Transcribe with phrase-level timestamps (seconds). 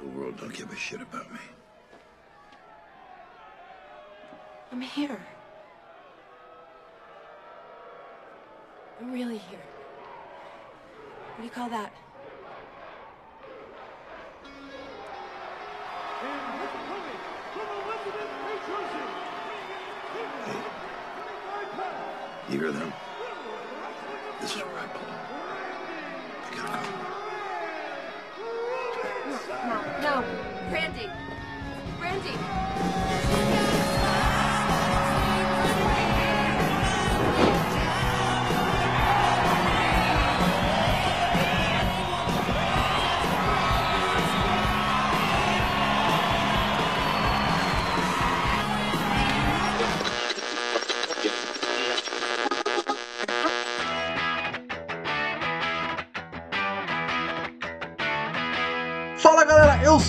[0.00, 1.38] The world don't give a shit about me.
[4.70, 5.20] I'm here.
[9.00, 9.58] I'm really here.
[11.36, 11.92] What do you call that?
[22.48, 22.92] You hear them?
[24.40, 25.04] This is where I belong.
[26.44, 27.05] I gotta go.
[30.06, 30.22] No,
[30.70, 31.10] Randy.
[32.00, 33.65] Randy.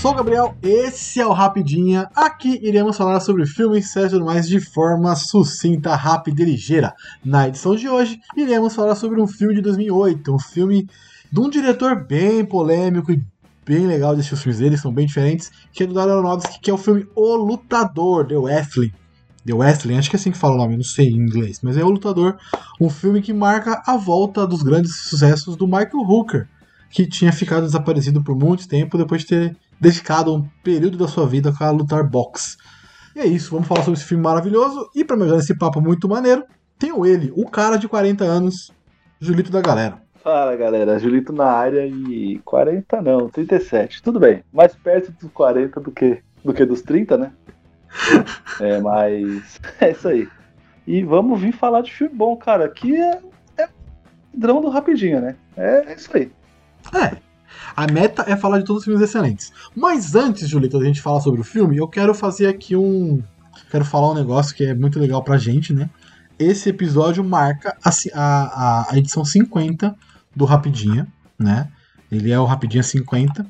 [0.02, 2.08] Sou o Gabriel, esse é o Rapidinha.
[2.16, 6.94] Aqui iremos falar sobre filmes, séries e mais de forma sucinta, rápida e ligeira.
[7.26, 10.88] Na edição de hoje, iremos falar sobre um filme de 2008, um filme
[11.32, 13.24] de um diretor bem polêmico e
[13.66, 16.70] bem legal de os filmes dele, são bem diferentes, que é do Darren Aronofsky, que
[16.70, 18.92] é o filme O Lutador, The Wrestling.
[19.48, 21.76] The Wrestling, acho que é assim que fala o nome, não sei em inglês, mas
[21.76, 22.38] é O Lutador,
[22.80, 26.48] um filme que marca a volta dos grandes sucessos do Michael Hooker,
[26.92, 31.28] que tinha ficado desaparecido por muito tempo depois de ter dedicado um período da sua
[31.28, 32.58] vida a lutar boxe.
[33.16, 34.90] E é isso, vamos falar sobre esse filme maravilhoso.
[34.96, 36.44] E para me ajudar nesse papo muito maneiro,
[36.78, 38.72] tenho ele, o cara de 40 anos,
[39.20, 40.02] Julito da galera.
[40.24, 44.04] Fala galera, Julito na área e 40 não, 37.
[44.04, 47.32] Tudo bem, mais perto dos 40 do que, do que dos 30, né?
[48.62, 50.28] é, mas é isso aí.
[50.86, 52.66] E vamos vir falar de filme bom, cara.
[52.66, 53.20] Aqui é,
[53.58, 53.68] é
[54.34, 55.36] do rapidinho, né?
[55.56, 56.32] É, é isso aí.
[56.94, 57.27] É.
[57.78, 59.54] A meta é falar de todos os filmes excelentes.
[59.76, 63.22] Mas antes, Julito, da gente falar sobre o filme, eu quero fazer aqui um.
[63.70, 65.88] Quero falar um negócio que é muito legal pra gente, né?
[66.40, 69.96] Esse episódio marca a, a, a edição 50
[70.36, 71.70] do Rapidinha, né?
[72.12, 73.46] Ele é o Rapidinha 50.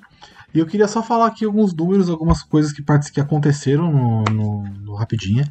[0.54, 2.84] E eu queria só falar aqui alguns números, algumas coisas que,
[3.14, 5.50] que aconteceram no, no, no Rapidinha.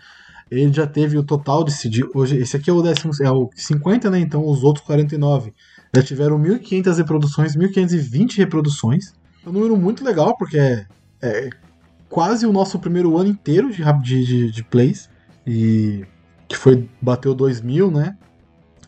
[0.50, 1.64] Ele já teve o total.
[1.64, 4.20] De, hoje, esse aqui é o, décimo, é o 50, né?
[4.20, 5.54] Então os outros 49
[5.96, 9.14] já tiveram 1.500 reproduções, 1.520 reproduções.
[9.44, 10.86] É um número muito legal, porque é,
[11.22, 11.50] é
[12.08, 15.08] quase o nosso primeiro ano inteiro de, de, de, plays.
[15.46, 16.04] E
[16.48, 18.16] que foi bateu 2.000, né?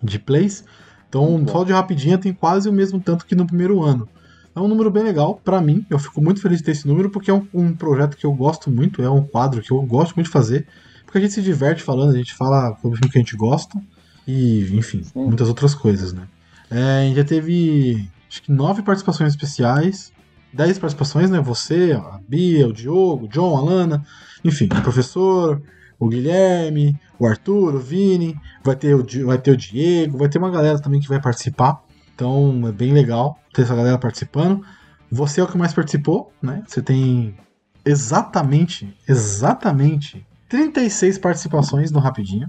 [0.02, 0.64] De plays.
[1.08, 4.08] Então, só de rapidinha tem quase o mesmo tanto que no primeiro ano.
[4.54, 5.86] É um número bem legal para mim.
[5.88, 8.32] Eu fico muito feliz de ter esse número porque é um, um, projeto que eu
[8.32, 10.66] gosto muito, é um quadro que eu gosto muito de fazer.
[11.04, 13.36] Porque a gente se diverte falando, a gente fala sobre o filme que a gente
[13.36, 13.80] gosta
[14.26, 15.24] e, enfim, Sim.
[15.24, 16.28] muitas outras coisas, né?
[16.70, 20.12] É, a gente já teve acho que nove participações especiais,
[20.52, 21.40] dez participações, né?
[21.40, 24.04] Você, a Bia, o Diogo, o John, a Lana,
[24.44, 25.62] enfim, o professor,
[25.98, 30.38] o Guilherme, o Arthur, o Vini, vai ter o, vai ter o Diego, vai ter
[30.38, 31.82] uma galera também que vai participar.
[32.14, 34.64] Então é bem legal ter essa galera participando.
[35.10, 36.62] Você é o que mais participou, né?
[36.66, 37.34] Você tem
[37.84, 42.48] exatamente, exatamente 36 participações no Rapidinho.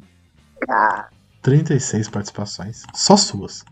[1.41, 3.63] 36 participações, só suas.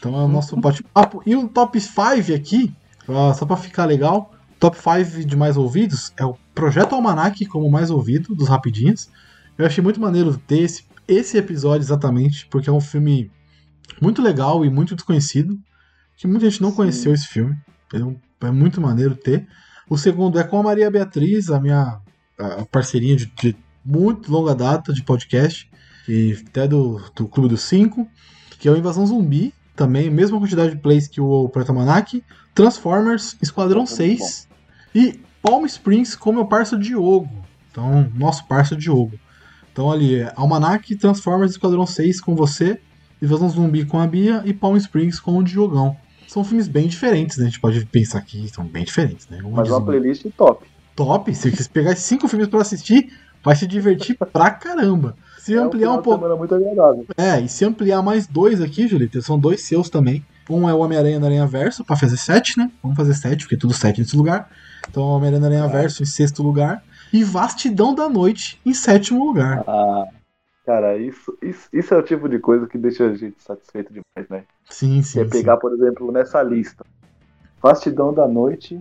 [0.00, 1.22] Então é o nosso bate-papo.
[1.26, 2.74] E um top 5 aqui,
[3.36, 4.32] só pra ficar legal.
[4.58, 9.10] Top 5 de mais ouvidos é o Projeto Almanac como mais ouvido dos Rapidinhos.
[9.58, 13.30] Eu achei muito maneiro ter esse, esse episódio exatamente, porque é um filme
[14.00, 15.58] muito legal e muito desconhecido.
[16.16, 16.76] Que muita gente não Sim.
[16.76, 17.56] conheceu esse filme.
[17.92, 19.46] É, é muito maneiro ter.
[19.88, 22.00] O segundo é com a Maria Beatriz, a minha
[22.38, 25.70] a parceirinha de, de muito longa data de podcast,
[26.08, 28.08] e até do, do Clube dos Cinco,
[28.58, 32.22] que é o Invasão Zumbi, também, mesma quantidade de plays que o Protomanac,
[32.54, 34.46] Transformers, Esquadrão 6
[34.94, 37.30] e Palm Springs com meu parceiro Diogo.
[37.70, 39.18] Então, nosso parceiro Diogo.
[39.72, 42.78] Então ali é Almanac, Transformers, Esquadrão 6 com você,
[43.22, 45.96] Invasão Zumbi com a Bia e Palm Springs com o Diogão.
[46.28, 47.44] São filmes bem diferentes, né?
[47.44, 49.40] A gente pode pensar que são bem diferentes, né?
[49.42, 50.66] Um Mas uma playlist top.
[50.94, 53.10] Top, se você pegar cinco filmes para assistir,
[53.42, 55.16] vai se divertir pra caramba.
[55.40, 56.36] Se é ampliar um pouco.
[56.36, 57.06] Muito agradável.
[57.16, 60.24] É, e se ampliar mais dois aqui, Julito, são dois seus também.
[60.48, 62.70] Um é o Homem-Aranha na Aranha Verso, pra fazer sete, né?
[62.82, 64.50] Vamos fazer sete, porque é tudo sete nesse lugar.
[64.88, 65.80] Então, Homem-Aranha na Aranha é.
[65.80, 66.82] Verso em sexto lugar.
[67.12, 69.64] E Vastidão da Noite em sétimo lugar.
[69.66, 70.04] Ah,
[70.66, 74.28] cara, isso, isso, isso é o tipo de coisa que deixa a gente satisfeito demais,
[74.28, 74.44] né?
[74.68, 75.20] Sim, sim.
[75.20, 75.28] Sim.
[75.28, 76.84] pegar, por exemplo, nessa lista.
[77.62, 78.78] Vastidão da Noite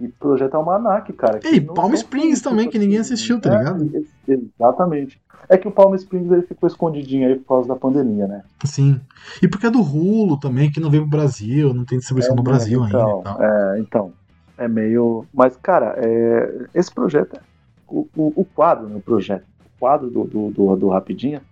[0.00, 1.38] e Projeto Almanac, cara.
[1.44, 3.90] E Palm Springs também, que ninguém assistiu, tá ligado?
[4.28, 5.21] É, exatamente.
[5.48, 8.42] É que o Palm Springs ele ficou escondidinho aí por causa da pandemia, né?
[8.64, 9.00] Sim.
[9.42, 12.36] E porque é do Rulo também, que não veio pro Brasil, não tem distribuição é,
[12.36, 13.44] no Brasil então, ainda.
[13.44, 14.12] É, então.
[14.56, 15.26] É meio.
[15.32, 16.66] Mas, cara, é...
[16.74, 17.40] esse projeto.
[17.88, 18.96] O, o, o quadro, né?
[18.96, 19.44] O projeto.
[19.64, 21.42] O quadro do, do, do, do Rapidinha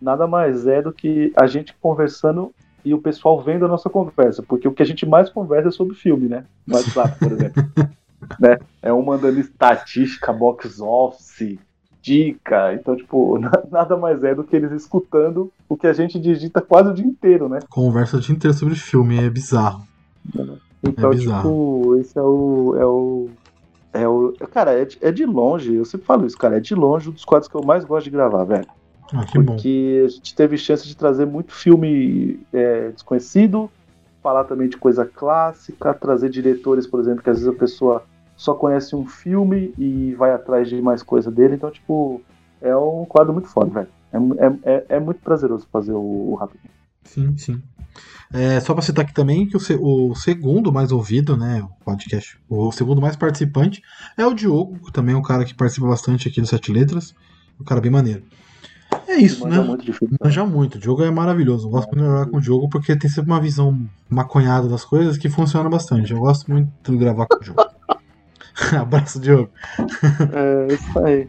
[0.00, 2.52] nada mais é do que a gente conversando
[2.84, 4.42] e o pessoal vendo a nossa conversa.
[4.42, 6.44] Porque o que a gente mais conversa é sobre filme, né?
[6.66, 7.64] No WhatsApp, por exemplo.
[8.38, 8.58] né?
[8.80, 11.58] É um mandando estatística, box office,
[12.08, 12.74] dica.
[12.74, 13.38] Então, tipo,
[13.70, 17.04] nada mais é do que eles escutando o que a gente digita quase o dia
[17.06, 17.60] inteiro, né?
[17.70, 19.82] Conversa o dia inteiro sobre filme, é bizarro.
[20.82, 21.42] Então, É bizarro.
[21.42, 22.74] tipo, esse é o.
[22.78, 23.28] É o.
[23.92, 24.32] É o.
[24.52, 27.12] Cara, é de, é de longe, eu sempre falo isso, cara, é de longe um
[27.12, 28.66] dos quadros que eu mais gosto de gravar, velho.
[29.12, 29.54] Ah, que bom.
[29.54, 33.70] Porque a gente teve chance de trazer muito filme é, desconhecido,
[34.22, 38.02] falar também de coisa clássica, trazer diretores, por exemplo, que às vezes a pessoa
[38.38, 41.56] só conhece um filme e vai atrás de mais coisa dele.
[41.56, 42.22] Então, tipo,
[42.62, 43.88] é um quadro muito foda, velho.
[44.12, 46.70] É, é, é, é muito prazeroso fazer o, o Rapidinho.
[47.02, 47.60] Sim, sim.
[48.32, 52.38] É, só pra citar aqui também que o, o segundo mais ouvido, né, o podcast,
[52.48, 53.82] o segundo mais participante
[54.16, 57.14] é o Diogo, que também é um cara que participa bastante aqui do Sete Letras,
[57.60, 58.22] um cara bem maneiro.
[59.08, 59.66] É isso, Manja né?
[59.66, 60.16] muito filme.
[60.22, 61.66] Manja muito, o Diogo é maravilhoso.
[61.66, 63.76] Eu gosto muito de gravar com o Diogo porque tem sempre uma visão
[64.08, 66.12] maconhada das coisas que funciona bastante.
[66.12, 67.77] Eu gosto muito de gravar com o Diogo.
[68.78, 69.50] Abraço, Diogo.
[70.32, 71.28] É isso aí.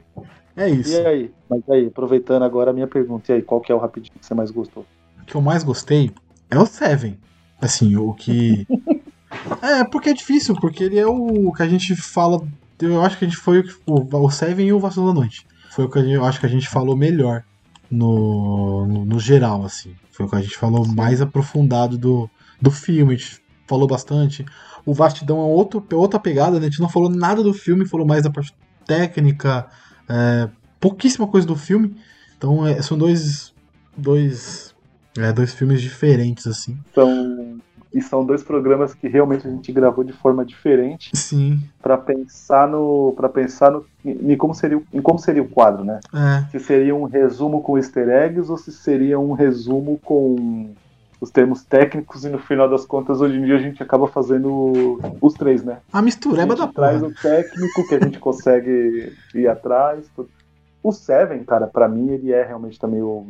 [0.55, 0.91] É isso.
[0.91, 1.31] E aí?
[1.49, 4.25] Mas aí, aproveitando agora a minha pergunta, e aí, qual que é o Rapidinho que
[4.25, 4.85] você mais gostou?
[5.21, 6.11] O que eu mais gostei
[6.49, 7.17] é o Seven.
[7.61, 8.67] Assim, o que.
[9.61, 12.45] é, porque é difícil, porque ele é o que a gente fala.
[12.79, 15.45] Eu acho que a gente foi o o, Seven e o Vacilo da Noite.
[15.69, 17.43] Foi o que eu acho que a gente falou melhor
[17.91, 19.95] no, no, no geral, assim.
[20.11, 22.29] Foi o que a gente falou mais aprofundado do,
[22.61, 23.13] do filme.
[23.13, 24.45] A gente falou bastante.
[24.89, 26.65] O Vastidão é outro, outra pegada, né?
[26.65, 28.53] A gente não falou nada do filme, falou mais da parte
[28.87, 29.67] técnica,
[30.09, 30.49] é,
[30.79, 31.95] pouquíssima coisa do filme.
[32.37, 33.53] Então é, são dois,
[33.95, 34.73] dois,
[35.17, 36.75] é, dois filmes diferentes, assim.
[36.95, 37.59] São,
[37.93, 42.67] e são dois programas que realmente a gente gravou de forma diferente Sim, para pensar
[42.67, 45.99] no para pensar no em como seria o- em como seria o quadro, né?
[46.13, 46.49] é.
[46.51, 50.71] Se seria um resumo com easter eggs ou se seria um resumo com
[51.21, 54.99] os termos técnicos e no final das contas hoje em dia a gente acaba fazendo
[55.21, 55.79] os três, né?
[55.91, 57.11] A mistureba a da traz porra.
[57.11, 60.09] o técnico que a gente consegue ir atrás.
[60.15, 60.29] tudo.
[60.81, 63.25] O Seven, cara, pra mim ele é realmente também o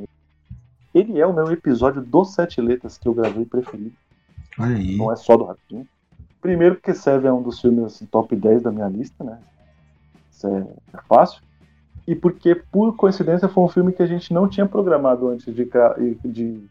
[0.94, 3.94] ele é o meu episódio dos sete letras que eu gravei preferido.
[4.58, 4.98] Olha aí.
[4.98, 5.88] Não é só do Rapidinho.
[6.42, 9.40] Primeiro porque Seven é um dos filmes assim, top 10 da minha lista, né?
[10.32, 11.42] Isso é, é fácil.
[12.08, 15.70] E porque, por coincidência, foi um filme que a gente não tinha programado antes de,
[16.26, 16.64] de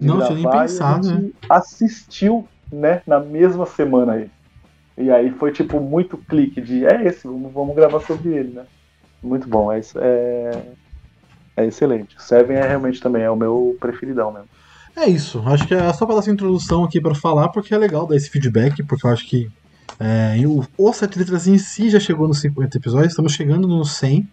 [0.00, 4.30] Não tinha nem pensado, gente assistiu, né, na mesma semana aí.
[4.96, 8.62] E aí foi tipo muito clique de é esse, vamos, vamos gravar sobre ele, né?
[9.22, 10.50] Muito bom, é, isso- é,
[11.56, 12.14] é excelente.
[12.18, 14.48] Seven é realmente também é o meu preferidão mesmo.
[14.96, 15.40] É isso.
[15.46, 18.16] Acho que é só pra dar essa introdução aqui pra falar, porque é legal dar
[18.16, 19.48] esse feedback, porque eu acho que
[20.00, 23.66] é, e o, o Sete Letras em si já chegou nos 50 episódios, estamos chegando
[23.68, 24.28] nos 100,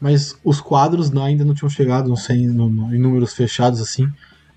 [0.00, 4.06] mas os quadros ainda não tinham chegado nos 100 no- no- em números fechados assim.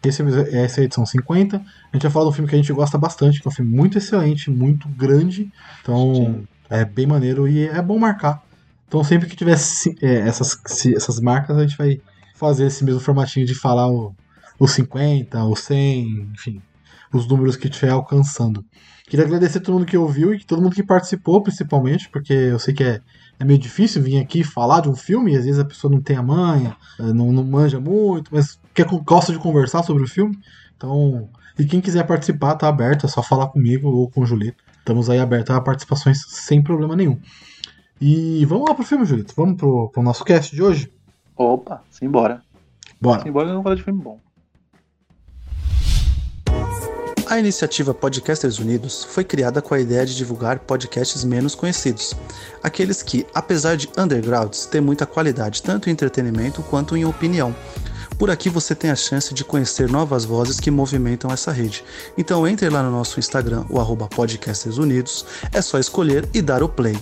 [0.03, 1.57] Esse, é- essa é a edição 50.
[1.57, 3.53] A gente vai falar de um filme que a gente gosta bastante, que é um
[3.53, 5.51] filme muito excelente, muito grande.
[5.81, 6.47] Então Sim.
[6.69, 8.41] é bem maneiro e é bom marcar.
[8.87, 9.57] Então sempre que tiver
[10.01, 11.99] é, essas, essas marcas, a gente vai
[12.35, 14.15] fazer esse mesmo formatinho de falar o,
[14.59, 16.61] os 50, os 100, enfim,
[17.11, 18.63] os números que estiver alcançando.
[19.09, 22.59] Queria agradecer a todo mundo que ouviu e todo mundo que participou, principalmente, porque eu
[22.59, 23.01] sei que é,
[23.39, 26.01] é meio difícil vir aqui falar de um filme, e às vezes a pessoa não
[26.01, 30.37] tem a manha, não, não manja muito, mas quer, gosta de conversar sobre o filme.
[30.75, 34.63] Então, e quem quiser participar, tá aberto, é só falar comigo ou com o Julito.
[34.79, 37.19] Estamos aí abertos a participações sem problema nenhum.
[37.99, 39.33] E vamos lá pro filme, Julito.
[39.35, 40.93] Vamos pro, pro nosso cast de hoje?
[41.35, 42.41] Opa, simbora.
[43.01, 43.23] Bora.
[43.23, 44.19] Simbora que não fala de filme bom.
[47.29, 52.15] A iniciativa Podcasters Unidos foi criada com a ideia de divulgar podcasts menos conhecidos,
[52.63, 57.53] aqueles que, apesar de undergrounds, têm muita qualidade tanto em entretenimento quanto em opinião.
[58.17, 61.83] Por aqui você tem a chance de conhecer novas vozes que movimentam essa rede.
[62.17, 66.63] Então entre lá no nosso Instagram, o arroba Podcasters Unidos, é só escolher e dar
[66.63, 66.97] o play.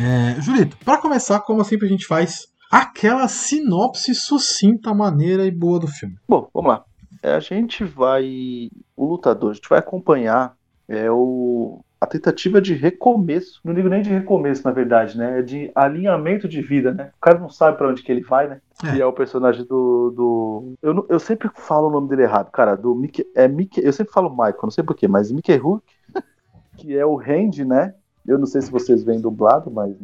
[0.00, 5.78] É, Julito, para começar, como sempre a gente faz, aquela sinopse sucinta, maneira e boa
[5.78, 6.16] do filme.
[6.28, 6.87] Bom, vamos lá.
[7.22, 8.70] É, a gente vai.
[8.96, 10.56] O lutador, a gente vai acompanhar
[10.88, 13.60] é, o, a tentativa de recomeço.
[13.64, 15.40] Não digo nem de recomeço, na verdade, né?
[15.40, 17.10] É de alinhamento de vida, né?
[17.16, 18.60] O cara não sabe pra onde que ele vai, né?
[18.84, 18.96] É.
[18.96, 20.10] E é o personagem do.
[20.10, 20.74] do...
[20.80, 22.76] Eu, eu sempre falo o nome dele errado, cara.
[22.76, 23.26] Do Mickey.
[23.34, 23.84] É Mickey.
[23.84, 25.82] Eu sempre falo Michael, não sei porquê, mas Mickey Rook,
[26.76, 27.94] que é o Randy, né?
[28.26, 29.96] Eu não sei se vocês veem dublado, mas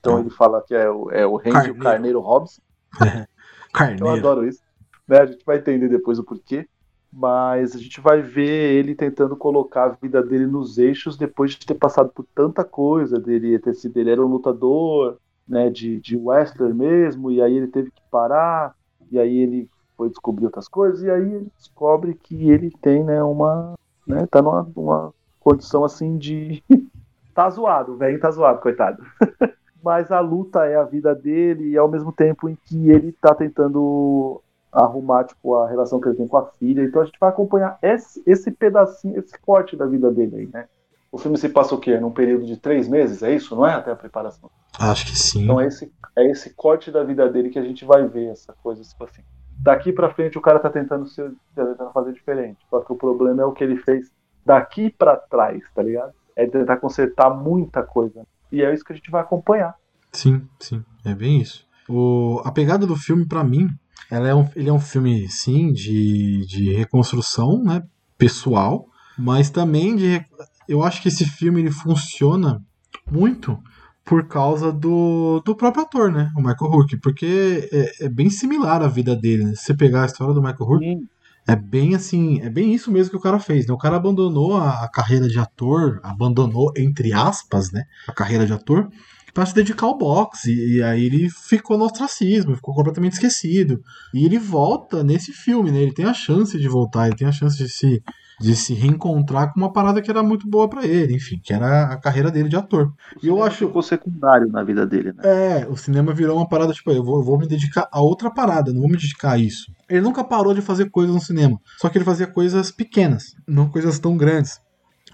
[0.00, 1.74] Então ele fala que é o, é o Randy Carneiro.
[1.74, 2.62] o Carneiro Robson.
[3.66, 4.08] Eu Carneiro.
[4.08, 4.62] adoro isso.
[5.06, 5.18] Né?
[5.18, 6.66] A gente vai entender depois o porquê.
[7.12, 11.64] Mas a gente vai ver ele tentando colocar a vida dele nos eixos depois de
[11.64, 13.18] ter passado por tanta coisa.
[13.18, 15.16] Dele ter sido, ele era um lutador
[15.48, 18.74] né, de, de wrestler mesmo, e aí ele teve que parar,
[19.10, 23.22] e aí ele foi descobrir outras coisas, e aí ele descobre que ele tem né,
[23.22, 23.74] uma.
[24.06, 26.62] Né, tá numa, numa condição assim de.
[27.34, 29.02] tá zoado, o velho tá zoado, coitado.
[29.82, 33.34] Mas a luta é a vida dele, e ao mesmo tempo em que ele tá
[33.34, 34.42] tentando
[34.76, 36.82] arrumar tipo, a relação que ele tem com a filha.
[36.82, 40.68] Então a gente vai acompanhar esse, esse pedacinho, esse corte da vida dele aí, né?
[41.10, 41.98] O filme se passa o quê?
[41.98, 43.56] Num período de três meses, é isso?
[43.56, 44.50] Não é até a preparação?
[44.78, 45.44] Acho que sim.
[45.44, 48.52] Então é esse, é esse corte da vida dele que a gente vai ver essa
[48.62, 49.22] coisa, tipo assim.
[49.58, 52.58] Daqui pra frente o cara tá tentando, ser, tá tentando fazer diferente.
[52.68, 54.12] Só que o problema é o que ele fez
[54.44, 56.12] daqui pra trás, tá ligado?
[56.36, 58.26] É tentar consertar muita coisa.
[58.52, 59.74] E é isso que a gente vai acompanhar.
[60.12, 61.66] Sim, sim, é bem isso.
[61.88, 63.68] O, a pegada do filme, pra mim,
[64.10, 67.82] ela é um, ele é um filme, sim, de, de reconstrução, né,
[68.16, 68.86] pessoal,
[69.18, 70.24] mas também de.
[70.68, 72.62] Eu acho que esse filme ele funciona
[73.10, 73.58] muito
[74.04, 78.82] por causa do, do próprio ator, né, o Michael Rourke, porque é, é bem similar
[78.82, 79.44] a vida dele.
[79.44, 79.54] Né?
[79.54, 81.08] Se você pegar a história do Michael Rourke,
[81.48, 83.72] é bem assim, é bem isso mesmo que o cara fez, né?
[83.72, 88.52] O cara abandonou a, a carreira de ator, abandonou, entre aspas, né, a carreira de
[88.52, 88.88] ator,
[89.36, 90.50] para se dedicar ao boxe.
[90.50, 93.82] E, aí ele ficou no ostracismo, ficou completamente esquecido.
[94.14, 95.78] E ele volta nesse filme, né?
[95.78, 98.02] Ele tem a chance de voltar, ele tem a chance de se,
[98.40, 101.82] de se reencontrar com uma parada que era muito boa para ele, enfim, que era
[101.82, 102.90] a carreira dele de ator.
[103.22, 103.66] E eu acho.
[103.66, 105.22] ficou secundário na vida dele, né?
[105.22, 108.30] É, o cinema virou uma parada, tipo, eu vou, eu vou me dedicar a outra
[108.30, 109.70] parada, não vou me dedicar a isso.
[109.86, 113.68] Ele nunca parou de fazer coisas no cinema, só que ele fazia coisas pequenas, não
[113.68, 114.58] coisas tão grandes.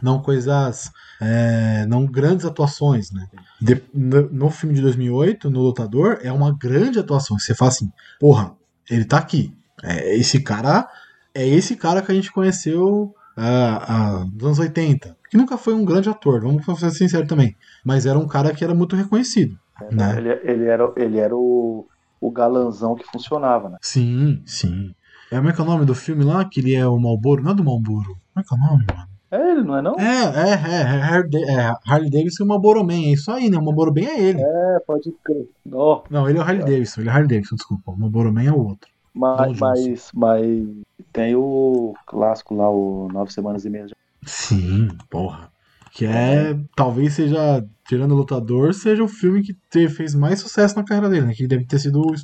[0.03, 0.91] Não coisas.
[1.23, 3.29] É, não grandes atuações, né?
[3.61, 7.39] De- no, no filme de 2008, no Lutador, é uma grande atuação.
[7.39, 8.53] Você fala assim, porra,
[8.91, 9.55] ele tá aqui.
[9.83, 10.89] É, esse cara.
[11.35, 15.17] É esse cara que a gente conheceu ah, ah, nos anos 80.
[15.31, 17.57] Que nunca foi um grande ator, vamos ser sinceros também.
[17.83, 19.57] Mas era um cara que era muito reconhecido.
[19.91, 20.19] Né?
[20.19, 21.87] Ele, ele era, ele era o,
[22.21, 23.79] o galanzão que funcionava, né?
[23.81, 24.95] Sim, sim.
[25.31, 26.45] É, como é que é o nome do filme lá?
[26.45, 27.43] Que ele é o Malboro?
[27.43, 28.15] Não é do Malboro.
[28.35, 29.12] Como é que é o nome, mano?
[29.33, 29.95] É ele, não é não?
[29.99, 32.93] É, é, é, é, Harley, é Davidson e o Malboro Man.
[32.93, 33.57] É isso aí, né?
[33.57, 34.41] O Malboro Man é ele.
[34.43, 35.49] É, pode crer.
[35.73, 37.01] Ó, Não, ele é o Harley Davidson.
[37.01, 37.91] Ele é Harley Davidson, desculpa.
[37.93, 38.91] O Malboro Man é o outro.
[39.15, 40.67] mas, mas, mas
[41.15, 43.87] tem o clássico lá, o Nove Semanas e Meia.
[44.25, 45.51] Sim, porra.
[45.93, 50.77] Que é, talvez seja, tirando o Lutador, seja o filme que te- fez mais sucesso
[50.77, 51.35] na carreira dele, né?
[51.35, 52.15] Que deve ter sido o,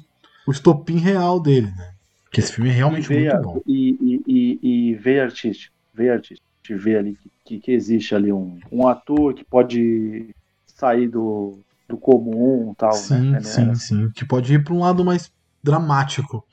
[0.47, 1.93] o estopim real dele, né?
[2.25, 3.61] Porque esse filme é realmente veia, muito bom.
[3.67, 5.75] E, e, e, e veia artístico.
[5.95, 6.48] Veia artístico.
[6.69, 10.35] Gente vê ali que, que, existe ali um, um ator que pode
[10.67, 13.41] sair do, do comum e tal, Sim, né?
[13.41, 14.11] sim, sim.
[14.15, 15.31] Que pode ir pra um lado mais
[15.63, 16.45] dramático.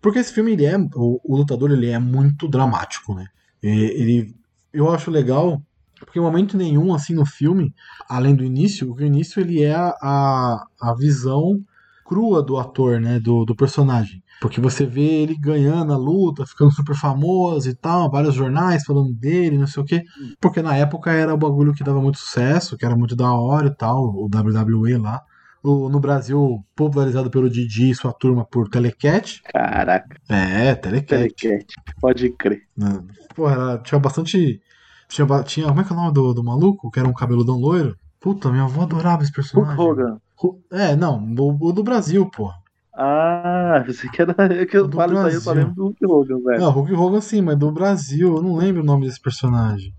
[0.00, 0.76] Porque esse filme, ele é.
[0.94, 3.26] O, o lutador, ele é muito dramático, né?
[3.62, 4.34] E- Ele.
[4.72, 5.60] Eu acho legal.
[5.98, 7.72] Porque em momento nenhum, assim, no filme,
[8.08, 11.60] além do início, o início ele é a, a, a visão
[12.04, 13.18] crua do ator, né?
[13.18, 14.22] Do, do personagem.
[14.40, 19.12] Porque você vê ele ganhando a luta, ficando super famoso e tal, vários jornais falando
[19.14, 20.02] dele, não sei o quê.
[20.40, 23.68] Porque na época era o bagulho que dava muito sucesso, que era muito da hora
[23.68, 25.22] e tal, o WWE lá.
[25.62, 29.40] O- no Brasil, popularizado pelo Didi e sua turma por Telecat.
[29.50, 31.06] Caraca, É, Telecat.
[31.34, 31.66] telecat.
[32.00, 32.60] Pode crer.
[32.76, 33.02] Né?
[33.34, 34.60] Porra, era- tinha bastante.
[35.08, 35.66] Tinha, tinha.
[35.68, 36.90] Como é que é o nome do, do maluco?
[36.90, 37.96] Que era um cabeludão loiro?
[38.20, 39.80] Puta, minha avó adorava esse Hulk personagem.
[39.82, 40.18] Hogan.
[40.42, 42.56] Hu- É, não, o, o do Brasil, porra.
[42.96, 44.34] Ah, pensei que era.
[44.54, 46.60] É que eu Do falo isso aí, eu só lembro do Hulk Hogan, velho.
[46.60, 49.92] Não, Hulk Hogan sim, mas do Brasil, eu não lembro o nome desse personagem.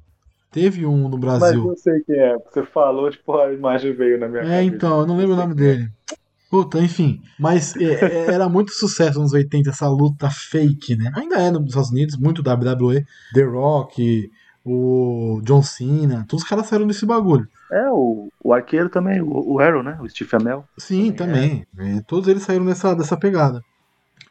[0.51, 1.67] Teve um no Mas Brasil.
[1.67, 2.37] eu sei quem é.
[2.37, 4.63] Você falou, tipo, a imagem veio na minha É, cabeça.
[4.63, 5.89] então, eu não lembro o nome dele.
[6.49, 7.21] Puta, enfim.
[7.37, 11.11] Mas é, é, era muito sucesso nos 80 essa luta fake, né?
[11.15, 14.29] Ainda é nos Estados Unidos, muito WWE, The Rock,
[14.65, 17.47] o John Cena, todos os caras saíram desse bagulho.
[17.71, 19.97] É, o, o arqueiro também, o, o Arrow, né?
[20.01, 20.65] O Steve Amell.
[20.77, 21.65] Sim, também.
[21.77, 23.61] É, todos eles saíram dessa, dessa pegada.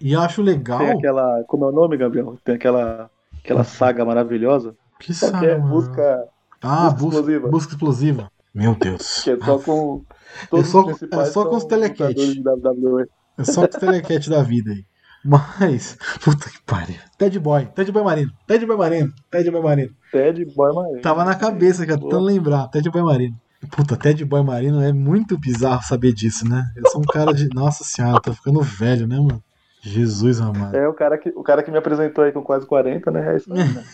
[0.01, 0.79] E acho legal.
[0.81, 1.45] Tem aquela.
[1.47, 2.37] Como é o nome, Gabriel?
[2.45, 3.09] Tem aquela,
[3.43, 4.75] aquela saga maravilhosa.
[4.99, 6.25] Que Só que é busca.
[6.63, 7.49] Ah, busca busca, explosiva.
[7.49, 8.33] busca explosiva.
[8.55, 9.23] Meu Deus.
[9.23, 10.03] Que é só com.
[10.51, 13.07] Todos É só- os é só com os lutadores de WWE.
[13.39, 14.85] É só com o telecat da vida aí.
[15.25, 16.97] Mas, puta que pariu.
[17.17, 19.95] Ted Boy, Ted Boy Marino, Ted Boy Marino, Ted Boy Marino.
[20.15, 21.01] Ted Boy Marino.
[21.01, 22.69] Tava na cabeça, cara, tentando lembrar.
[22.69, 23.37] Ted Boy Marino.
[23.71, 26.71] Puta, Ted Boy Marino é muito bizarro saber disso, né?
[26.77, 27.49] Eu sou um cara de.
[27.55, 29.43] Nossa senhora, tô ficando velho, né, mano?
[29.83, 30.75] Jesus amado.
[30.75, 33.33] É o cara, que, o cara que me apresentou aí com quase 40, né?
[33.35, 33.85] É isso aí, né?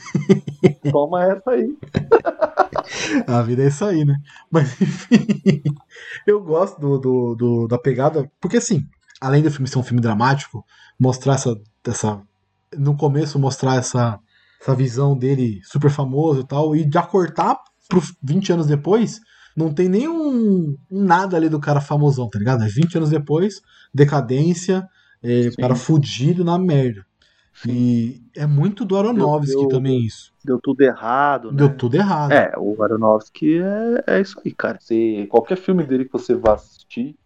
[0.93, 1.77] Toma essa aí.
[3.27, 4.17] A vida é isso aí, né?
[4.51, 5.63] Mas enfim,
[6.27, 8.87] eu gosto do, do, do- da pegada, porque assim,
[9.21, 10.65] além do filme ser um filme dramático,
[10.99, 11.57] mostrar essa.
[11.87, 12.21] essa
[12.77, 14.19] no começo, mostrar essa,
[14.61, 19.21] essa visão dele super famoso e tal, e já cortar pros 20 anos depois,
[19.57, 22.63] não tem nenhum um nada ali do cara famosão, tá ligado?
[22.63, 23.61] É 20 anos depois,
[23.93, 24.87] decadência,
[25.23, 27.05] é, o cara fudido na merda.
[27.67, 30.33] E é muito do Aronofsky Deu- deu- também isso.
[30.43, 31.59] Deu tudo errado, né?
[31.59, 32.33] Deu tudo errado.
[32.33, 34.79] É, o Aronofsky é, é isso aí, cara.
[34.81, 37.17] Você, qualquer filme dele que você vá assistir,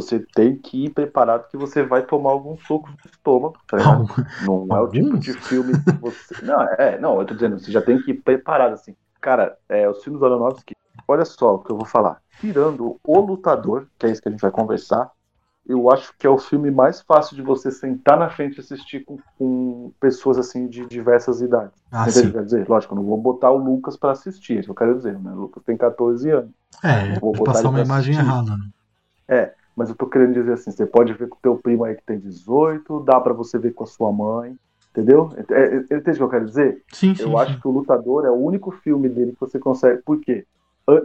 [0.00, 4.06] você tem que ir preparado que você vai tomar alguns socos no estômago, tá ligado?
[4.40, 6.34] Não é o tipo de filme que você.
[6.42, 8.94] Não, é, não, eu tô dizendo, você já tem que ir preparado, assim.
[9.20, 10.74] Cara, é, os filmes Aronofsky,
[11.06, 12.22] olha só o que eu vou falar.
[12.40, 15.10] Tirando O Lutador, que é isso que a gente vai conversar,
[15.66, 19.04] eu acho que é o filme mais fácil de você sentar na frente e assistir
[19.04, 21.78] com, com pessoas assim de diversas idades.
[21.92, 22.22] Ah, Entende o sim.
[22.22, 22.68] que eu quero dizer?
[22.68, 25.30] Lógico, eu não vou botar o Lucas pra assistir, é eu quero dizer, né?
[25.32, 26.52] O Lucas tem 14 anos.
[26.82, 28.18] É, Vou é botar passar uma imagem assistir.
[28.18, 28.70] errada, né?
[29.78, 32.02] Mas eu tô querendo dizer assim, você pode ver com o teu primo aí que
[32.02, 34.56] tem 18, dá pra você ver com a sua mãe,
[34.90, 35.30] entendeu?
[35.48, 36.82] É, é, entende o que eu quero dizer?
[36.92, 37.22] Sim, sim.
[37.22, 37.36] Eu sim.
[37.36, 40.02] acho que o Lutador é o único filme dele que você consegue.
[40.02, 40.44] Por quê?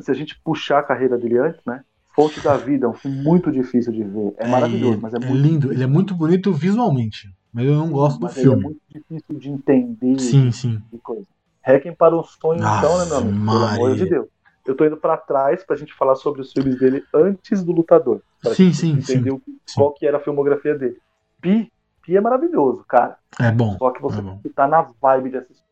[0.02, 1.84] Se a gente puxar a carreira dele antes, né?
[2.16, 4.34] Fonte da Vida é um filme muito difícil de ver.
[4.38, 5.72] É, maravilhoso, mas é, muito lindo.
[5.72, 8.64] Ele é muito bonito visualmente, mas eu não gosto do mas é filme.
[8.64, 10.82] muito difícil de entender Sim, sim.
[10.92, 11.28] e coisa.
[11.62, 13.46] Requiem para um sonho, então, né, meu amigo?
[13.46, 13.96] Pelo amor Maria.
[13.96, 14.28] de Deus.
[14.66, 18.22] Eu tô indo pra trás pra gente falar sobre os filmes dele antes do Lutador.
[18.42, 19.76] Pra Sim, sim, entender o- sim.
[19.76, 20.98] qual que era a filmografia dele.
[21.42, 23.18] Pi, Pi é maravilhoso, cara.
[23.40, 23.78] É bom.
[23.78, 24.40] Só que você é bom.
[24.42, 25.64] tem estar na vibe de assistir.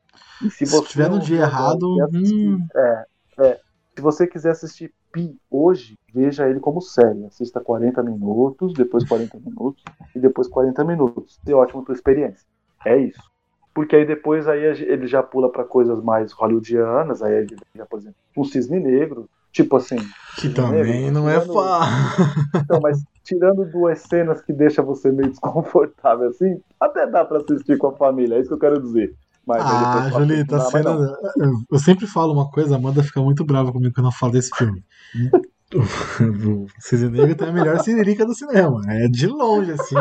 [0.43, 2.67] E se, Se tiver no dia errado, assistir- hum.
[2.75, 3.05] é,
[3.39, 3.59] é.
[3.95, 7.25] Se você quiser assistir Pi hoje, veja ele como série.
[7.25, 9.83] Assista 40 minutos, depois 40 minutos
[10.15, 11.39] e depois 40 minutos.
[11.45, 12.45] É ótimo tua experiência.
[12.85, 13.21] É isso.
[13.73, 17.99] Porque aí depois aí ele já pula pra coisas mais hollywoodianas, aí ele já, por
[17.99, 19.97] exemplo, um cisne negro, tipo assim.
[20.37, 22.25] Que também Negro, não é fácil.
[22.55, 27.77] Então, mas tirando duas cenas que deixa você meio desconfortável assim, até dá pra assistir
[27.77, 29.13] com a família, é isso que eu quero dizer.
[29.47, 30.93] Mas Ah, Julita, a cena.
[31.37, 31.63] não.
[31.71, 34.51] Eu sempre falo uma coisa, a Amanda fica muito brava comigo quando eu falo desse
[34.55, 34.83] filme.
[35.73, 38.81] O Cisne Negro tem a melhor siririca do cinema.
[38.89, 39.95] É de longe, assim.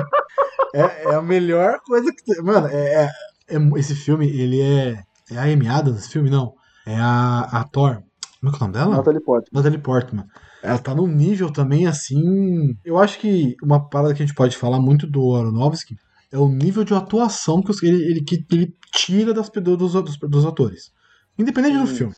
[0.75, 2.43] É, é a melhor coisa que tem.
[2.43, 3.09] Mano, é,
[3.51, 5.03] é- esse filme, ele é.
[5.31, 6.29] É a Amy Adams, filme?
[6.29, 6.55] Não.
[6.87, 8.03] É a, a Thor.
[8.41, 8.97] Como é que é o nome dela?
[8.97, 9.51] Natalie Portman.
[9.53, 10.25] Natalie Portman.
[10.63, 12.75] Ela tá num nível também assim.
[12.85, 15.97] Eu acho que uma parada que a gente pode falar muito do Aronofsky
[16.33, 20.47] é o nível de atuação que ele, ele, que ele tira das, dos, dos, dos
[20.47, 20.93] atores.
[21.39, 21.95] Independente do Sim.
[21.95, 22.15] filme.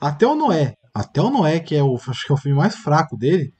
[0.00, 0.74] Até o Noé.
[0.94, 3.52] Até o Noé, que é o, acho que é o filme mais fraco dele,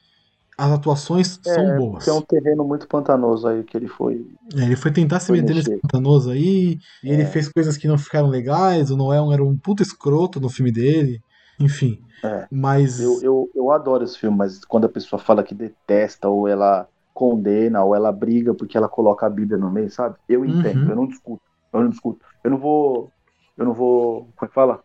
[0.58, 2.08] as atuações são boas.
[2.08, 4.26] É um terreno muito pantanoso aí que ele foi.
[4.56, 7.26] É, ele foi tentar se meter nesse pantanoso aí, e ele É.
[7.26, 11.20] fez coisas que não ficaram legais, o Noé era um puto escroto no filme dele,
[11.60, 12.00] enfim.
[12.24, 12.48] É.
[12.50, 12.98] Mas.
[13.00, 16.88] Eu, eu, eu adoro esse filme, mas quando a pessoa fala que detesta, ou ela
[17.14, 20.16] condena, ou ela briga porque ela coloca a Bíblia no meio, sabe?
[20.28, 20.90] Eu entendo, Uhum.
[20.90, 21.42] eu não discuto.
[21.72, 22.24] Eu não discuto.
[22.42, 23.12] Eu não vou.
[23.56, 24.22] Eu não vou.
[24.36, 24.80] Como é que fala?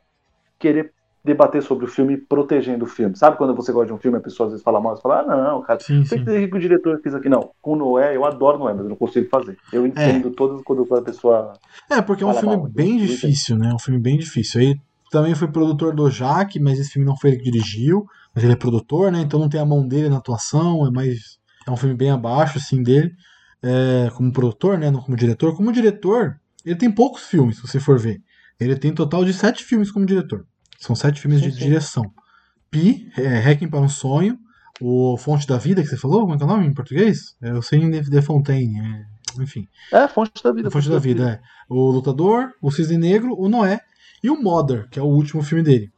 [0.60, 3.16] Querer debater sobre o filme protegendo o filme.
[3.16, 5.22] Sabe quando você gosta de um filme, a pessoa às vezes fala mal, você fala,
[5.22, 6.26] ah, não, cara, Sim, Sei sim.
[6.26, 7.52] que que o diretor fez aqui, não.
[7.62, 9.58] Com Noé, eu adoro Noé, mas eu não consigo fazer.
[9.72, 11.54] Eu entendo todas quando a pessoa.
[11.90, 13.70] É, porque é um filme mal, bem eu- eu difícil, né?
[13.70, 14.62] É um filme bem difícil.
[14.62, 14.82] Ele
[15.12, 18.06] também foi produtor do Jaque, mas esse filme não foi ele que dirigiu,
[18.36, 19.22] mas ele é produtor, né?
[19.22, 21.38] Então não tem a mão dele na atuação, é mais.
[21.66, 23.12] É um filme bem abaixo, assim, dele.
[23.64, 24.92] É, como produtor, né?
[24.92, 25.56] Não como diretor.
[25.56, 28.20] Como diretor, ele tem poucos filmes, se você for ver.
[28.60, 30.46] Ele tem um total de sete filmes como diretor.
[30.84, 31.60] São sete filmes Sim, de sim.
[31.60, 32.12] direção.
[32.70, 34.38] Pi, é, Requiem para um Sonho,
[34.82, 37.36] o Fonte da Vida, que você falou, como é que é o nome em português?
[37.42, 39.06] É o Cine de Fontaine, é,
[39.42, 39.68] enfim.
[39.92, 40.70] É, fonte da vida.
[40.72, 41.40] Fonte da Vida, é.
[41.70, 43.80] O Lutador, o Cisne Negro, o Noé
[44.22, 45.92] e o Mother, que é o último filme dele.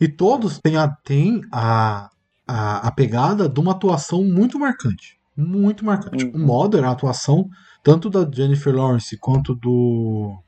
[0.00, 2.08] E todos têm a, têm a,
[2.46, 5.18] a, a pegada de uma atuação muito marcante.
[5.36, 6.24] Muito marcante.
[6.24, 6.32] Uhum.
[6.34, 7.48] O Mother, a atuação
[7.82, 10.38] tanto da Jennifer Lawrence quanto do.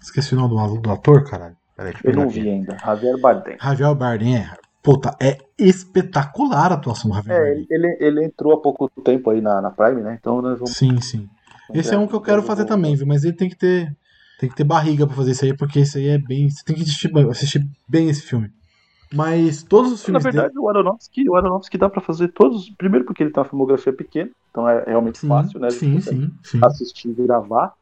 [0.00, 1.56] Esqueci o nome do, do ator, caralho.
[1.76, 2.40] Peraí, Eu não pegar aqui.
[2.40, 2.76] vi ainda.
[2.84, 3.56] Javier Bardem.
[3.60, 4.50] Javier Bardem, é.
[4.82, 7.66] Puta, é espetacular a atuação do Javier É, Bardem.
[7.70, 10.16] ele, ele, entrou há pouco tempo aí na, na Prime, né?
[10.20, 10.72] Então nós vamos.
[10.76, 11.28] Sim, sim.
[11.74, 13.06] Esse é um que eu quero fazer também, viu?
[13.06, 13.94] Mas ele tem que ter.
[14.38, 16.50] Tem que ter barriga pra fazer isso aí, porque isso aí é bem.
[16.50, 18.50] Você tem que assistir, assistir bem esse filme.
[19.14, 22.68] Mas todos os Na filmes verdade, o Aronofsky, o Aronofsky dá pra fazer todos.
[22.70, 25.32] Primeiro porque ele tem uma filmografia pequena, então é realmente dele.
[25.32, 25.70] fácil, né?
[25.70, 26.60] Sim, sim, sim.
[26.64, 27.72] Assistir e gravar.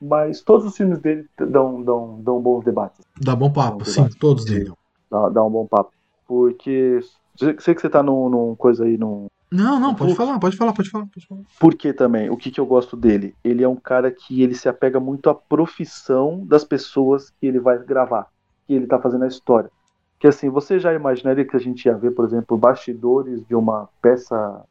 [0.00, 3.04] Mas todos os filmes dele dão, dão, dão bons debates.
[3.20, 4.18] Dá bom papo, sim, debate.
[4.18, 4.72] todos dele.
[5.10, 5.92] Dá, dá um bom papo.
[6.26, 7.00] Porque
[7.36, 10.72] sei que você tá num, num coisa aí, num, Não, não, pode falar, pode falar,
[10.72, 11.40] pode falar, pode falar.
[11.58, 12.30] Por que também?
[12.30, 13.34] O que, que eu gosto dele?
[13.42, 17.58] Ele é um cara que ele se apega muito à profissão das pessoas que ele
[17.58, 18.26] vai gravar,
[18.66, 19.70] que ele tá fazendo a história.
[20.18, 23.88] Que assim, você já imaginaria que a gente ia ver, por exemplo, bastidores de uma
[24.02, 24.64] peça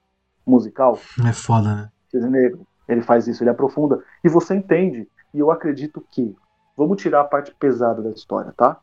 [0.45, 0.99] musical?
[1.25, 1.89] É foda, né?
[2.09, 2.67] Cisne Negro.
[2.87, 4.01] Ele faz isso, ele aprofunda.
[4.23, 5.07] E você entende.
[5.33, 6.35] E eu acredito que.
[6.75, 8.79] Vamos tirar a parte pesada da história, tá?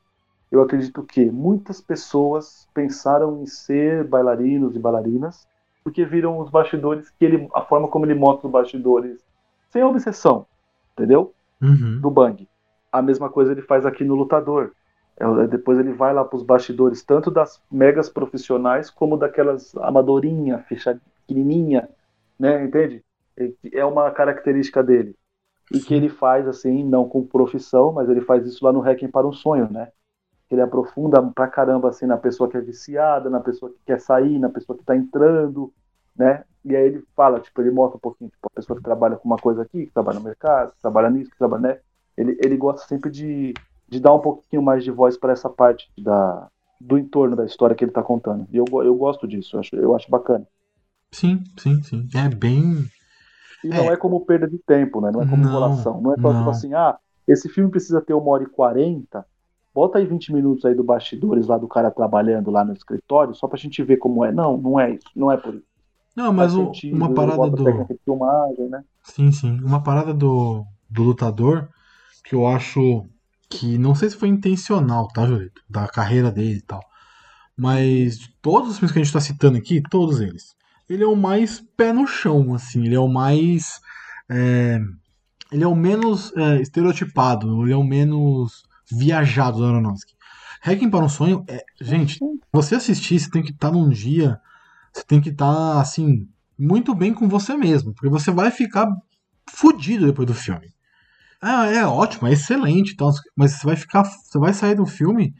[0.50, 5.46] Eu acredito que muitas pessoas pensaram em ser bailarinos e bailarinas
[5.84, 7.48] porque viram os bastidores que ele.
[7.54, 9.20] a forma como ele mostra os bastidores
[9.70, 10.46] sem obsessão,
[10.92, 11.34] entendeu?
[11.60, 12.00] Uhum.
[12.00, 12.48] Do Bang.
[12.90, 14.72] A mesma coisa ele faz aqui no Lutador.
[15.16, 20.58] É, Depois ele vai lá para os bastidores, tanto das megas profissionais como daquelas amadorinha,
[20.60, 21.88] fechada, pequenininha,
[22.38, 22.64] né?
[22.64, 23.04] Entende?
[23.72, 25.16] É uma característica dele.
[25.72, 29.08] E que ele faz assim, não com profissão, mas ele faz isso lá no Hacking
[29.08, 29.90] para um Sonho, né?
[30.50, 34.38] Ele aprofunda pra caramba assim na pessoa que é viciada, na pessoa que quer sair,
[34.38, 35.72] na pessoa que tá entrando,
[36.16, 36.44] né?
[36.64, 39.28] E aí ele fala, tipo, ele mostra um pouquinho, tipo, a pessoa que trabalha com
[39.28, 41.78] uma coisa aqui, que trabalha no mercado, que trabalha nisso, que trabalha, né?
[42.16, 43.52] Ele, ele gosta sempre de,
[43.88, 46.48] de dar um pouquinho mais de voz para essa parte da,
[46.80, 48.46] do entorno da história que ele tá contando.
[48.52, 50.46] E eu, eu gosto disso, eu acho, eu acho bacana.
[51.10, 52.08] Sim, sim, sim.
[52.14, 52.86] É bem.
[53.64, 53.94] E não É.
[53.94, 55.10] é como perda de tempo, né?
[55.12, 56.00] Não é como Não, enrolação.
[56.00, 56.36] Não é não.
[56.38, 56.96] tipo assim, ah,
[57.26, 59.24] esse filme precisa ter uma hora e quarenta,
[59.74, 63.48] bota aí 20 minutos aí do bastidores lá do cara trabalhando lá no escritório, só
[63.48, 64.30] pra gente ver como é.
[64.32, 65.06] Não, não é isso.
[65.16, 65.64] Não é por isso.
[66.14, 67.84] Não, mas Faz o- sentido, uma parada do.
[67.84, 68.84] de filmagem, né?
[69.02, 69.60] Sim, sim.
[69.62, 71.68] Uma parada do, do lutador
[72.24, 73.04] que eu acho
[73.50, 75.60] que não sei se foi intencional, tá, Julito?
[75.68, 76.80] Da carreira dele e tal.
[77.56, 80.54] Mas todos os filmes que a gente tá citando aqui, todos eles,
[80.88, 82.84] ele é o mais pé no chão, assim.
[82.84, 83.80] Ele é o mais.
[84.28, 84.78] é,
[85.52, 90.14] ele é o menos é, estereotipado, ele é o menos viajado do Aronofsky.
[90.62, 91.62] Hacking para um sonho é.
[91.80, 92.18] Gente,
[92.52, 94.40] você assistir, você tem que estar num dia.
[94.92, 97.92] Você tem que estar, assim, muito bem com você mesmo.
[97.92, 98.88] Porque você vai ficar
[99.50, 100.72] fudido depois do filme.
[101.42, 102.96] É, é ótimo, é excelente,
[103.36, 104.04] mas você vai ficar.
[104.04, 105.34] Você vai sair do filme,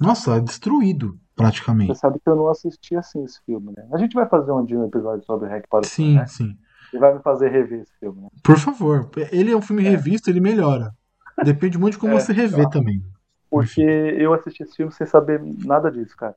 [0.00, 1.98] nossa, destruído, Você praticamente.
[1.98, 3.86] sabe que eu não assisti assim esse filme, né?
[3.92, 6.26] A gente vai fazer um dia um episódio sobre Hack para o Sim, né?
[6.26, 6.56] sim.
[6.92, 8.28] E vai me fazer rever esse filme, né?
[8.42, 9.08] Por favor.
[9.30, 10.92] Ele é um filme revisto, ele melhora.
[11.44, 13.02] Depende muito de como É, você revê também.
[13.50, 16.34] Porque eu assisti esse filme sem saber nada disso, cara.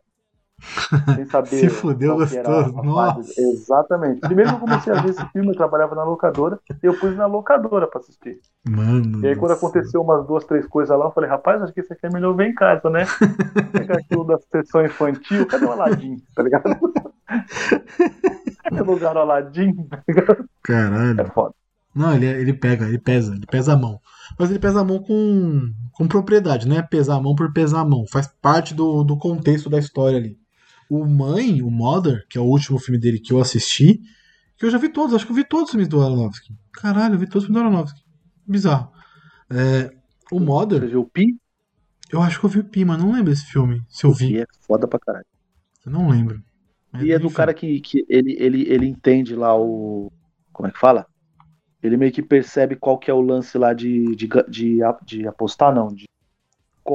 [1.15, 1.47] Sem saber.
[1.57, 2.73] Se fudeu gostoso.
[2.83, 3.41] Nossa.
[3.41, 4.21] Exatamente.
[4.21, 7.25] Primeiro que eu comecei a ver esse filme, eu trabalhava na locadora, eu pus na
[7.25, 8.39] locadora pra assistir.
[8.69, 9.23] Mano.
[9.23, 9.69] E aí, quando do céu.
[9.69, 12.35] aconteceu umas duas, três coisas lá, eu falei, rapaz, acho que isso aqui é melhor
[12.35, 13.05] ver em casa, né?
[13.73, 16.17] Pegar aquilo da sessão infantil, cadê o Aladim?
[16.35, 16.63] Tá ligado?
[18.63, 19.73] Cadê o lugar o Aladim?
[19.87, 20.45] Tá ligado?
[20.63, 21.21] Caralho.
[21.21, 21.53] É foda.
[21.93, 23.99] Não, ele, ele pega, ele pesa, ele pesa a mão.
[24.39, 27.81] Mas ele pesa a mão com, com propriedade, não é pesar a mão por pesar
[27.81, 28.05] a mão.
[28.09, 30.37] Faz parte do, do contexto da história ali.
[30.93, 33.99] O Mãe, o Mother, que é o último filme dele que eu assisti,
[34.57, 36.53] que eu já vi todos, acho que eu vi todos os filmes do Aronofsky.
[36.73, 38.01] Caralho, eu vi todos os filmes do Aronofsky.
[38.45, 38.91] Bizarro.
[39.49, 39.91] É,
[40.31, 41.37] o Você Mother, viu o Pi?
[42.11, 43.81] eu acho que eu vi o Pi, mas não lembro desse filme.
[43.89, 45.25] Se eu vi, é foda pra caralho.
[45.85, 46.43] eu não lembro.
[46.91, 47.35] Mas, E é do enfim.
[47.35, 50.11] cara que, que ele, ele, ele entende lá o.
[50.51, 51.05] Como é que fala?
[51.81, 55.73] Ele meio que percebe qual que é o lance lá de, de, de, de apostar,
[55.73, 56.05] não, de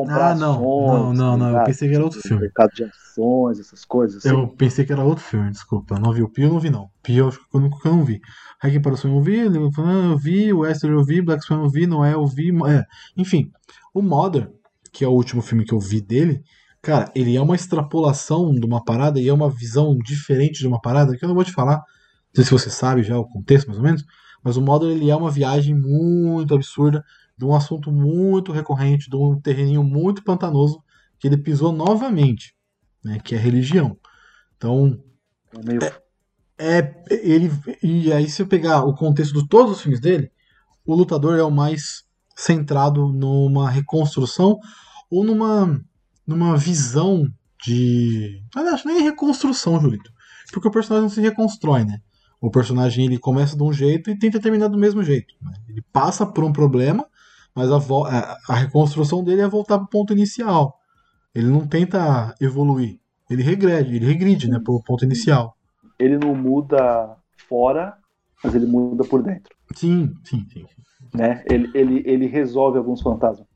[0.01, 1.19] comprar Ah, não, ações.
[1.19, 1.59] não, não, não.
[1.59, 2.43] Eu pensei que era outro filme.
[2.43, 4.19] Mercado de ações, essas coisas.
[4.25, 4.29] assim.
[4.35, 5.99] Eu pensei que era outro filme, desculpa.
[5.99, 6.91] Não vi o Pio, eu não vi não.
[7.03, 8.21] Pio acho que eu eu não vi.
[8.63, 11.69] Hacking para o Sonho eu vi, Leviathan eu vi, Wester eu vi, Black Swan eu
[11.69, 12.51] vi, Noé eu vi.
[12.69, 12.85] É.
[13.17, 13.51] Enfim,
[13.95, 14.51] o Mother,
[14.93, 16.43] que é o último filme que eu vi dele,
[16.83, 20.81] cara, ele é uma extrapolação de uma parada e é uma visão diferente de uma
[20.81, 21.77] parada que eu não vou te falar.
[21.77, 24.05] Não sei se você sabe já o contexto, mais ou menos.
[24.43, 27.03] Mas o Mother, ele é uma viagem muito absurda
[27.37, 30.83] de um assunto muito recorrente, de um terreninho muito pantanoso
[31.18, 32.55] que ele pisou novamente,
[33.05, 33.99] né, que é religião.
[34.57, 34.99] Então,
[35.55, 35.81] É meio
[36.59, 37.51] é ele
[37.83, 40.31] e aí se eu pegar o contexto de todos os filmes dele,
[40.87, 44.59] o lutador é o mais centrado numa reconstrução
[45.11, 45.81] ou numa
[46.27, 47.31] numa visão
[47.64, 50.11] de, não acho nem reconstrução, Julito,
[50.53, 52.01] porque o personagem não se reconstrói, né?
[52.40, 55.35] O personagem ele começa de um jeito e tenta terminar do mesmo jeito.
[55.40, 55.53] né?
[55.68, 57.07] Ele passa por um problema,
[57.57, 60.79] mas a, a reconstrução dele é voltar para o ponto inicial.
[61.35, 65.57] Ele não tenta evoluir, ele regrede, ele regride, né, para o ponto inicial.
[65.99, 67.16] ele não muda
[67.49, 67.97] fora,
[68.45, 69.55] mas ele muda por dentro.
[69.75, 70.66] Sim, sim, sim.
[71.14, 71.42] Né?
[71.51, 73.47] Ele, ele, ele resolve alguns fantasmas.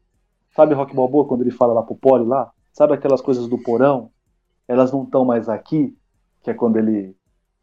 [0.57, 2.51] Sabe Rock Balboa quando ele fala lá pro Poli lá?
[2.73, 4.11] Sabe aquelas coisas do porão?
[4.67, 5.97] Elas não estão mais aqui,
[6.43, 7.15] que é quando ele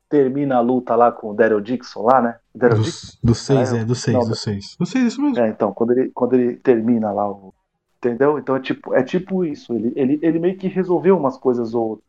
[0.10, 2.39] termina a luta lá com o Daryl Dixon lá, né?
[2.58, 3.17] Dixon?
[3.24, 4.76] Do 6, Ah, é, do 6, não, do 6.
[4.80, 5.39] Do 6, isso mesmo.
[5.39, 7.54] É, então, quando ele, quando ele termina lá o.
[7.98, 8.38] Entendeu?
[8.38, 9.74] Então é tipo, é tipo isso.
[9.74, 12.08] Ele, ele, ele meio que resolveu umas coisas ou outras.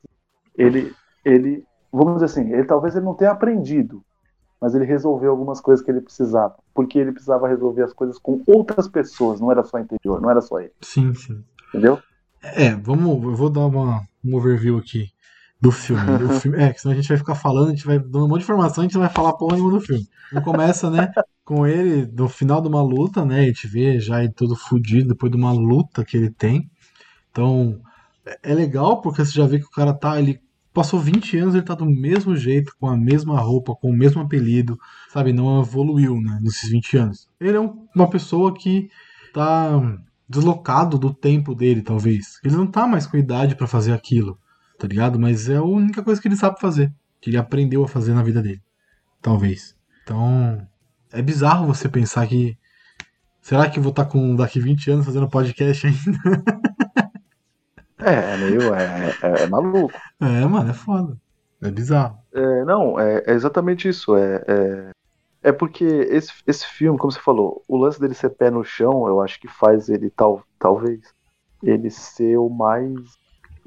[0.56, 0.92] Ele,
[1.24, 4.02] ele vamos dizer assim, ele talvez ele não tenha aprendido,
[4.60, 8.42] mas ele resolveu algumas coisas que ele precisava, porque ele precisava resolver as coisas com
[8.46, 11.42] outras pessoas, não era só interior, não era só ele, Sim, sim.
[11.68, 11.98] entendeu?
[12.42, 13.22] É, vamos.
[13.24, 15.06] Eu vou dar uma, um overview aqui
[15.60, 16.02] do filme.
[16.24, 18.28] O filme é, que senão a gente vai ficar falando, a gente vai dando um
[18.28, 20.06] monte de informação, a gente não vai falar porra nenhuma do filme.
[20.28, 21.10] Então começa, né,
[21.44, 23.40] com ele no final de uma luta, né?
[23.40, 26.70] A gente vê já ele todo fudido depois de uma luta que ele tem.
[27.30, 27.80] Então,
[28.26, 30.18] é- é legal porque você já vê que o cara tá.
[30.20, 30.38] Ele
[30.72, 34.20] passou 20 anos, ele tá do mesmo jeito, com a mesma roupa, com o mesmo
[34.22, 34.78] apelido,
[35.12, 35.32] sabe?
[35.32, 37.26] Não evoluiu, né, nesses 20 anos.
[37.40, 38.88] Ele é um- uma pessoa que
[39.32, 39.80] tá
[40.28, 42.38] deslocado do tempo dele, talvez.
[42.44, 44.38] Ele não tá mais com idade pra fazer aquilo,
[44.78, 45.18] tá ligado?
[45.18, 48.22] Mas é a única coisa que ele sabe fazer, que ele aprendeu a fazer na
[48.22, 48.62] vida dele,
[49.20, 49.76] talvez.
[50.02, 50.66] Então,
[51.12, 52.56] é bizarro você pensar que
[53.40, 55.98] será que eu vou estar com daqui 20 anos fazendo podcast ainda?
[58.00, 59.92] É, é meio, é, é, é maluco.
[60.20, 61.18] É, mano, é foda.
[61.60, 62.18] É bizarro.
[62.32, 64.16] É, não, é, é exatamente isso.
[64.16, 64.90] É, é,
[65.42, 69.08] é porque esse, esse filme, como você falou, o lance dele ser pé no chão,
[69.08, 71.00] eu acho que faz ele, tal, talvez,
[71.60, 73.18] ele ser o mais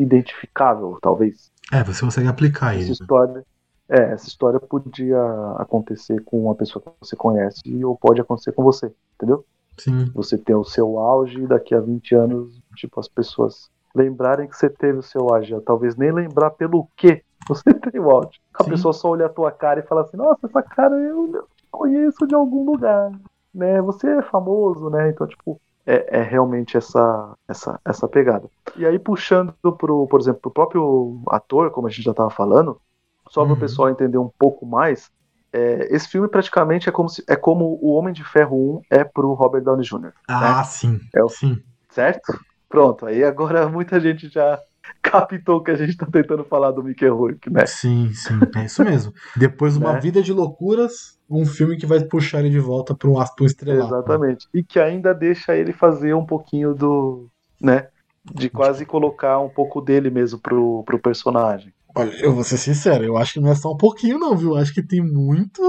[0.02, 1.52] identificável, talvez.
[1.72, 2.86] É, você consegue aplicar Essa ele.
[2.88, 2.92] né?
[2.94, 3.46] história,
[3.90, 5.22] é, essa história podia
[5.58, 9.46] acontecer com uma pessoa que você conhece ou pode acontecer com você, entendeu?
[9.78, 14.48] Sim, Você tem o seu auge e daqui a 20 anos, tipo, as pessoas lembrarem
[14.48, 18.40] que você teve o seu auge, talvez nem lembrar pelo que você tem o auge.
[18.54, 18.70] A Sim.
[18.72, 22.28] pessoa só olha a tua cara e fala assim, nossa, essa cara eu eu conheço
[22.28, 23.12] de algum lugar,
[23.54, 23.82] né?
[23.82, 25.10] Você é famoso, né?
[25.10, 25.60] Então, tipo,
[25.94, 28.50] é, é realmente essa, essa, essa pegada.
[28.76, 32.80] E aí, puxando pro, por exemplo, pro próprio ator, como a gente já tava falando,
[33.30, 33.60] só para o Uhum.
[33.60, 35.10] pessoal entender um pouco mais,
[35.54, 39.04] é, esse filme praticamente é como, se, é como o Homem de Ferro 1 é
[39.04, 40.14] pro Robert Downey Jr.
[40.28, 41.00] Ah, sim.
[41.16, 41.62] É o- Sim.
[41.90, 42.40] certo?
[42.70, 44.60] Pronto, aí agora muita gente já
[45.02, 47.66] captou que a gente tá tentando falar do Mickey Rourke, né?
[47.66, 48.40] Sim, sim.
[48.56, 49.14] É isso mesmo.
[49.36, 50.00] Depois de uma Né?
[50.00, 53.94] vida de loucuras, um filme que vai puxar ele de volta para um astro estrelado.
[53.96, 54.48] Exatamente.
[54.54, 57.30] E que ainda deixa ele fazer um pouquinho do,
[57.62, 57.88] né?
[58.24, 61.74] De quase colocar um pouco dele mesmo pro, pro personagem.
[61.96, 64.52] Olha, eu vou ser sincero, eu acho que não é só um pouquinho, não, viu?
[64.52, 65.62] Eu acho que tem muito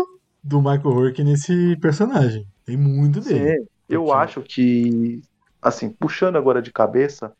[0.42, 2.46] do Michael Rourke nesse personagem.
[2.64, 3.56] Tem muito dele.
[3.58, 5.20] Sim, eu Porque- acho que,
[5.60, 7.32] assim, puxando agora de cabeça,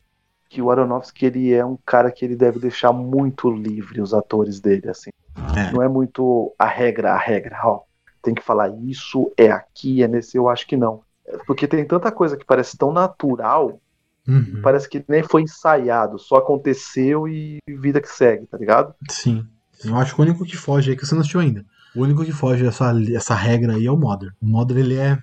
[0.53, 4.59] que o Aronofsky ele é um cara que ele deve deixar muito livre os atores
[4.59, 5.09] dele, assim.
[5.57, 5.71] É.
[5.71, 7.81] Não é muito a regra, a regra, ó.
[8.21, 11.01] Tem que falar isso, é aqui, é nesse, eu acho que não.
[11.47, 13.79] Porque tem tanta coisa que parece tão natural,
[14.25, 14.61] Uhum.
[14.63, 18.93] parece que nem foi ensaiado, só aconteceu e vida que segue, tá ligado?
[19.09, 19.45] Sim.
[19.83, 22.23] Eu acho que o único que foge aí, que você não assistiu ainda, o único
[22.23, 24.31] que foge dessa, essa regra aí é o Modder.
[24.41, 25.17] O Modder, ele é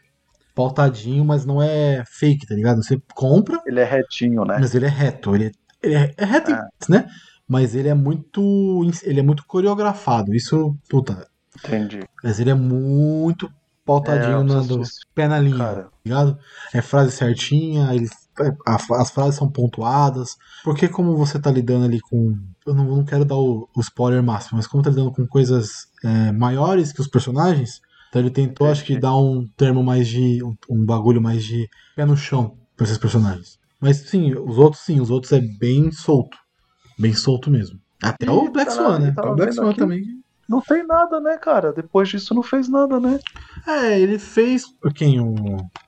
[0.55, 2.83] pautadinho, mas não é fake, tá ligado?
[2.83, 4.57] Você compra, Ele é retinho, né?
[4.61, 5.35] mas ele é reto.
[5.35, 6.69] Ele é, ele é, é reto, Ah.
[6.89, 7.07] né?
[7.49, 8.89] Mas ele é muito.
[9.03, 10.35] Ele é muito coreografado.
[10.35, 11.27] Isso, puta.
[11.59, 12.01] Entendi.
[12.23, 13.51] Mas ele é muito
[13.85, 14.83] pautadinho É, na, do,
[15.15, 16.39] pé na linha, Cara, tá ligado?
[16.73, 18.07] É frase certinha, ele,
[18.67, 20.37] a- as frases são pontuadas.
[20.63, 22.37] Porque como você tá lidando ali com.
[22.65, 25.89] Eu não, não quero dar o, o spoiler máximo, mas como tá lidando com coisas
[26.05, 30.43] é, maiores que os personagens, então ele tentou, acho que, dar um termo mais de.
[30.43, 33.59] Um, um bagulho mais de pé no chão pra esses personagens.
[33.81, 36.37] Mas sim, os outros sim, os outros é bem solto.
[36.99, 37.79] Bem solto mesmo.
[38.03, 39.13] Até Ih, o Black tá Swan, lá, né?
[39.13, 40.03] tá Até o Black Swan também.
[40.49, 41.73] não tem nada, né, cara?
[41.73, 43.21] Depois disso não fez nada, né?
[43.67, 44.65] É, ele fez.
[44.95, 45.21] Quem?
[45.21, 45.35] O,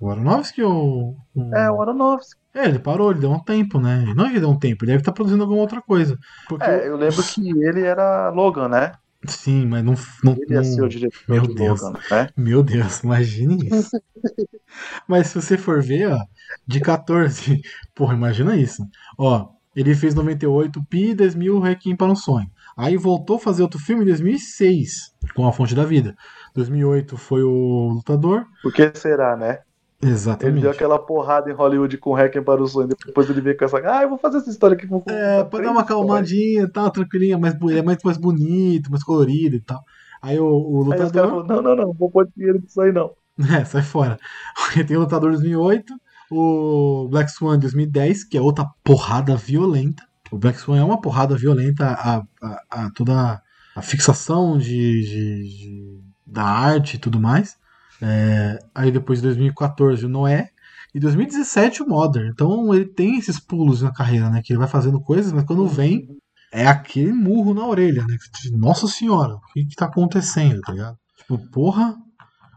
[0.01, 1.17] o Aronofsky ou.
[1.35, 1.55] O...
[1.55, 2.41] É, o Aronofsky.
[2.55, 4.13] É, ele parou, ele deu um tempo, né?
[4.15, 6.19] Não é que ele deu um tempo, ele deve estar produzindo alguma outra coisa.
[6.49, 6.65] Porque...
[6.65, 8.93] É, eu lembro que ele era Logan, né?
[9.27, 9.95] Sim, mas não.
[10.25, 11.81] não, Ele ia não- ser o diretor Meu de Deus.
[11.81, 12.29] Logan, né?
[12.37, 13.91] Meu Deus, imagine isso.
[15.07, 16.19] mas se você for ver, ó,
[16.67, 17.61] de 14.
[17.95, 18.83] Porra, imagina isso.
[19.19, 22.51] Ó, ele fez 98 Pi 2000 Requiem para um Sonho.
[22.77, 26.15] Aí voltou a fazer outro filme em 2006, com A Fonte da Vida.
[26.55, 28.45] 2008 foi o Lutador.
[28.63, 29.61] Por que será, né?
[30.03, 30.61] Ele Exatamente.
[30.63, 32.89] deu aquela porrada em Hollywood com Hacken para o sonho.
[32.89, 33.79] Depois ele veio com essa.
[33.85, 36.91] Ah, eu vou fazer essa história aqui com É, pra dar uma acalmadinha e tal,
[36.91, 39.81] tranquilinha, mais, bu- ele é mais, mais bonito, mais colorido e tal.
[40.21, 41.13] Aí o, o Aí os lutador.
[41.31, 43.13] falaram: não, não, não, não vou pôr dinheiro nisso aí não.
[43.61, 44.19] É, sai fora.
[44.57, 45.95] Porque tem o lutador 2008,
[46.31, 50.03] o Black Swan 2010, que é outra porrada violenta.
[50.33, 53.41] O Black Swan é uma porrada violenta a, a, a toda
[53.77, 54.65] a fixação de,
[55.03, 57.57] de- de- da arte e tudo mais.
[58.03, 60.51] É, aí depois de 2014 o Noé.
[60.95, 62.29] E 2017 o Modern.
[62.29, 64.43] Então ele tem esses pulos na carreira, né?
[64.45, 66.07] Que ele vai fazendo coisas, mas quando vem,
[66.53, 68.17] é aquele murro na orelha, né?
[68.53, 70.99] Nossa senhora, o que, que tá acontecendo, tá ligado?
[71.17, 71.97] Tipo, porra,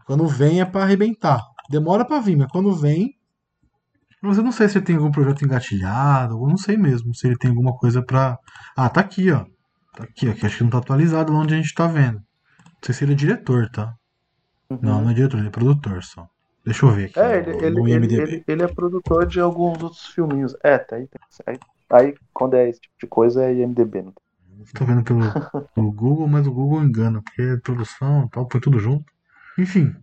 [0.04, 1.40] quando vem é pra arrebentar.
[1.70, 3.14] Demora pra vir, mas quando vem.
[4.20, 7.26] Mas eu não sei se ele tem algum projeto engatilhado, eu não sei mesmo se
[7.26, 8.36] ele tem alguma coisa pra.
[8.76, 9.44] Ah, tá aqui, ó.
[9.94, 12.16] Tá aqui, aqui, acho que não tá atualizado lá onde a gente tá vendo.
[12.16, 13.94] Não sei se ele é diretor, tá?
[14.68, 16.28] Não, não é diretor, ele é produtor só.
[16.64, 17.20] Deixa eu ver aqui.
[17.20, 18.22] É, ele, ele, no ele, IMDb.
[18.22, 20.56] ele, ele é produtor de alguns outros filminhos.
[20.64, 21.58] É, tá aí, tá aí.
[21.88, 24.02] Aí, quando é esse tipo de coisa, é IMDB.
[24.02, 24.12] Não
[24.74, 25.20] Tô vendo pelo,
[25.74, 29.12] pelo Google, mas o Google engana, porque é produção e tal, põe tudo junto.
[29.56, 29.94] Enfim,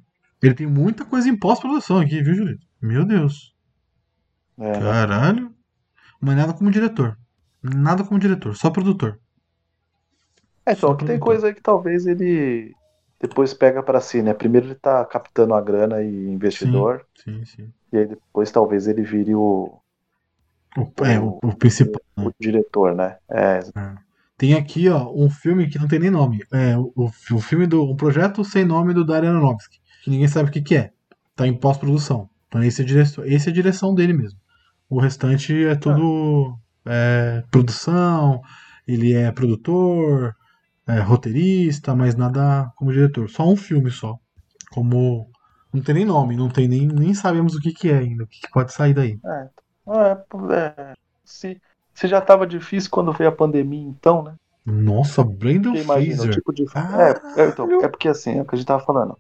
[0.42, 2.66] ele tem muita coisa em pós-produção aqui, viu, Julito?
[2.82, 3.54] Meu Deus.
[4.58, 4.80] É, né?
[4.80, 5.54] Caralho.
[6.22, 7.18] Mas nada como diretor.
[7.62, 9.20] Nada como diretor, só produtor.
[10.66, 11.26] É, então, Só que tem produtor.
[11.26, 12.74] coisa aí que talvez ele
[13.24, 14.34] depois pega pra si, né?
[14.34, 17.74] Primeiro ele tá captando a grana e investidor, Sim, sim.
[17.92, 19.80] e aí depois talvez ele vire o,
[20.78, 22.02] O, é, o, o principal.
[22.18, 23.18] o diretor, né?
[23.30, 23.60] É,
[24.38, 26.44] Tem aqui, ó, um filme que não tem nem nome.
[26.52, 27.84] É o, o, o filme do.
[27.90, 29.80] Um projeto sem nome do Darren Aronofsky.
[30.04, 30.92] Que ninguém sabe o que, que é.
[31.36, 32.30] Tá em pós-produção.
[32.48, 34.38] Então esse é, a direção, esse é a direção dele mesmo.
[34.90, 36.56] O restante é tudo
[36.86, 38.42] é, produção,
[38.88, 40.36] ele é produtor,
[40.88, 43.30] é roteirista, mas nada como diretor.
[43.30, 44.18] Só um filme só.
[44.72, 45.30] Como.
[45.74, 48.28] Não tem nem nome, não tem nem, nem sabemos o que, que é ainda, o
[48.28, 49.20] que, que pode sair daí.
[49.88, 50.12] é,
[50.54, 50.94] é,
[51.26, 51.60] se,
[51.94, 54.36] se já tava difícil quando veio a pandemia, então, né?
[54.66, 56.36] Nossa, Brandon imagina, Fraser.
[56.36, 56.64] tipo de.
[56.64, 59.18] É, é, então, é porque assim, é o que a gente tava falando.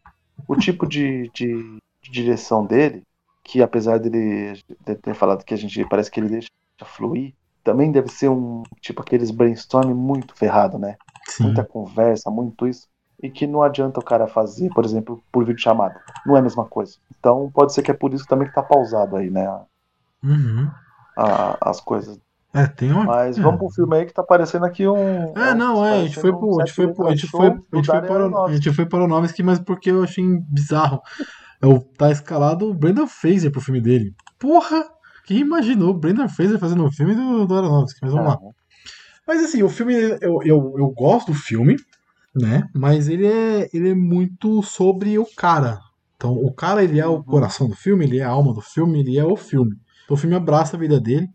[0.47, 3.03] O tipo de, de, de direção dele,
[3.43, 6.49] que apesar dele de ter falado que a gente parece que ele deixa
[6.85, 10.95] fluir, também deve ser um tipo aqueles brainstorm muito ferrado, né?
[11.29, 11.45] Sim.
[11.45, 12.87] Muita conversa, muito isso.
[13.21, 15.99] E que não adianta o cara fazer, por exemplo, por vídeo chamada.
[16.25, 16.97] Não é a mesma coisa.
[17.19, 19.47] Então pode ser que é por isso também que tá pausado aí, né?
[20.23, 20.69] Uhum.
[21.17, 22.19] a- as coisas.
[22.53, 23.03] É, tem uma.
[23.03, 23.41] Mas é.
[23.41, 25.33] vamos pro filme aí que tá parecendo aqui um.
[25.37, 27.75] É, não, é, a gente foi pro, a gente foi pro, a gente foi, a
[27.75, 31.01] gente foi para, o- a gente foi para o Aronofsky, mas porque eu achei bizarro.
[31.61, 34.13] É o tá escalado o Brendan Fraser pro filme dele.
[34.37, 34.83] Porra!
[35.25, 37.99] Quem imaginou o Brendan Fraser fazendo um filme do, do Aronofsky?
[38.03, 38.39] Mas vamos lá.
[39.27, 41.77] Mas assim, o filme, eu, eu, eu gosto do filme,
[42.35, 42.67] né?
[42.73, 45.79] Mas ele é, ele é muito sobre o cara.
[46.15, 48.99] Então, o cara, ele é o coração do filme, ele é a alma do filme,
[48.99, 49.75] ele é o filme.
[50.03, 51.27] Então, o filme abraça a vida dele.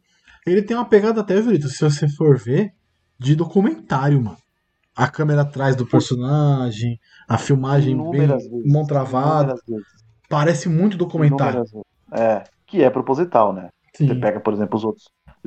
[0.47, 2.73] Ele tem uma pegada até, Julito, se você for ver,
[3.19, 4.39] de documentário, mano.
[4.97, 6.99] A câmera atrás do personagem,
[7.29, 8.49] a filmagem bem vezes.
[8.65, 9.55] mão travada.
[10.29, 11.63] Parece muito documentário.
[12.13, 13.69] É, que é proposital, né?
[13.95, 14.21] Você Sim.
[14.21, 15.05] pega, por exemplo, os outros.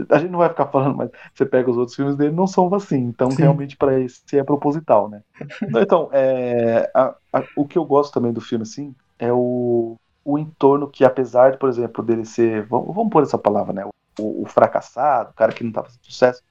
[0.09, 2.73] A gente não vai ficar falando, mas você pega os outros filmes dele, não são
[2.73, 2.97] assim.
[2.97, 3.35] Então, Sim.
[3.35, 5.21] realmente, para esse é proposital, né?
[5.81, 10.37] Então, é, a- a- o que eu gosto também do filme, assim, é o, o
[10.39, 12.65] entorno que, apesar de, por exemplo, dele ser.
[12.67, 13.85] Vamos, vamos pôr essa palavra, né?
[14.19, 16.41] O, o fracassado, o cara que não tá fazendo sucesso.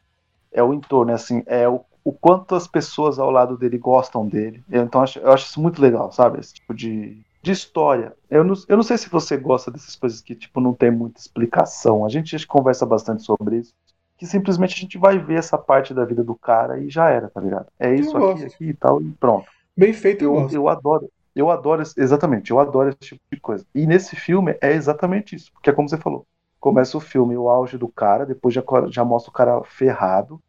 [0.53, 4.29] É o entorno, é assim, é o, o quanto as pessoas ao lado dele gostam
[4.29, 4.64] dele.
[4.70, 6.40] Eu, então, acho, eu acho isso muito legal, sabe?
[6.40, 8.14] Esse tipo de, de história.
[8.29, 11.20] Eu não, eu não sei se você gosta dessas coisas que, tipo, não tem muita
[11.20, 12.05] explicação.
[12.05, 13.74] A gente conversa bastante sobre isso.
[14.16, 17.31] Que simplesmente a gente vai ver essa parte da vida do cara e já era,
[17.31, 17.68] tá ligado?
[17.79, 18.44] É isso Eu aqui, gosto.
[18.44, 19.50] aqui e tal, e pronto.
[19.76, 20.55] Bem feito, eu Eu, gosto.
[20.55, 21.11] eu adoro.
[21.35, 23.64] Eu adoro, exatamente, eu adoro esse tipo de coisa.
[23.74, 26.26] E nesse filme é exatamente isso, porque é como você falou.
[26.59, 30.40] Começa o filme, o auge do cara, depois já, já mostra o cara ferrado,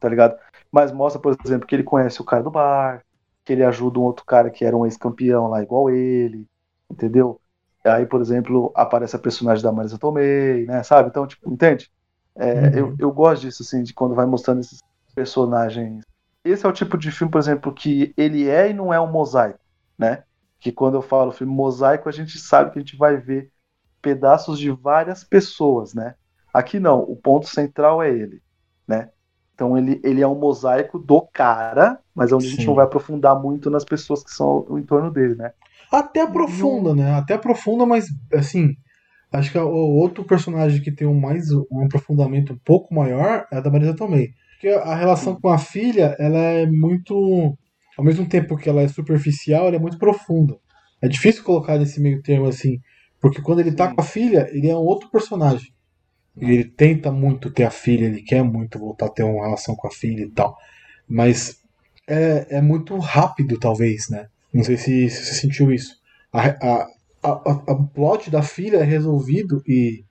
[0.00, 0.38] tá ligado?
[0.72, 3.04] Mas mostra, por exemplo, que ele conhece o cara do bar,
[3.44, 6.46] que ele ajuda um outro cara que era um ex-campeão lá igual ele,
[6.90, 7.40] entendeu?
[7.84, 11.08] Aí, por exemplo, aparece a personagem da Marisa Tomei, né, sabe?
[11.10, 11.90] Então, tipo, entende?
[12.36, 12.80] É, Uhum.
[12.80, 14.80] eu, eu gosto disso, assim, de quando vai mostrando esses
[15.14, 16.02] personagens.
[16.44, 19.10] Esse é o tipo de filme, por exemplo, que ele é e não é um
[19.10, 19.60] mosaico,
[19.98, 20.24] né?
[20.60, 23.50] Que quando eu falo filme mosaico, a gente sabe que a gente vai ver
[24.02, 26.14] pedaços de várias pessoas, né?
[26.52, 28.42] Aqui não, o ponto central é ele,
[28.86, 29.10] né?
[29.54, 32.66] Então ele, ele é um mosaico do cara, mas onde a gente Sim.
[32.66, 35.52] não vai aprofundar muito nas pessoas que são o entorno dele, né?
[35.90, 37.12] Até aprofunda, né?
[37.14, 38.76] Até aprofunda, mas assim.
[39.32, 43.56] Acho que o outro personagem que tem um mais um aprofundamento um pouco maior é
[43.56, 44.30] a da Marisa Tomei.
[44.52, 45.40] Porque a relação Sim.
[45.40, 47.56] com a filha, ela é muito.
[47.98, 50.56] Ao mesmo tempo que ela é superficial, ela é muito profunda.
[51.02, 52.78] É difícil colocar nesse meio termo assim.
[53.20, 53.94] Porque quando ele tá Sim.
[53.96, 55.72] com a filha, ele é um outro personagem.
[56.40, 59.74] E ele tenta muito ter a filha, ele quer muito voltar a ter uma relação
[59.74, 60.56] com a filha e tal.
[61.08, 61.63] Mas
[62.06, 64.26] é, é muito rápido, talvez, né?
[64.52, 65.96] Não sei se, se você sentiu isso.
[66.32, 66.86] A, a,
[67.22, 67.30] a,
[67.72, 70.04] a- plot da filha é resolvido e,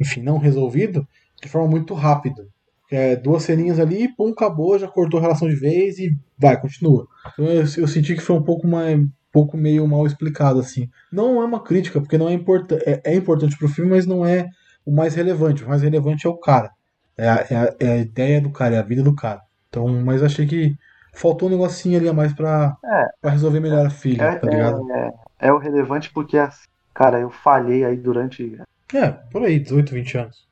[0.00, 1.06] enfim, não resolvido
[1.42, 2.46] de forma muito rápida.
[2.90, 7.06] É, duas ceninhas ali, pum, acabou, já cortou a relação de vez e vai, continua.
[7.32, 10.88] Então eu, eu senti que foi um pouco mais, um pouco meio mal explicado assim.
[11.12, 14.26] Não é uma crítica, porque não é importante, é, é importante pro filme, mas não
[14.26, 14.48] é
[14.84, 15.62] o mais relevante.
[15.64, 16.70] O mais relevante é o cara.
[17.16, 19.40] É a, é a- é a ideia do cara, é a vida do cara.
[19.68, 20.74] Então, mas achei que
[21.14, 23.06] faltou um negocinho ali a mais pra, É.
[23.20, 24.86] pra resolver melhor a filha, É, tá ligado?
[24.92, 25.10] é,
[25.48, 28.56] é o relevante porque, assim, cara, eu falhei aí durante
[28.94, 30.48] É, por aí, 18, 20 anos.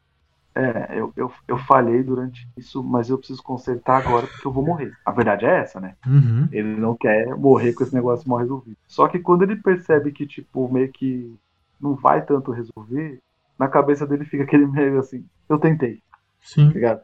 [0.54, 4.64] É, eu, eu, eu falhei durante isso, mas eu preciso consertar agora porque eu vou
[4.66, 4.92] morrer.
[5.06, 5.94] A verdade é essa, né?
[6.04, 6.48] Uhum.
[6.50, 8.76] Ele não quer morrer com esse negócio mal resolvido.
[8.88, 11.32] Só que quando ele percebe que, tipo, meio que
[11.80, 13.20] não vai tanto resolver,
[13.56, 16.02] na cabeça dele fica aquele meio assim, eu tentei,
[16.40, 16.68] Sim.
[16.68, 17.02] tá ligado?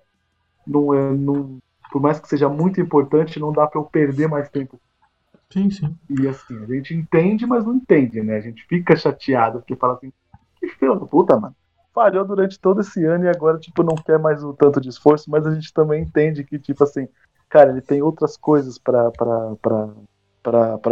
[0.66, 1.59] Não é, não,
[1.95, 4.80] por mais que seja muito importante, não dá pra eu perder mais tempo.
[5.49, 5.97] Sim, sim.
[6.11, 8.36] E assim, a gente entende, mas não entende, né?
[8.36, 10.12] A gente fica chateado, porque fala assim,
[10.59, 11.55] que filho da puta, mano.
[11.95, 15.30] Falhou durante todo esse ano e agora, tipo, não quer mais o tanto de esforço,
[15.30, 17.07] mas a gente também entende que, tipo assim,
[17.49, 19.12] cara, ele tem outras coisas pra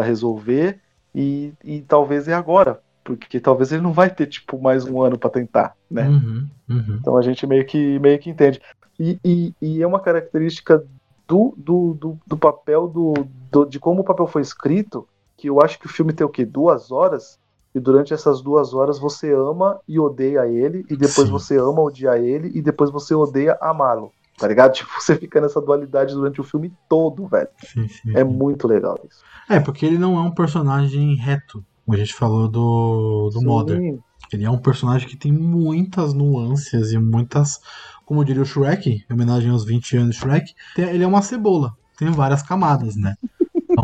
[0.04, 0.78] resolver
[1.12, 2.80] e, e talvez é agora.
[3.02, 6.06] Porque talvez ele não vai ter, tipo, mais um ano pra tentar, né?
[6.06, 6.48] Uhum.
[6.70, 6.98] Uhum.
[7.00, 8.62] Então a gente meio que, meio que entende.
[9.02, 10.78] E, e, e é uma característica
[11.26, 13.14] do, do, do, do papel, do,
[13.50, 16.30] do, de como o papel foi escrito, que eu acho que o filme tem o
[16.30, 16.44] quê?
[16.44, 17.36] Duas horas?
[17.74, 21.32] E durante essas duas horas você ama e odeia ele, e depois Sim.
[21.32, 24.12] você ama odiar ele, e depois você odeia amá-lo.
[24.38, 24.70] Tá ligado?
[24.78, 27.48] Tipo, você fica nessa dualidade durante o filme todo, velho.
[27.58, 28.16] Sim, sim.
[28.16, 29.24] É muito legal isso.
[29.48, 33.46] É, porque ele não é um personagem reto, como a gente falou do, do Sim,
[33.46, 33.98] Mother.
[34.32, 37.58] Ele é um personagem que tem muitas nuances e muitas,
[38.04, 42.10] como diria o Shrek, em homenagem aos 20 anos Shrek, ele é uma cebola, tem
[42.10, 43.14] várias camadas, né?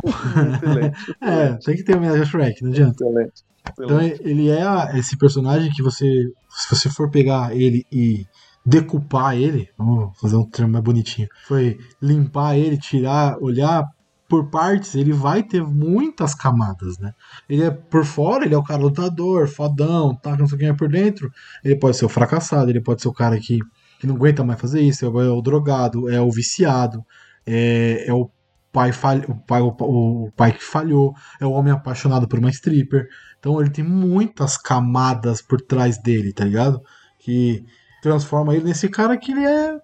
[0.05, 3.05] Excelente, É, tem que ter homenagem ao Shrek, não adianta.
[3.05, 3.43] excelente.
[3.73, 4.23] Então excelente.
[4.23, 8.27] ele é esse personagem que você, se você for pegar ele e
[8.65, 13.85] decupar ele, vamos fazer um termo mais bonitinho, foi limpar ele, tirar, olhar
[14.29, 17.13] por partes, ele vai ter muitas camadas, né?
[17.49, 20.67] Ele é por fora, ele é o cara lutador, fodão, tá, não sei o que
[20.67, 21.31] é por dentro.
[21.65, 23.59] Ele pode ser o fracassado, ele pode ser o cara que,
[23.99, 27.05] que não aguenta mais fazer isso, é o, é o drogado, é o viciado,
[27.47, 28.31] é, é o
[28.73, 32.51] pai, falha, o, pai, o, o pai que falhou, é o homem apaixonado por uma
[32.51, 33.09] stripper.
[33.39, 36.83] Então ele tem muitas camadas por trás dele, tá ligado?
[37.19, 37.65] Que
[38.03, 39.79] transforma ele nesse cara que ele é.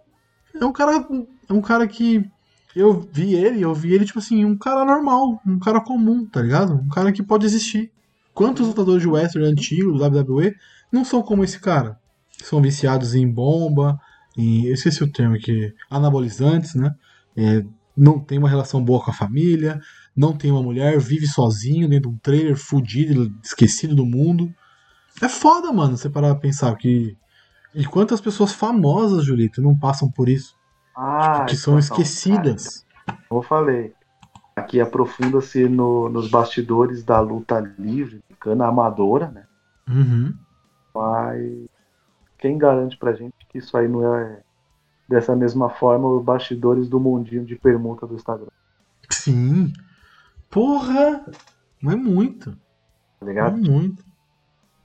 [0.61, 1.07] É um cara.
[1.49, 2.25] É um cara que.
[2.75, 6.43] Eu vi ele, eu vi ele, tipo assim, um cara normal, um cara comum, tá
[6.43, 6.75] ligado?
[6.75, 7.93] Um cara que pode existir.
[8.33, 10.55] Quantos lutadores de wrestling antigos, do WWE,
[10.91, 11.99] não são como esse cara?
[12.43, 13.99] São viciados em bomba,
[14.37, 14.67] em.
[14.67, 15.73] Eu esqueci o termo aqui.
[15.89, 16.93] Anabolizantes, né?
[17.37, 17.65] É,
[17.97, 19.81] não tem uma relação boa com a família,
[20.17, 24.53] não tem uma mulher, vive sozinho dentro de um trailer fudido, esquecido do mundo.
[25.23, 27.17] É foda, mano, você parar pra pensar que.
[27.73, 30.57] E quantas pessoas famosas, Julito, não passam por isso?
[30.97, 32.85] Ah, que são então, esquecidas.
[33.07, 33.95] cara, Como eu falei,
[34.57, 39.45] aqui aprofunda-se no- nos bastidores da luta livre, cana amadora, né?
[39.89, 40.33] Uhum.
[40.95, 41.67] Mas
[42.39, 44.41] quem garante pra gente que isso aí não é
[45.09, 48.47] dessa mesma forma os bastidores do mundinho de permuta do Instagram,
[49.11, 49.73] Sim.
[50.51, 51.25] Porra!
[51.83, 52.53] Não é muito.
[52.53, 52.57] tá
[53.23, 53.57] Não é ligado?
[53.57, 54.05] muito.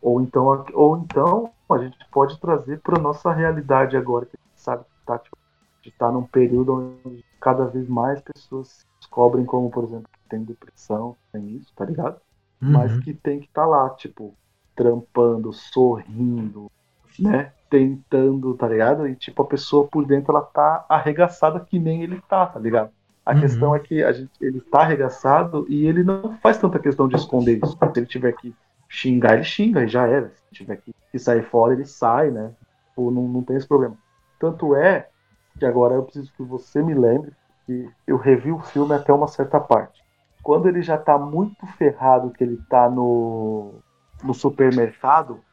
[0.01, 4.62] Ou então, ou então a gente pode trazer pra nossa realidade agora, que a gente
[4.62, 5.38] sabe que tá, tipo,
[5.86, 10.10] a gente tá num período onde cada vez mais pessoas se descobrem como, por exemplo,
[10.12, 12.22] que tem depressão, tem isso, tá ligado?
[12.68, 13.00] mas Uhum.
[13.00, 14.38] que tem que estar lá, tipo,
[14.76, 16.72] trampando, sorrindo,
[17.18, 17.54] né?
[17.70, 19.08] Tentando, tá ligado?
[19.08, 22.92] E tipo, a pessoa por dentro ela tá arregaçada que nem ele tá, tá ligado?
[23.26, 23.36] A Uhum.
[23.36, 27.16] questão é que a gente, ele tá arregaçado e ele não faz tanta questão de
[27.16, 27.78] esconder isso.
[27.94, 28.56] Se ele tiver que
[28.90, 30.30] xingar, ele xinga e já era.
[30.36, 32.56] Se tiver que, que sair fora, ele sai, né?
[32.90, 33.98] Tipo, não, não tem esse problema.
[34.40, 35.10] Tanto é
[35.58, 37.32] que agora eu preciso que você me lembre
[37.66, 40.04] que eu revi o filme até uma certa parte
[40.41, 43.84] quando ele já tá muito ferrado, que ele tá no,
[44.24, 45.43] no supermercado,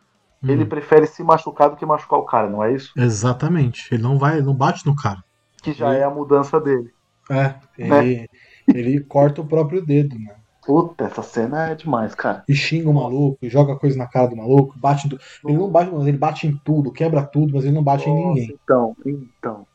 [0.42, 0.48] Hum.
[0.48, 2.96] ele prefere se machucar do que machucar o cara, não é isso?
[2.96, 3.86] Exatamente.
[3.94, 5.22] Ele não vai, ele não bate no cara.
[5.62, 6.94] Que já é a mudança dele.
[7.30, 8.28] É, ele,
[8.72, 10.36] ele corta o próprio dedo, né?
[10.66, 12.46] Puta, essa cena é demais, cara.
[12.52, 15.58] E xinga o maluco, e joga coisa na cara do maluco, bate em tu- Ele
[15.58, 18.26] não bate, mas ele bate em tudo, quebra tudo, mas ele não bate em Nossa,
[18.26, 18.52] ninguém.
[18.52, 19.66] Então, então.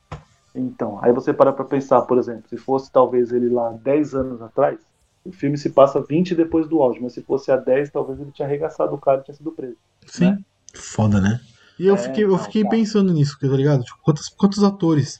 [0.54, 4.41] Então, aí você para pra pensar, por exemplo, se fosse talvez ele lá 10 anos
[4.41, 4.80] atrás,
[5.24, 8.32] o filme se passa 20 depois do auge, mas se fosse há 10, talvez ele
[8.32, 9.78] tinha arregaçado o cara e tinha sido preso.
[10.08, 10.36] Sim.
[10.74, 11.39] Foda, né?
[11.80, 13.84] E eu É, fiquei, eu então, fiquei pensando nisso, tá ligado?
[13.84, 15.20] Tipo, quantos, quantos atores?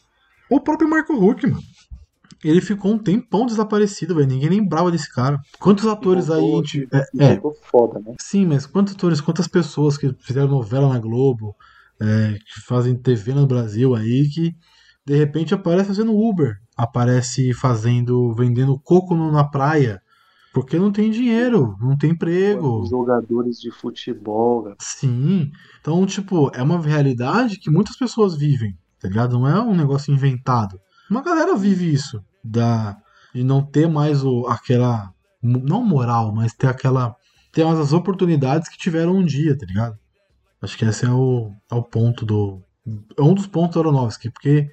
[0.50, 1.62] O próprio Marco Huck, mano.
[2.44, 4.28] Ele ficou um tempão desaparecido, velho.
[4.28, 5.40] Ninguém lembrava desse cara.
[5.60, 6.42] Quantos atores aí.
[6.42, 8.16] gente- e É, é, voltou foda, né?
[8.20, 11.56] sim, mas quantos atores, quantas pessoas que fizeram novela na Globo,
[12.02, 14.56] é, que fazem TV no Brasil aí, que
[15.06, 20.02] de repente aparece fazendo Uber, aparece fazendo, vendendo coco na praia,
[20.54, 22.86] porque não tem dinheiro, não tem emprego.
[22.86, 24.76] Jogadores de futebol, cara.
[24.80, 25.52] Sim.
[25.80, 29.40] Então, tipo, é uma realidade que muitas pessoas vivem, tá ligado?
[29.40, 30.80] Não é um negócio inventado.
[31.10, 32.98] Uma galera vive isso, da
[33.34, 37.16] de não ter mais o, aquela, não moral, mas ter aquela,
[37.52, 39.98] ter mais as oportunidades que tiveram um dia, tá ligado?
[40.62, 42.62] Acho que esse é o, é o ponto do,
[43.18, 44.70] é um dos pontos do Aronofsky, porque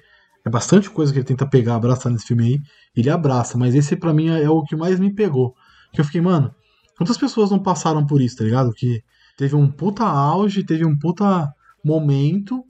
[0.49, 2.59] é bastante coisa que ele tenta pegar, abraçar nesse filme aí.
[2.95, 5.53] Ele abraça, mas esse pra mim é o que mais me pegou.
[5.93, 6.53] Que eu fiquei, mano,
[6.97, 8.71] quantas pessoas não passaram por isso, tá ligado?
[8.73, 9.01] Que
[9.37, 11.47] teve um puta auge, teve um puta
[11.85, 12.63] momento,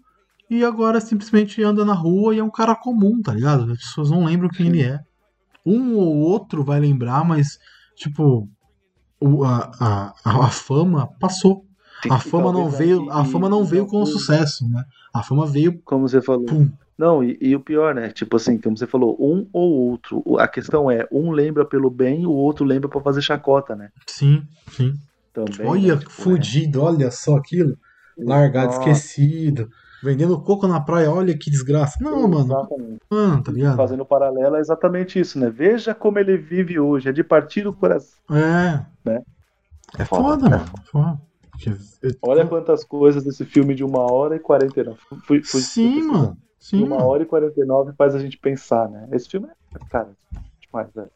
[0.50, 3.72] e agora simplesmente anda na rua e é um cara comum, tá ligado?
[3.72, 5.00] As pessoas não lembram quem ele é.
[5.66, 7.58] Um ou outro vai lembrar, mas,
[7.96, 8.48] tipo,
[9.22, 10.14] o- a, a,
[10.46, 11.66] a, fama passou.
[12.02, 14.84] Sim, A fama não veio, a fama não veio com o sucesso, né?
[15.14, 16.46] A fama veio, Como você falou.
[16.46, 16.70] pum.
[17.00, 18.10] Não, e, e o pior, né?
[18.10, 20.22] Tipo assim, como você falou, um ou outro.
[20.38, 23.90] A questão é, um lembra pelo bem, o outro lembra pra fazer chacota, né?
[24.06, 24.94] Sim, sim.
[25.34, 25.66] Também.
[25.66, 26.00] olha, né?
[26.00, 27.78] Tipo, fudido, olha só aquilo.
[28.18, 29.70] Largado, Nossa, esquecido.
[30.04, 31.98] Vendendo coco na praia, olha que desgraça.
[32.04, 33.00] Não, mano, Exatamente.
[33.10, 33.78] mano, tá ligado?
[33.78, 35.50] Fazendo paralelo é exatamente isso, né?
[35.50, 38.20] Veja como ele vive hoje, é de partir o coração.
[38.30, 38.86] É.
[39.06, 39.22] Né?
[39.98, 40.72] É Foda, foda, é mano.
[40.92, 41.22] Foda.
[41.52, 41.72] Porque-
[42.22, 45.00] Olha quantas coisas desse filme de uma hora e 49.
[45.26, 46.38] Fui, fui, Sim, mano.
[46.60, 47.08] Sim, Uma mano.
[47.10, 49.08] hora e 49 faz a gente pensar, né?
[49.12, 50.10] Esse filme é, cara,
[50.62, 51.10] demais, velho.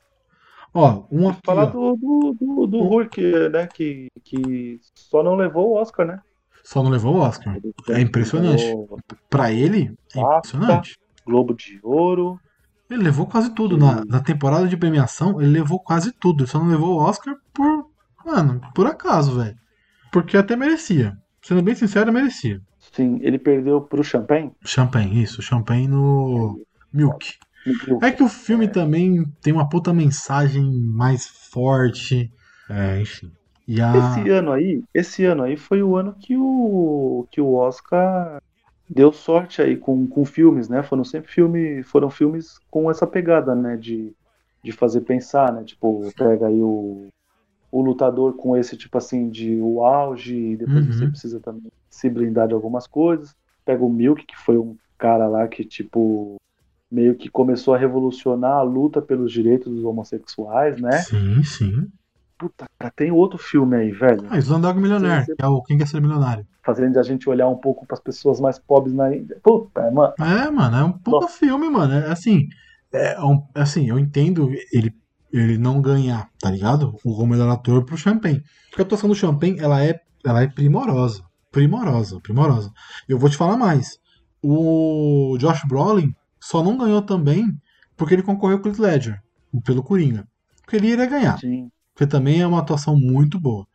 [0.73, 1.65] Ó, um aqui, Falar ó.
[1.67, 3.67] do, do, do, do Hulk, né?
[3.67, 6.19] Que, que só não levou o Oscar, né?
[6.63, 7.57] Só não levou o Oscar.
[7.89, 8.63] É impressionante.
[8.65, 8.97] Levou
[9.29, 10.97] Pra ele, é impressionante.
[11.25, 12.39] Globo de Ouro.
[12.89, 13.77] Ele levou quase tudo.
[13.77, 16.43] Na, na temporada de premiação, ele levou quase tudo.
[16.43, 17.87] Ele só não levou o Oscar por.
[18.25, 19.55] Mano, por acaso, velho.
[20.11, 21.17] Porque até merecia.
[21.41, 22.61] Sendo bem sincero, merecia.
[22.93, 24.51] Sim, ele perdeu pro Champagne.
[24.63, 25.41] Champanhe, isso.
[25.41, 26.61] Champanhe no.
[26.93, 27.33] Milk.
[28.01, 32.31] É que o filme também tem uma puta mensagem mais forte.
[32.69, 33.31] É, enfim.
[33.67, 33.93] E a.
[33.95, 38.41] Esse ano aí, esse ano aí foi o ano que o que o Oscar
[38.87, 40.83] deu sorte aí com, com filmes, né?
[40.83, 43.75] Foram sempre filme, foram filmes com essa pegada, né?
[43.75, 44.13] De,
[44.63, 45.63] de fazer pensar, né?
[45.63, 47.07] Tipo, pega aí o,
[47.73, 50.93] o lutador com esse tipo assim de o auge, e depois Uhum.
[50.93, 53.35] você precisa também se blindar de algumas coisas.
[53.65, 56.35] Pega o Milk, que foi um cara lá que tipo
[56.91, 60.91] meio que começou a revolucionar a luta pelos direitos dos homossexuais, né?
[60.99, 61.87] Sim, sim.
[62.37, 65.33] Puta, cara, tem outro filme aí, velho Ah, Slumdog sim.
[65.35, 66.45] que é o Quem Quer Ser Milionário.
[66.63, 69.39] fazendo a gente olhar um pouco para as pessoas mais pobres na Índia.
[69.43, 70.13] Puta, mano.
[70.19, 71.93] É, mano, é um puta filme, mano.
[71.93, 72.47] É assim,
[72.91, 74.93] é um- assim, eu entendo ele,
[75.33, 76.95] ele não ganhar, tá ligado?
[77.03, 78.43] O melhor ator pro Champagne.
[78.69, 81.23] Porque a atuação do Champagne, ela é, ela é primorosa.
[81.51, 82.71] Primorosa, primorosa.
[83.09, 83.97] Eu vou te falar mais.
[84.41, 87.47] O Josh Brolin só não ganhou também
[87.97, 89.19] porque ele concorreu com o Heath Ledger,
[89.65, 90.27] pelo Coringa.
[90.61, 91.39] Porque ele iria ganhar.
[91.39, 91.69] Sim.
[91.93, 93.65] Porque também é uma atuação muito boa.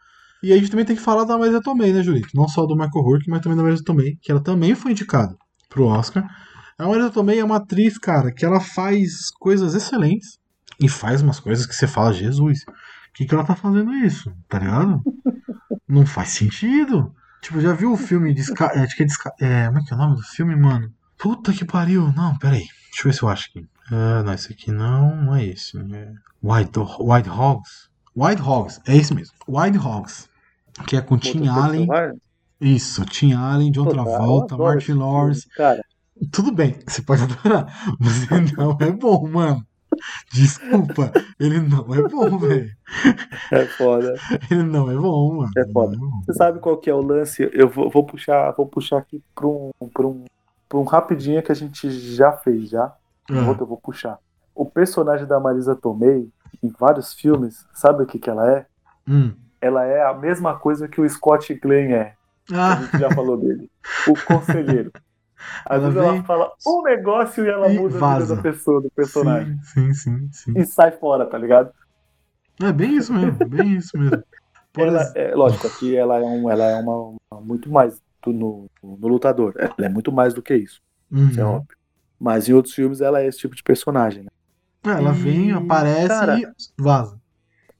[0.43, 2.29] E a gente também tem que falar da Marisa Tomei, né, Julito?
[2.35, 5.37] Não só do Michael Rourke, mas também da Marisa Tomei, que ela também foi indicada
[5.69, 6.25] pro Oscar.
[6.79, 10.39] A Marisa Tomei é uma atriz, cara, que ela faz coisas excelentes
[10.81, 14.33] e faz umas coisas que você fala, Jesus, o que, que ela tá fazendo isso?
[14.49, 15.03] Tá ligado?
[15.89, 17.14] Não faz sentido.
[17.41, 18.76] Tipo, já viu o filme de Scar...
[18.76, 20.93] é, acho que é, de é, como é que é o nome do filme, mano?
[21.16, 22.12] Puta que pariu.
[22.12, 22.66] Não, peraí.
[22.91, 23.68] Deixa eu ver se eu acho aqui.
[23.91, 25.79] Ah, não, esse aqui não, não é esse.
[25.79, 26.12] É
[26.43, 27.89] White, White Hogs.
[28.14, 29.35] White Hogs, é esse mesmo.
[29.47, 30.29] White Hogs.
[30.87, 31.89] Que é com Tim Allen.
[32.61, 35.49] Isso, Tim Allen, John Travolta, Martin Lawrence.
[35.51, 35.83] Cara,
[36.33, 39.64] Tudo bem, você pode adorar, mas não é bom, mano.
[40.33, 42.71] Desculpa, ele não é bom, velho.
[43.53, 44.15] é foda.
[44.51, 45.51] Ele não é bom, mano.
[45.57, 45.97] É foda.
[45.97, 46.23] Bom.
[46.25, 47.49] Você sabe qual que é o lance?
[47.53, 50.25] Eu vou, vou puxar, vou puxar aqui para um, pra um,
[50.69, 52.93] pra um rapidinho que a gente já fez, já.
[53.31, 54.19] Ah, Outro eu vou puxar.
[54.55, 56.29] O personagem da Marisa Tomei,
[56.63, 58.67] em vários filmes, sabe o que, que ela é?
[59.09, 59.33] hum.
[59.61, 62.15] Ela é a mesma coisa que o Scott Glenn é.
[62.53, 63.69] A Ah, gente já falou dele.
[64.07, 64.93] O conselheiro.
[65.64, 68.22] Às Ela vezes ela vem- fala um negócio e ela e muda a vaza.
[68.24, 69.59] vida da pessoa, do personagem.
[69.62, 70.53] sim, sim, sim, sim.
[70.61, 71.72] E sai fora, tá ligado?
[72.61, 74.22] É bem isso mesmo, bem isso mesmo.
[74.76, 78.32] Ela, ex- é, lógico, aqui ela é, um, ela é uma, uma- muito mais do,
[78.32, 79.55] no, no lutador.
[79.57, 80.80] Ela é muito mais do que isso,
[81.30, 81.51] isso é Uhum.
[81.57, 81.76] óbvio.
[82.20, 84.24] Mas em outros filmes ela é esse tipo de personagem.
[84.24, 84.28] Né?
[84.86, 87.20] É, Ela vem, E, aparece cara, e vaza.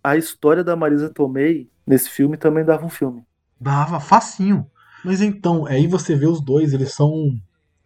[0.03, 3.23] A história da Marisa Tomei nesse filme também dava um filme.
[3.61, 4.71] Dava facinho.
[5.05, 7.31] Mas então, aí você vê os dois, eles são.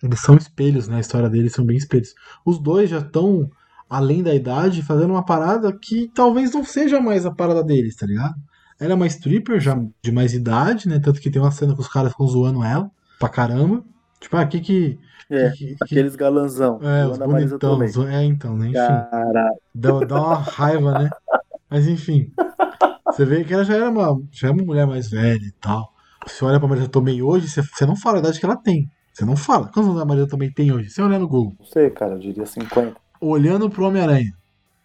[0.03, 0.97] Eles são espelhos, né?
[0.97, 2.15] A história deles são bem espelhos.
[2.45, 3.49] Os dois já estão,
[3.89, 8.07] além da idade, fazendo uma parada que talvez não seja mais a parada deles, tá
[8.07, 8.35] ligado?
[8.81, 10.99] Ela é uma stripper já de mais idade, né?
[10.99, 13.85] Tanto que tem uma cena que os caras ficam zoando ela pra caramba.
[14.19, 14.99] Tipo, ah, que que.
[15.31, 16.79] É, que, que- Aqueles galanzão.
[16.83, 18.09] é, os bonitão.
[18.09, 18.67] É, então, né?
[18.69, 18.77] Enfim.
[18.77, 21.11] Cara, Dá, dá uma raiva, né?
[21.71, 22.31] Mas enfim.
[23.07, 25.93] Você vê que ela já era uma, já é uma mulher mais velha e tal.
[26.27, 28.89] Você olha pra Marisa Tomei hoje, você, você não fala a idade que ela tem.
[29.13, 29.67] Você não fala.
[29.69, 30.91] Quantos anos a Marisa Tomei tem hoje?
[30.91, 31.55] Você olhar no Google.
[31.59, 32.97] não sei, cara, eu diria 50.
[33.21, 34.33] Olhando pro Homem-Aranha.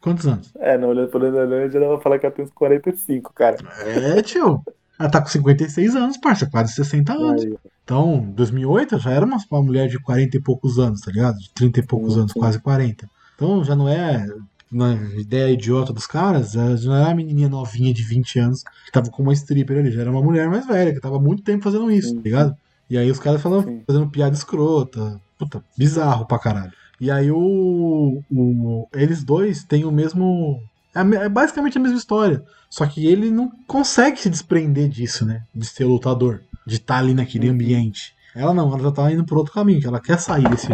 [0.01, 0.51] Quantos anos?
[0.59, 3.57] É, não olhando por Homem-Aranha, ela vai falar que ela tem uns 45, cara.
[3.85, 4.61] É, tio.
[4.99, 7.43] Ela tá com 56 anos, parça, quase 60 anos.
[7.43, 11.37] Aí, Então, 2008 já era uma, uma mulher de 40 e poucos anos, tá ligado?
[11.37, 12.39] De 30 e poucos Sim, anos, sim.
[12.39, 13.09] quase 40.
[13.35, 14.25] Então já não é.
[14.69, 18.91] Na ideia idiota dos caras, já não era a menininha novinha de 20 anos que
[18.91, 21.63] tava com uma stripper ali, já era uma mulher mais velha, que tava muito tempo
[21.63, 22.15] fazendo isso, Sim.
[22.17, 22.57] tá ligado?
[22.89, 23.83] E aí os caras falando, Sim.
[23.85, 25.19] fazendo piada escrota.
[25.37, 26.71] Puta, bizarro pra caralho.
[26.99, 30.59] E aí o, o- eles dois têm o mesmo.
[30.95, 32.43] É, é basicamente a mesma história.
[32.69, 35.43] Só que ele não consegue se desprender disso, né?
[35.53, 36.41] De ser lutador.
[36.65, 37.53] De estar ali naquele Uhum.
[37.53, 38.13] ambiente.
[38.35, 40.67] Ela não, ela já tá indo por outro caminho, que ela quer sair desse.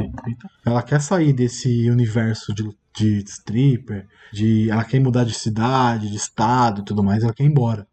[0.66, 4.70] ela quer sair desse universo de, de stripper, de.
[4.70, 7.86] Ela quer mudar de cidade, de estado e tudo mais, ela quer ir embora.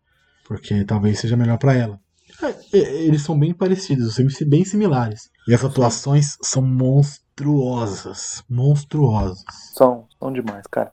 [0.46, 1.98] Porque talvez seja melhor pra ela.
[2.43, 5.30] É, é, Eles são bem parecidos, são bem similares.
[5.47, 8.43] E as atuações são monstruosas.
[8.49, 9.45] Monstruosas.
[9.74, 10.93] São, são demais, cara.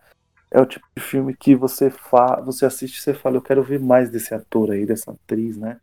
[0.50, 2.42] É o tipo de filme que você fa...
[2.42, 5.78] você assiste e você fala, eu quero ver mais desse ator aí, dessa atriz, né?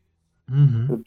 [0.50, 1.02] Uhum.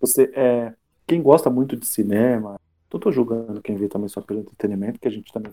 [0.00, 0.72] Você é.
[1.06, 2.58] Quem gosta muito de cinema,
[2.92, 5.52] não tô julgando quem vê também só pelo entretenimento, que a gente também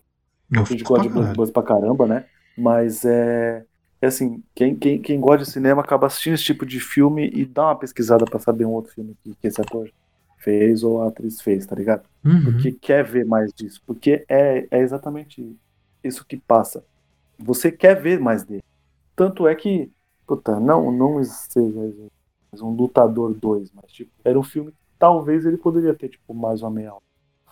[0.52, 2.26] Eu a gente gosta de blockbuster pra caramba, né?
[2.58, 3.66] Mas é.
[4.02, 7.46] É assim, quem, quem, quem gosta de cinema acaba assistindo esse tipo de filme e
[7.46, 9.90] dá uma pesquisada pra saber um outro filme que, que esse ator
[10.38, 12.04] fez ou a atriz fez, tá ligado?
[12.26, 12.44] Uhum.
[12.44, 13.82] Porque quer ver mais disso.
[13.86, 15.56] Porque é, é exatamente
[16.04, 16.84] isso que passa.
[17.38, 18.64] Você quer ver mais dele.
[19.16, 19.92] Tanto é que,
[20.26, 21.94] puta, não, não seja
[22.60, 26.62] um lutador 2, mas tipo, era um filme que talvez ele poderia ter, tipo, mais
[26.62, 27.02] uma meia hora.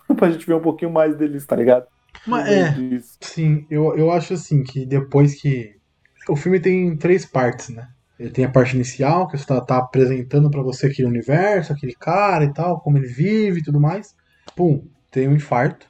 [0.16, 1.86] pra gente ver um pouquinho mais deles, tá ligado?
[2.26, 5.79] Mas é, sim, eu, eu acho assim que depois que.
[6.28, 7.88] O filme tem três partes, né?
[8.18, 12.44] Ele tem a parte inicial, que você tá, apresentando pra você aquele universo, aquele cara
[12.44, 14.14] e tal, como ele vive e tudo mais.
[14.54, 15.86] Pum, tem um infarto.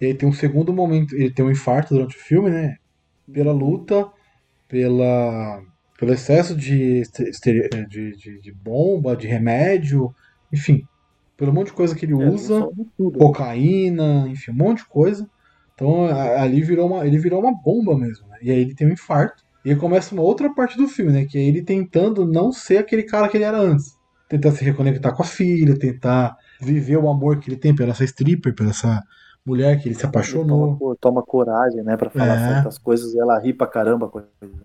[0.00, 2.76] E aí tem um segundo momento, ele tem um infarto durante o filme, né?
[3.32, 4.06] Pela luta,
[4.68, 5.62] pela,
[5.98, 7.02] pelo excesso de,
[7.88, 10.14] de, de, de bomba, de remédio,
[10.52, 10.82] enfim,
[11.36, 12.66] pelo monte de coisa que ele É, usa
[12.96, 13.18] tudo.
[13.18, 15.28] cocaína, enfim, um monte de coisa.
[15.74, 18.26] Então ali virou uma, ele virou uma bomba mesmo.
[18.28, 18.38] né?
[18.42, 19.42] E aí ele tem um infarto.
[19.64, 21.24] E aí começa uma outra parte do filme, né?
[21.24, 23.98] Que é ele tentando não ser aquele cara que ele era antes.
[24.28, 28.04] Tentar se reconectar com a filha, tentar viver o amor que ele tem pela essa
[28.04, 29.02] stripper, pela essa
[29.44, 30.76] mulher que ele se Toma, apaixonou.
[30.76, 32.54] co- toma coragem, né, pra falar É.
[32.54, 34.10] certas coisas e ela ri pra caramba.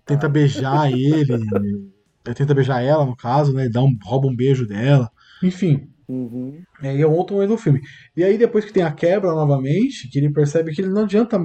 [0.04, 1.32] Tenta beijar ele.
[1.32, 1.90] ele
[2.34, 3.68] Tenta beijar ela, no caso, né?
[3.68, 5.10] Dá um, rouba um beijo dela.
[5.42, 6.62] Enfim, Uhum.
[6.80, 7.80] E aí é outro momento do filme.
[8.16, 11.36] E aí depois que tem a quebra novamente, que ele percebe que ele não adianta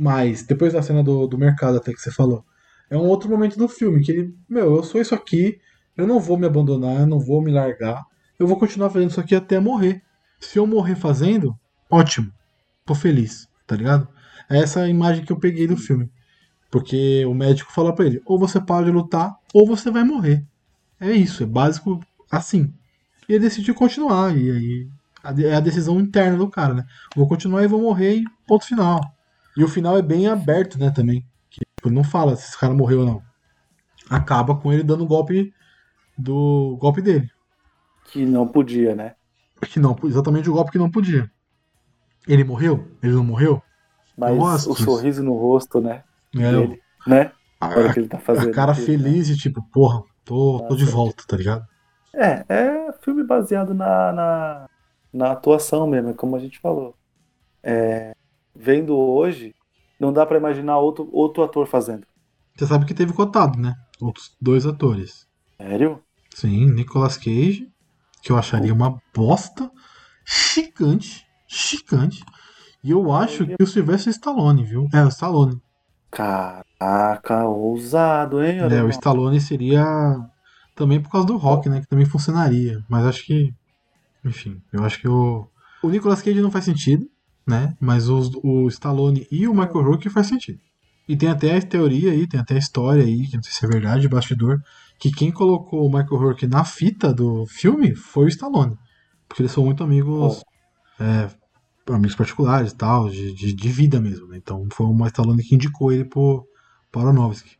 [0.00, 2.44] mais, depois da cena do, do mercado até que você falou,
[2.90, 5.58] é um outro momento do filme, que ele, meu, eu sou isso aqui,
[5.96, 8.04] eu não vou me abandonar, eu não vou me largar,
[8.38, 10.02] eu vou continuar fazendo isso aqui até morrer.
[10.40, 11.56] Se eu morrer fazendo,
[11.90, 12.32] ótimo,
[12.84, 14.08] tô feliz, tá ligado?
[14.48, 16.10] É essa imagem que eu peguei do filme.
[16.70, 20.44] Porque o médico fala pra ele, ou você para de lutar, ou você vai morrer.
[20.98, 22.72] É isso, é básico assim.
[23.28, 24.36] E ele decidiu continuar.
[24.36, 24.88] E aí
[25.44, 26.84] é a decisão interna do cara, né?
[27.14, 29.00] Vou continuar e vou morrer e ponto final.
[29.56, 31.24] E o final é bem aberto, né, também.
[31.80, 33.22] Tipo, não fala se esse cara morreu ou não.
[34.10, 35.50] Acaba com ele dando o golpe
[36.16, 37.30] do golpe dele.
[38.04, 39.14] Que não podia, né?
[39.62, 41.30] Que não, exatamente o golpe que não podia.
[42.28, 42.86] Ele morreu?
[43.02, 43.62] Ele não morreu?
[44.14, 46.04] Mas gosto o sorriso no rosto, né?
[46.36, 47.32] É, dele, né?
[47.58, 48.50] a, que ele tá fazendo.
[48.50, 50.96] a cara aquilo, feliz e tipo, porra, tô, tô de Nossa.
[50.96, 51.66] volta, tá ligado?
[52.12, 52.44] né?
[52.48, 54.68] É, é filme baseado na, na,
[55.10, 56.94] na atuação mesmo, como a gente falou.
[57.62, 58.14] É,
[58.54, 59.54] vendo hoje,
[60.00, 62.06] não dá pra imaginar outro, outro ator fazendo.
[62.56, 63.74] Você sabe que teve cotado, né?
[64.00, 65.28] Outros dois atores.
[65.58, 66.02] Sério?
[66.34, 67.70] Sim, Nicolas Cage,
[68.22, 69.70] que eu acharia uma bosta
[70.24, 72.24] chicante, chicante.
[72.82, 74.88] E eu acho que o Sylvester Stallone, viu?
[74.92, 75.60] É, o Stallone.
[76.10, 78.58] Caraca, ousado, hein?
[78.58, 78.88] É, o?
[78.88, 79.84] Stallone seria
[80.74, 81.80] também por causa do rock, né?
[81.80, 82.82] Que também funcionaria.
[82.88, 83.54] Mas acho que.
[84.24, 85.46] Enfim, eu acho que o.
[85.82, 87.06] O Nicolas Cage não faz sentido,
[87.50, 87.76] né?
[87.80, 90.60] Mas os- o Stallone e o Michael Rourke faz sentido.
[91.08, 93.66] E tem até a teoria aí, tem até a história aí, que não sei se
[93.66, 94.60] é verdade, de bastidor,
[94.98, 98.76] que quem colocou o Michael Rourke na fita do filme foi o Stallone.
[99.28, 100.42] Porque eles são muito amigos,
[101.00, 101.28] é,
[101.92, 104.36] amigos particulares e tal, de, de, de vida mesmo, né?
[104.38, 106.46] Então foi o Stallone que indicou ele pro
[106.92, 107.56] pro Aronofsky.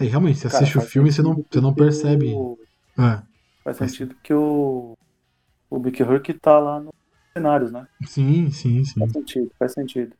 [0.00, 2.32] É, realmente, você Cara, assiste o filme e você não, você não percebe.
[2.34, 2.58] o-
[2.98, 3.22] É,
[3.64, 4.94] Faz Faz sentido que o,
[5.70, 6.92] o Mickey Rourke tá lá nos
[7.36, 7.86] cenários, né?
[8.04, 9.00] sim, sim, sim.
[9.00, 10.16] Faz sentido, faz sentido.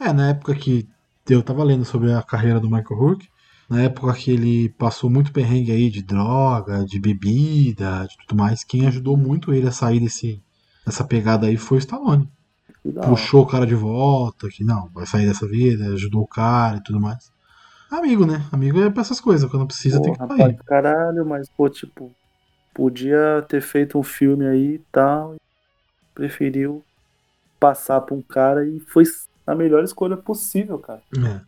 [0.00, 0.88] É, na época que
[1.28, 3.28] eu tava lendo sobre a carreira do Michael Rourke,
[3.68, 8.64] na época que ele passou muito perrengue aí de droga, de bebida, de tudo mais,
[8.64, 10.42] quem ajudou muito ele a sair desse,
[10.84, 12.28] dessa pegada aí foi o Stallone.
[13.00, 16.82] Puxou o cara de volta, que não, vai sair dessa vida, ajudou o cara e
[16.82, 17.32] tudo mais.
[17.90, 18.44] Amigo, né?
[18.52, 20.56] Amigo é pra essas coisas, quando precisa tem que Porra, sair.
[20.66, 22.10] caralho, mas, pô, tipo,
[22.74, 25.36] podia ter feito um filme aí e tal.
[26.14, 26.86] Preferiu
[27.60, 29.04] passar pra um cara e foi
[29.46, 31.02] a melhor escolha possível, cara.
[31.16, 31.42] É.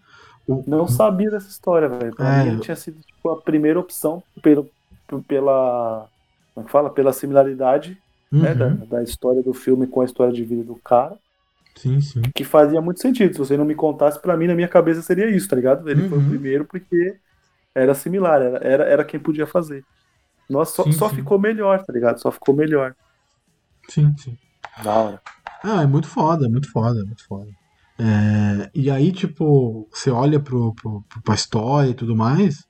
[0.46, 2.14] O- Não sabia dessa história, velho.
[2.16, 4.72] Pra É, mim, ele tinha sido tipo, a primeira opção pelo,
[5.26, 6.10] pela.
[6.54, 6.92] Como é que fala?
[6.94, 8.02] Pela similaridade
[8.38, 8.54] né, Uhum.
[8.54, 11.18] da, da história do filme com a história de vida do cara.
[11.76, 12.32] Sim, sim.
[12.34, 13.32] Que fazia muito sentido.
[13.32, 15.88] Se você não me contasse, pra mim, na minha cabeça seria isso, tá ligado?
[15.90, 16.24] Ele foi o Uhum.
[16.24, 17.18] primeiro porque
[17.74, 19.86] era similar, era, era, era quem podia fazer.
[20.48, 21.10] Nossa, só, Sim, só sim.
[21.10, 22.20] ficou melhor, tá ligado?
[22.20, 22.94] Só ficou melhor.
[23.88, 24.36] Sim, sim.
[24.82, 25.22] Da hora.
[25.62, 27.50] Ah, é muito foda, é muito foda, é muito foda.
[27.98, 32.66] É, e aí, tipo, você olha pro, pro, pra história e tudo mais,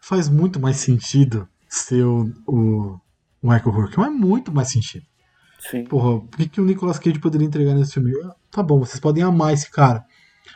[0.00, 3.00] faz muito mais sentido ser o, o
[3.42, 3.98] Michael Rourke.
[3.98, 5.04] Mas muito mais sentido.
[5.70, 5.84] Sim.
[5.84, 8.12] Porra, por que, que o Nicolas Cage poderia entregar nesse filme?
[8.24, 10.04] Ah, Tá bom, vocês podem amar esse cara.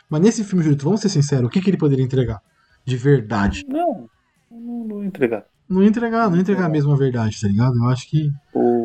[0.07, 2.39] Mas nesse filme, Julito, vamos ser sinceros, o que, que ele poderia entregar?
[2.85, 3.65] De verdade.
[3.67, 4.07] Não,
[4.51, 5.45] não, não entregar.
[5.67, 7.75] Não entregar, não entregar mesmo a verdade, tá ligado?
[7.75, 8.76] Eu acho que O...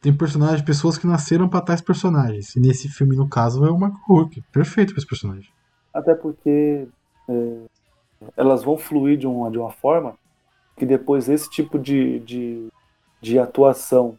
[0.00, 2.54] tem personagens, pessoas que nasceram pra tais personagens.
[2.56, 4.42] E nesse filme, no caso, é o Michael Rourke.
[4.52, 5.50] Perfeito pra esse personagem.
[5.92, 6.88] Até porque
[7.28, 7.66] é,
[8.36, 10.16] elas vão fluir de uma, de uma forma
[10.76, 12.68] que depois esse tipo de, de,
[13.20, 14.18] de atuação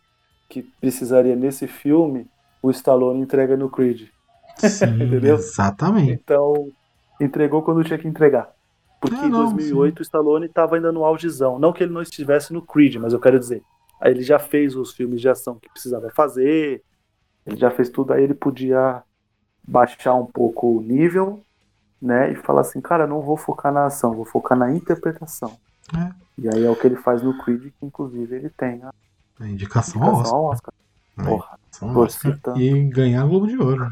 [0.49, 2.27] que precisaria nesse filme,
[2.61, 4.09] o Stallone entrega no Creed.
[4.57, 5.36] Sim, Entendeu?
[5.36, 6.21] exatamente.
[6.23, 6.71] Então,
[7.21, 8.51] entregou quando tinha que entregar.
[8.99, 11.57] Porque É, em não, 2008 o Stallone estava ainda no augezão.
[11.59, 13.63] Não que ele não estivesse no Creed, mas eu quero dizer.
[13.99, 16.81] Aí ele já fez os filmes de ação que precisava fazer.
[17.45, 18.13] Ele já fez tudo.
[18.13, 19.03] Aí ele podia
[19.67, 21.41] baixar um pouco o nível,
[22.01, 22.31] né?
[22.31, 25.57] E falar assim, cara, não vou focar na ação, vou focar na interpretação.
[25.95, 26.11] É.
[26.37, 28.93] E aí é o que ele faz no Creed, que inclusive ele tem a
[29.39, 30.33] A indicação ao Oscar.
[30.33, 30.73] ao Oscar.
[31.17, 32.39] É, Porra, Oscar.
[32.57, 33.91] E ganhar o Globo de Ouro.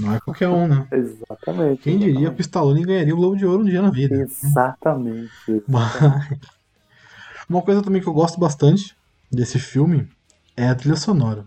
[0.00, 0.86] Não é qualquer um, né?
[0.90, 1.82] exatamente.
[1.82, 4.16] Quem diria que o Stallone ganharia o Globo de Ouro um dia na vida.
[4.16, 5.62] Exatamente.
[5.66, 5.92] Mas...
[7.48, 8.97] Uma coisa também que eu gosto bastante
[9.30, 10.08] desse filme
[10.56, 11.44] é a trilha sonora.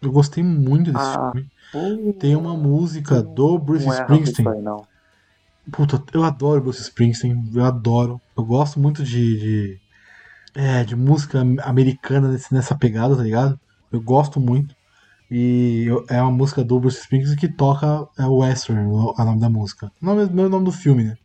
[0.00, 2.12] Eu gostei muito desse Ah, filme.
[2.14, 4.48] Tem uma música do Bruce Springsteen.
[4.48, 4.86] aí, não.
[5.72, 8.20] Puta, eu adoro Bruce Springsteen, eu adoro.
[8.36, 9.38] Eu gosto muito de.
[9.38, 9.80] de,
[10.54, 13.58] é, de música americana nesse- nessa pegada, tá ligado?
[13.90, 14.74] Eu gosto muito.
[15.30, 19.24] E eu- é uma música do Bruce Springsteen que toca é o Western, o o
[19.24, 19.90] nome da música.
[20.00, 21.16] O nome, meu nome do filme, né?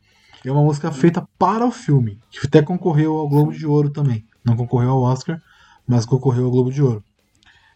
[0.43, 4.25] É uma música feita para o filme, que até concorreu ao Globo de Ouro também.
[4.43, 5.39] Não concorreu ao Oscar,
[5.91, 7.03] mas concorreu ao Globo de Ouro.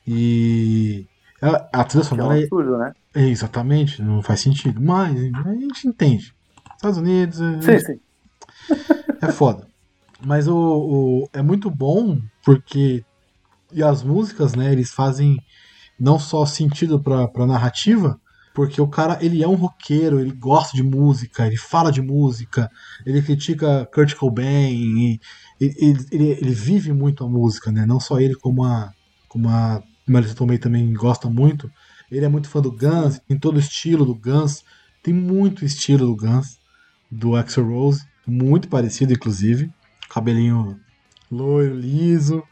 [0.08, 1.06] E
[1.42, 2.94] a, a trilha é um sonora é, absurdo, né?
[3.14, 4.82] é exatamente, não faz sentido.
[4.82, 6.34] Mas a gente entende.
[6.76, 8.00] Estados Unidos Sim, sim.
[9.22, 9.68] é foda.
[10.26, 13.04] Mas o, o- é muito bom porque
[13.74, 15.38] e as músicas, né, eles fazem
[16.00, 18.18] não só sentido pra, pra narrativa,
[18.54, 22.70] porque o cara, ele é um roqueiro, ele gosta de música, ele fala de música,
[23.06, 25.20] ele critica Kurt Cobain, e-
[25.60, 28.92] ele, ele, ele vive muito a música, né, não só ele como a,
[29.28, 31.70] como a Marisa Tomei também gosta muito,
[32.12, 34.64] ele é muito fã do Guns, tem todo o estilo do Guns,
[35.02, 36.60] tem muito estilo do Guns,
[37.10, 39.72] do Axl Rose, muito parecido inclusive,
[40.10, 40.80] cabelinho
[41.32, 42.44] loiro, liso,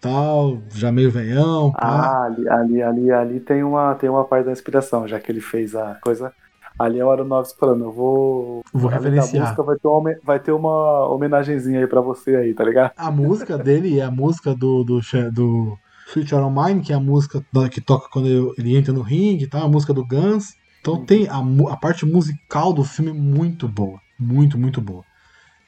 [0.00, 1.72] tal, já meio veião.
[1.76, 5.40] Ah, ali, ali, ali, ali tem uma, tem uma parte da inspiração, já que ele
[5.40, 6.32] fez a coisa.
[6.78, 8.62] Ali é o Aronofsky falando, eu vou.
[8.72, 9.44] Vou referenciar.
[9.44, 12.92] música, vai ter uma, vai ter uma homenagenzinha aí pra você aí, tá ligado?
[12.96, 15.00] A música dele é a música do, do,
[15.32, 19.00] do Sweet Child O' Mine, que é a música que toca quando ele entra no
[19.00, 19.62] ringue, tá?
[19.62, 20.54] a música do Guns.
[20.80, 21.38] Então tem a,
[21.72, 23.98] a parte musical do filme muito boa.
[24.18, 25.02] Muito, muito boa.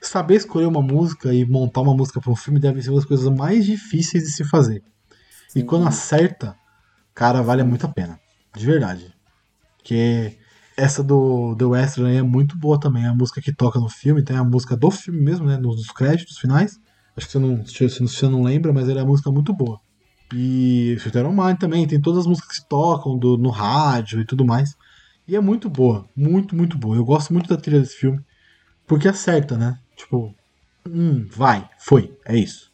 [0.00, 3.04] Saber escolher uma música e montar uma música para um filme deve ser uma das
[3.04, 4.82] coisas mais difíceis de se fazer.
[5.56, 6.54] E quando acerta,
[7.14, 8.20] cara, vale muito a pena.
[8.54, 9.12] De verdade.
[9.76, 10.37] Porque
[10.78, 13.04] essa do The Western é muito boa também.
[13.04, 15.56] É a música que toca no filme, tem a música do filme mesmo, né?
[15.58, 16.78] Nos créditos finais.
[17.16, 19.80] Acho que você não, se você não- lembra, mas ela é uma música muito boa.
[20.32, 24.44] E Iron Mind também, tem todas as músicas que tocam do, no rádio e tudo
[24.44, 24.74] mais.
[25.26, 26.96] E é muito boa, muito, muito boa.
[26.96, 28.20] Eu gosto muito da trilha desse filme,
[28.86, 29.78] porque acerta, né?
[29.96, 30.34] Tipo,
[30.88, 32.70] hum, vai, foi, é isso.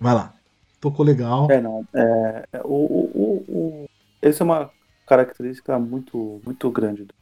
[0.00, 0.34] Vai lá.
[0.80, 1.50] Tocou legal.
[1.50, 1.84] É, não.
[1.94, 3.44] É, é, o, o, o,
[3.84, 3.86] o-
[4.20, 4.70] essa é uma
[5.06, 7.14] característica muito, muito grande do,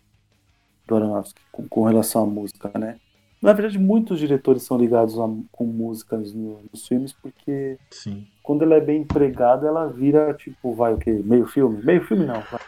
[0.87, 2.99] do Aronofsky com, com relação à música, né?
[3.43, 8.27] Na verdade, muitos diretores são ligados a, com músicas no- nos filmes, porque Sim.
[8.43, 11.13] quando ela é bem empregada, ela vira, tipo, vai o quê?
[11.25, 11.83] Meio filme?
[11.85, 12.47] Meio filme não.
[12.51, 12.61] vai.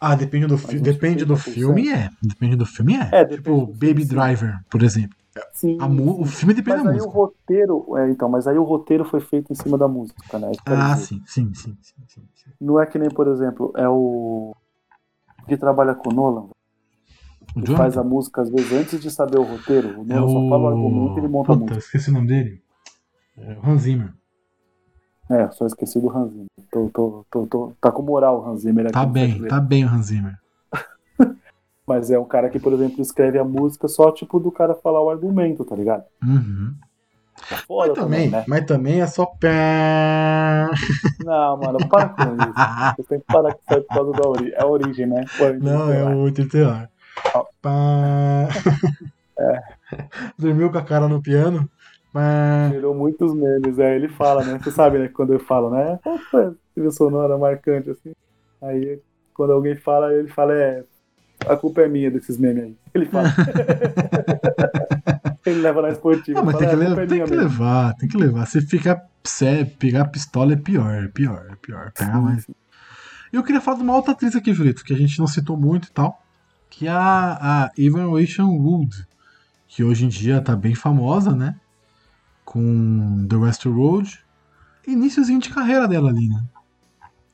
[0.00, 1.54] Ah, depende do, fi depende do 30%.
[1.54, 2.10] filme, é.
[2.22, 3.12] Depende do filme, é.
[3.12, 4.04] É, tipo, filme, Baby.
[4.04, 5.16] Driver, por exemplo.
[5.52, 7.12] Sim, A o filme depende Mas da aí o música.
[7.12, 10.50] roteiro, é, então, mas aí o roteiro foi feito em cima da música, né?
[10.66, 12.52] Ah, sim, sim, sim, sim, sim.
[12.60, 14.54] Não é que nem, por exemplo, é o
[15.48, 16.48] que trabalha com o Nolan,
[17.56, 20.00] O que faz a música às vezes antes de saber o roteiro.
[20.00, 21.78] O É Nolan só fala o argumento e ele monta a Puta, música.
[21.86, 22.62] esqueci o nome dele.
[23.38, 24.12] É o Hans Zimmer.
[25.30, 26.46] É, só esqueci do Hans Zimmer.
[26.70, 28.92] Tô, tô, tô, tô- tá com moral o Hans Zimmer aqui.
[28.92, 30.36] Tá bem, tá bem o Hans Zimmer.
[31.86, 35.00] Mas é um cara que, por exemplo, escreve a música só tipo do cara falar
[35.02, 36.04] o argumento, tá ligado?
[36.22, 36.74] Uhum.
[37.48, 38.44] Tá Mas também, né?
[38.48, 40.66] mas também é só pé.
[41.24, 42.54] Não, mano, para com isso.
[42.96, 44.54] Você tem que parar com isso por causa da origem.
[44.54, 45.24] É a origem, né?
[45.36, 46.90] Pô, Não, é o intertelar.
[47.62, 48.48] Pá.
[50.38, 51.68] Dormiu com a cara no piano.
[52.70, 54.58] Gerou muitos memes, é, ele fala, né?
[54.62, 55.08] Você sabe, né?
[55.08, 55.98] Quando eu falo, né?
[56.04, 58.12] A trilha sonora marcante, assim?
[58.62, 58.98] Aí,
[59.34, 60.82] quando alguém fala, ele fala, é,
[61.46, 62.76] a culpa é minha desses memes aí.
[62.94, 63.28] Ele fala.
[65.44, 66.38] ele leva na esportiva.
[66.38, 68.46] Não, mas fala, tem que, "É, levar, é tem que mesmo." levar, tem que levar.
[68.46, 71.92] Se ficar se pegar a pistola é pior, é pior, é pior.
[71.92, 72.46] Pega mais.
[73.32, 75.88] Eu queria falar de uma outra atriz aqui, Julito, que a gente não citou muito
[75.88, 76.22] e tal.
[76.70, 79.06] Que é a, a Evan Rachel Wood,
[79.68, 81.56] que hoje em dia tá bem famosa, né?
[82.44, 84.24] Com The Westworld.
[84.86, 86.42] Iníciozinho de carreira dela ali, né?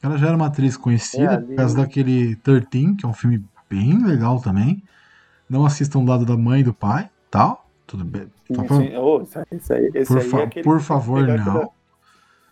[0.02, 3.12] Ela já era uma atriz conhecida É, ali- por causa daquele 13, que é um
[3.12, 4.82] filme bem legal também.
[5.48, 7.68] Não assistam do lado da mãe e do pai, tal.
[7.86, 8.26] Tudo bem.
[8.46, 8.88] Sim, sim.
[9.52, 11.70] Esse aí, aí, por, fa- é por favor, não.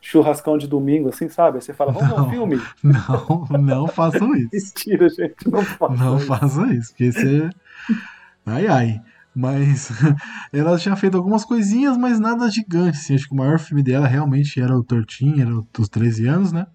[0.00, 1.58] Churrascão de domingo, assim, sabe?
[1.58, 2.26] Aí você fala, vamos ver Não.
[2.26, 2.56] um filme?
[2.82, 4.48] Não, não façam isso.
[4.52, 6.26] Mentira, gente, não faça Não isso.
[6.26, 7.50] façam isso, porque você.
[8.46, 9.00] Ai, ai.
[9.34, 9.90] Mas
[10.52, 12.98] ela tinha feito algumas coisinhas, mas nada gigante.
[12.98, 13.14] Assim.
[13.14, 16.52] Acho que o maior filme dela realmente era o 13, era o dos 13 anos,
[16.52, 16.66] né?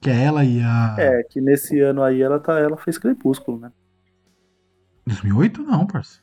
[0.00, 0.94] Que é ela e a.
[0.98, 3.72] É, que nesse ano aí ela, tá, ela fez Crepúsculo, né?
[5.06, 5.62] 2008?
[5.62, 6.20] Não, parça.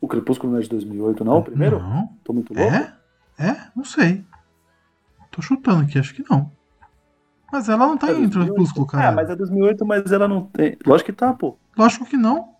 [0.00, 1.38] O Crepúsculo não é de 2008, não?
[1.38, 1.78] O primeiro?
[1.78, 2.08] Não.
[2.24, 2.72] Tô muito louco?
[2.72, 2.94] É?
[3.38, 3.56] É?
[3.74, 4.24] Não sei.
[5.36, 6.50] Tô chutando aqui, acho que não.
[7.52, 8.54] Mas ela não tá É em 2008?
[8.54, 9.08] Crepúsculo, cara.
[9.08, 10.78] Ah, mas é 2008, mas ela não tem.
[10.86, 11.58] Lógico que tá, pô.
[11.76, 12.54] Lógico que não.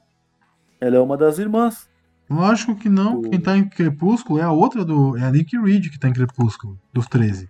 [0.78, 1.88] Ela é uma das irmãs.
[2.28, 3.22] Lógico que não.
[3.22, 5.16] Quem tá em Crepúsculo é a outra do.
[5.16, 7.48] É a Nick Reed que tá em Crepúsculo, dos 13.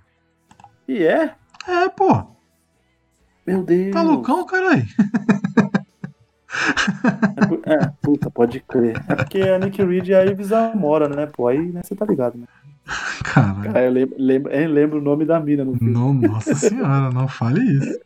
[0.86, 1.34] E é?
[1.66, 2.24] É, pô.
[3.44, 3.92] Meu Deus.
[3.92, 4.86] Tá loucão, caralho?
[7.66, 8.96] É, é, puta, pode crer.
[9.08, 11.48] É porque a Nick Reed e a Ives Amora, né, pô?
[11.48, 12.46] Aí né, você tá ligado, né?
[13.24, 13.62] Caralho.
[13.72, 15.92] Cara, eu lembro, lembro, eu lembro o nome da mina no filme.
[15.92, 17.98] Não, nossa senhora, não fale isso.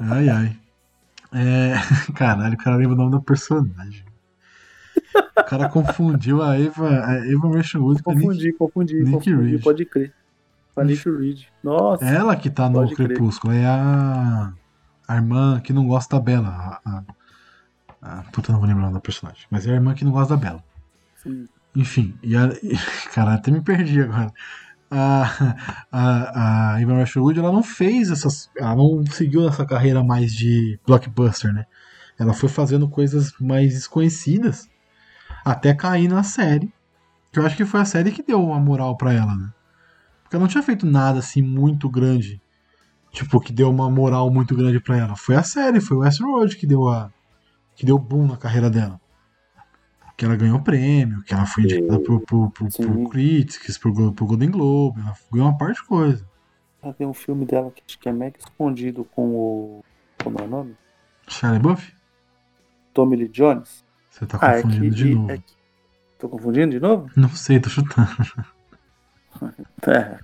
[0.00, 0.56] Ai, ai.
[1.32, 1.74] É,
[2.14, 4.04] caralho, o cara lembra o nome do personagem.
[5.38, 8.26] O cara confundiu a Eva, a Eva Rachel Wood com a Nick.
[8.26, 9.62] Confundi, confundi, Nick confundi, Reed.
[9.62, 10.12] pode crer.
[10.74, 11.40] Com a Nick Reed.
[11.62, 12.04] Nossa.
[12.04, 13.08] Ela que tá no Pode crer.
[13.08, 14.52] Crepúsculo, é a,
[15.08, 16.48] a irmã que não gosta da Bela.
[16.48, 17.02] A, a,
[18.02, 19.44] a- puta, não vou lembrar o nome da personagem.
[19.50, 20.62] Mas é a irmã que não gosta da Bela.
[21.16, 21.46] Sim.
[21.78, 22.46] Enfim, e a.
[22.62, 22.76] e-
[23.14, 24.32] Caralho, até me perdi agora.
[24.90, 25.54] A,
[25.92, 28.50] a, a Eva Rachel Wood, ela não fez essas.
[28.56, 31.66] Ela não seguiu essa carreira mais de blockbuster, né?
[32.18, 34.68] Ela foi fazendo coisas mais desconhecidas
[35.44, 36.72] até cair na série.
[37.30, 39.50] Que eu acho que foi a série que deu a moral pra ela, né?
[40.22, 42.40] Porque ela não tinha feito nada assim muito grande.
[43.12, 45.14] Tipo, que deu uma moral muito grande pra ela.
[45.14, 47.10] Foi a série, foi o Westworld que deu a.
[47.76, 49.00] que deu boom na carreira dela.
[50.18, 51.96] Que ela ganhou prêmio, que ela foi indicada
[52.70, 52.82] Sim.
[52.82, 56.26] pro Critics, pro, Go- pro Golden Globe, ela ganhou uma parte de coisa.
[56.82, 59.84] Ah, Tem um filme dela que acho que é mega escondido com o.
[60.22, 60.76] Como é o nome?
[61.28, 61.94] Shia LaBeouf?
[62.92, 63.84] Tommy Lee Jones.
[64.10, 65.02] Você tá Ah, é confundindo que.
[65.04, 65.30] de novo.
[65.30, 65.44] É que...
[66.18, 67.08] Tô confundindo de novo?
[67.16, 68.08] Não sei, tô chutando.
[69.86, 70.18] É,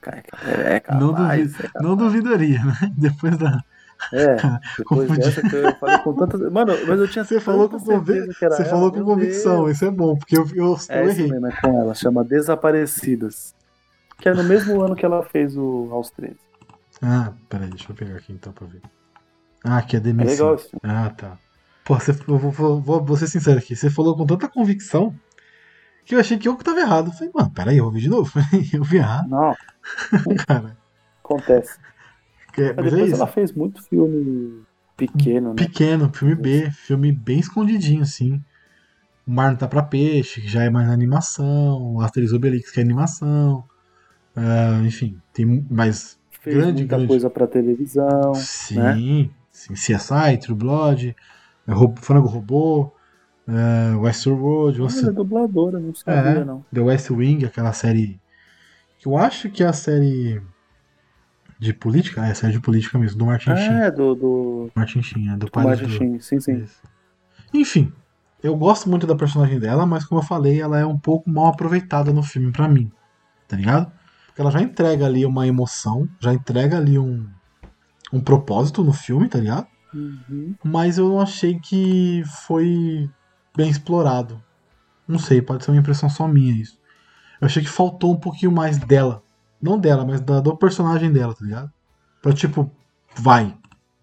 [0.00, 1.82] cara, é, é Não duvido- é.
[1.82, 2.74] Não duvidaria, né?
[2.96, 3.64] Depois da.
[4.12, 4.36] É,
[4.78, 5.20] depois Confundi.
[5.20, 6.40] dessa que eu falei com tantas.
[6.52, 8.12] Mano, mas eu tinha Você falou com, tanta convic...
[8.14, 9.76] certeza que era Você falou com convicção, Deus.
[9.76, 11.28] isso é bom, porque eu, eu, É eu errei.
[11.30, 11.94] mesmo, é com ela.
[11.94, 13.54] Chama Desaparecidas.
[14.18, 16.36] Que é no mesmo ano que ela fez o Aos 13.
[17.02, 18.82] Ah, peraí, deixa eu pegar aqui então pra ver.
[19.64, 20.30] Ah, que é É demissão.
[20.32, 20.80] legal esse filme.
[20.84, 21.38] Ah, tá.
[21.84, 23.74] Pô, você, eu vou, vou, vou, vou ser sincero aqui.
[23.74, 25.14] Você falou com tanta convicção
[26.04, 27.08] que eu achei que eu que tava errado.
[27.08, 28.30] Eu falei, mano, peraí, eu vou ver de novo.
[28.72, 29.54] eu vi errado, Não,
[30.46, 30.76] cara.
[31.24, 31.78] acontece.
[32.52, 33.14] Que- Mas Mas é depois isso.
[33.22, 34.62] ela fez muito filme
[34.96, 35.54] pequeno, né?
[35.56, 38.42] Pequeno, filme B, filme bem escondidinho, assim.
[39.26, 41.94] O Mar não tá pra peixe, que já é mais animação.
[41.94, 43.64] O Asterix Obelix, que é animação.
[44.34, 46.18] Ah, enfim, tem mais.
[46.30, 47.08] Fez grande, muita grande.
[47.08, 48.34] coisa pra televisão.
[48.34, 49.74] Sim, sim.
[49.74, 51.14] CSI, True Blood,
[51.68, 52.92] é, Frango Robô,
[53.46, 56.44] é, Westworld, Ela você, é dubladora, não sabia, É.
[56.44, 56.64] não.
[56.72, 58.18] The West Wing, aquela série.
[59.04, 60.40] Eu acho que é a série
[61.60, 62.26] de política.
[62.26, 63.82] É a série de política mesmo, do Martin Sheen.
[63.82, 65.90] É, do, do Martin Sheen, é do do pai Martin do...
[65.90, 66.64] Sheen, sim, sim.
[67.52, 67.92] Enfim,
[68.42, 71.48] eu gosto muito da personagem dela, mas como eu falei, ela é um pouco mal
[71.48, 72.90] aproveitada no filme pra mim,
[73.46, 73.92] tá ligado?
[74.26, 77.28] Porque ela já entrega ali uma emoção, já entrega ali um,
[78.10, 79.66] um propósito no filme, tá ligado?
[79.92, 80.54] Uhum.
[80.64, 83.10] Mas eu não achei que foi
[83.54, 84.42] bem explorado.
[85.06, 86.78] Não sei, pode ser uma impressão só minha isso.
[87.40, 89.22] Eu achei que faltou um pouquinho mais dela
[89.60, 91.70] Não dela, mas da, do personagem dela, tá ligado?
[92.22, 92.70] Pra tipo,
[93.16, 93.56] vai.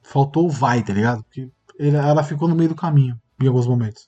[0.04, 1.24] Faltou o vai, tá ligado?
[1.24, 1.50] Porque
[1.80, 4.08] ele- ela ficou no meio do caminho em alguns momentos.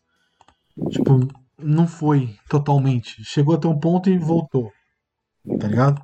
[0.90, 1.28] Tipo,
[1.58, 3.24] não foi totalmente.
[3.24, 4.72] Chegou até um ponto e voltou.
[5.60, 6.02] Tá ligado?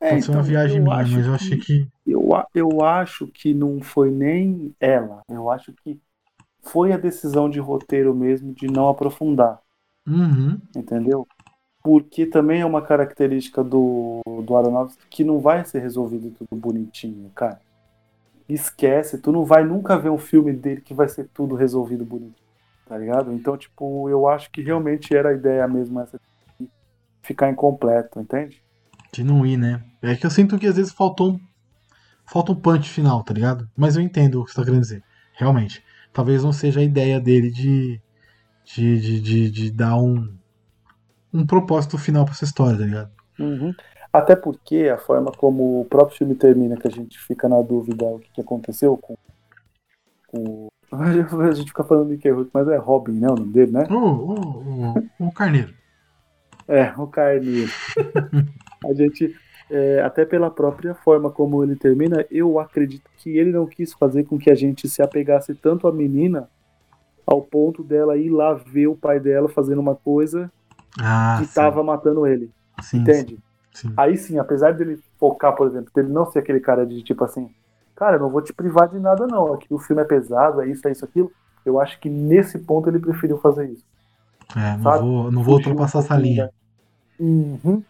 [0.00, 1.86] É, Pode ser uma viagem minha, mas eu achei que.
[2.06, 5.22] Eu, eu acho que não foi nem ela.
[5.28, 6.00] Eu acho que
[6.62, 9.60] foi a decisão de roteiro mesmo de não aprofundar,
[10.06, 10.58] Uhum.
[10.76, 11.26] entendeu?
[11.82, 17.30] Porque também é uma característica do, do Aronofsky que não vai ser resolvido tudo bonitinho,
[17.34, 17.60] cara.
[18.48, 22.42] Esquece, tu não vai nunca ver um filme dele que vai ser tudo resolvido bonito,
[22.86, 23.32] tá ligado?
[23.32, 26.18] Então, tipo, eu acho que realmente era a ideia mesmo essa
[26.58, 26.68] de
[27.22, 28.62] ficar incompleto, entende?
[29.12, 29.82] De não ir, né?
[30.02, 31.40] É que eu sinto que às vezes faltou um.
[32.26, 33.68] Falta um punch final, tá ligado?
[33.76, 35.02] Mas eu entendo o que você tá querendo dizer.
[35.32, 35.82] Realmente.
[36.12, 38.00] Talvez não seja a ideia dele de.
[38.64, 40.37] de, de, de, de dar um.
[41.38, 43.10] Um propósito final pra essa história, tá ligado?
[43.38, 43.72] Uhum.
[44.12, 48.04] Até porque a forma como o próprio filme termina, que a gente fica na dúvida
[48.04, 49.16] o que, aconteceu com,
[50.26, 50.68] com.
[50.90, 53.28] A gente fica falando de que mas é Robin, né?
[53.28, 53.86] O nome dele, né?
[53.90, 55.74] Ô, ô, ô, o Carneiro.
[56.66, 57.70] É, o Carneiro.
[58.88, 59.36] a gente,
[59.70, 64.24] é, até pela própria forma como ele termina, eu acredito que ele não quis fazer
[64.24, 66.48] com que a gente se apegasse tanto à menina
[67.26, 70.50] ao ponto dela ir lá ver o pai dela fazendo uma coisa
[71.00, 73.40] Ah, que sim, tava matando ele, sim, entende?
[73.74, 73.94] Sim.
[73.96, 77.54] Aí sim, apesar dele focar, por exemplo, dele não ser aquele cara de tipo assim,
[77.96, 80.68] cara, eu não vou te privar de nada não, aqui o filme é pesado, é
[80.70, 81.32] isso, é isso, aquilo.
[81.64, 83.86] Eu acho que nesse ponto ele preferiu fazer isso.
[84.54, 84.98] É, não sabe?
[84.98, 86.50] vou, não vou um ultrapassar essa linha.
[87.18, 87.86] Uhum,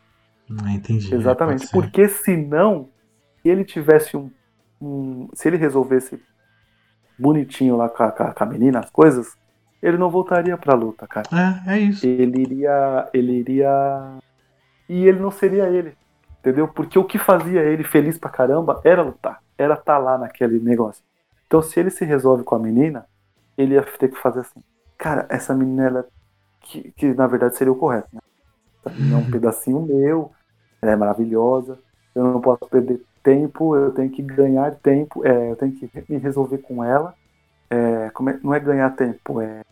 [0.63, 1.15] Ah, entendi.
[1.15, 1.67] é, exatamente.
[1.67, 1.69] ser.
[1.69, 2.93] Porque senão,
[3.43, 4.35] se ele tivesse um,
[4.81, 6.23] um- Se ele resolvesse
[7.19, 9.37] bonitinho lá com a- com a menina, as coisas,
[9.83, 11.29] ele não voltaria pra luta, cara.
[11.67, 12.05] É, é isso.
[12.07, 13.09] ele iria.
[13.13, 14.19] Ele iria.
[14.89, 15.97] E ele não seria ele.
[16.41, 16.69] Entendeu?
[16.69, 19.41] Porque o que fazia ele feliz pra caramba era lutar.
[19.57, 21.03] Era estar lá naquele negócio.
[21.47, 23.07] Então, se ele se resolve com a menina,
[23.57, 24.63] ele ia ter que fazer assim.
[24.97, 26.09] Cara, essa menina, ela.
[26.61, 28.21] Que, que na verdade seria o correto, né?
[28.87, 30.33] É um pedacinho meu.
[30.83, 31.79] Ela é maravilhosa.
[32.15, 33.77] Eu não posso perder tempo.
[33.77, 35.25] Eu tenho que ganhar tempo.
[35.27, 37.15] é, eu tenho que me resolver com ela.
[37.71, 39.63] É, como é- não é ganhar tempo, é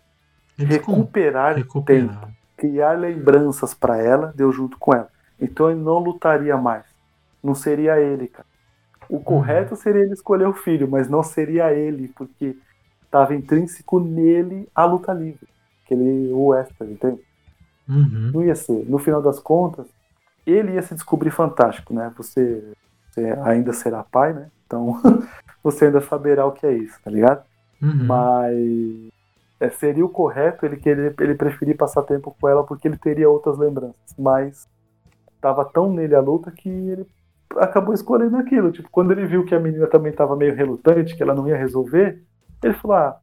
[0.59, 2.29] com- recuperar tempo recuperar.
[2.57, 5.09] criar lembranças pra ela, deu junto com ela.
[5.41, 6.85] Então ele não lutaria mais.
[7.43, 8.47] Não seria ele, cara.
[9.09, 12.57] O correto seria ele escolher o filho, mas não seria ele, porque
[13.05, 15.47] estava intrínseco nele a luta livre.
[15.85, 17.21] Aquele o Wester, entende?
[17.89, 18.31] Uhum.
[18.35, 18.85] Não ia ser.
[18.89, 19.87] No final das contas,
[20.45, 22.13] ele ia se descobrir fantástico, né?
[22.17, 22.73] Você,
[23.11, 24.51] você ainda será pai, né?
[24.67, 25.01] Então
[25.63, 27.45] você ainda saberá o que é isso, tá ligado?
[27.81, 28.05] Uhum.
[28.07, 29.13] Mas
[29.61, 33.29] é, seria o correto ele querer ele preferir passar tempo com ela porque ele teria
[33.29, 34.15] outras lembranças.
[34.19, 34.69] Mas
[35.41, 37.07] tava tão nele a luta que ele
[37.57, 38.73] acabou escolhendo aquilo.
[38.73, 41.57] Tipo, quando ele viu que a menina também tava meio relutante, que ela não ia
[41.57, 42.23] resolver,
[42.63, 43.19] ele falou: ah,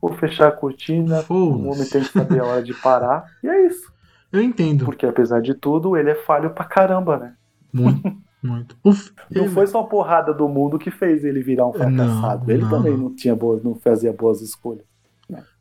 [0.00, 3.26] vou fechar a cortina, o homem tem que saber a hora de parar.
[3.42, 3.92] E é isso.
[4.32, 4.84] Eu entendo.
[4.84, 7.34] Porque apesar de tudo, ele é falho pra caramba, né?
[7.72, 8.76] Muito, muito.
[8.84, 12.44] Uf, Não ele- foi só a porrada do mundo que fez ele virar um fracassado.
[12.46, 12.70] Não, ele não.
[12.70, 14.84] também não tinha boas, não fazia boas escolhas.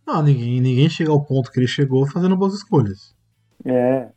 [0.07, 3.15] Não, ninguém, ninguém chega ao ponto que ele chegou fazendo boas escolhas.
[3.65, 4.09] É.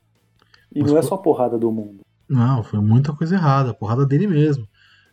[0.75, 2.01] E Mas não é só porrada do mundo.
[2.29, 3.73] Não, foi muita coisa errada.
[3.73, 4.69] Porrada dele mesmo.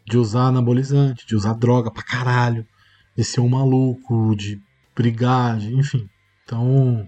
[0.05, 2.67] De usar anabolizante, de usar droga pra caralho.
[3.15, 4.59] De ser um maluco, de
[4.93, 6.09] brigar, de, enfim.
[6.43, 7.07] Então.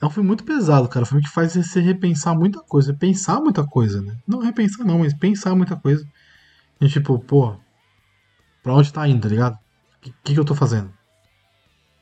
[0.00, 1.00] É um filme muito pesado, cara.
[1.02, 2.94] É um filme que faz você repensar muita coisa.
[2.94, 4.16] Pensar muita coisa, né?
[4.26, 6.06] Não repensar, não, mas pensar muita coisa.
[6.80, 7.56] E tipo, pô.
[8.62, 9.54] Pra onde tá indo, tá ligado?
[9.54, 10.92] O que, que, que eu tô fazendo?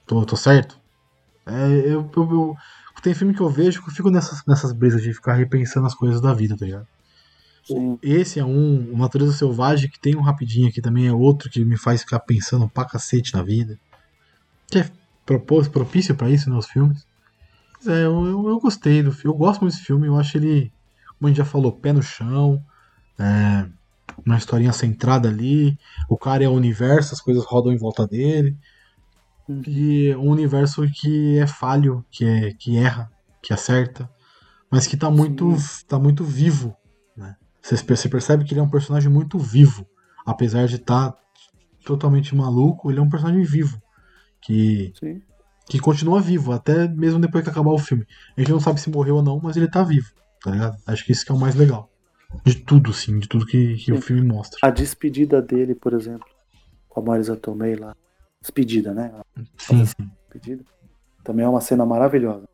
[0.06, 0.78] Tô, tô certo?
[1.46, 2.56] É, eu, eu, eu-
[3.02, 5.94] tem filme que eu vejo que eu fico nessas, nessas brisas de ficar repensando as
[5.94, 6.86] coisas da vida, tá ligado?
[7.64, 7.98] Sim.
[8.02, 11.64] Esse é um, o Natureza Selvagem, que tem um rapidinho aqui também, é outro que
[11.64, 13.78] me faz ficar pensando pra cacete na vida.
[14.68, 14.90] Que é
[15.24, 17.04] propício pra isso, né, os filmes.
[17.86, 20.36] Mas é, eu, eu, eu gostei do filme, eu gosto muito desse filme, eu acho
[20.36, 20.72] ele,
[21.16, 22.62] como a gente já falou, pé no chão,
[23.18, 23.66] é,
[24.24, 25.78] uma historinha centrada ali,
[26.08, 28.56] o cara é o universo, as coisas rodam em volta dele.
[29.48, 29.62] Hum.
[29.66, 33.10] E um universo que é falho, que, é, que erra,
[33.40, 34.10] que acerta,
[34.70, 35.54] mas que tá muito,
[35.86, 36.76] tá muito vivo.
[37.16, 37.36] Né?
[37.62, 39.86] Você, você percebe que ele é um personagem muito vivo,
[40.26, 41.14] apesar de estar
[41.84, 43.80] totalmente maluco, ele é um personagem vivo.
[44.40, 45.22] Que, Sim.
[45.68, 48.06] Que continua vivo, até mesmo depois que acabar o filme.
[48.36, 50.08] A gente não sabe se morreu ou não, mas ele tá vivo,
[50.42, 50.76] tá ligado?
[50.86, 51.90] Acho que isso que é o mais legal.
[52.44, 54.58] De tudo, sim, de tudo que, que o filme mostra.
[54.62, 56.26] A despedida dele, por exemplo,
[56.88, 57.94] com a Marisa Tomei lá.
[58.40, 59.12] Despedida, né?
[59.56, 60.10] Sim, sim.
[60.20, 60.64] despedida.
[61.24, 62.46] Também é uma cena maravilhosa.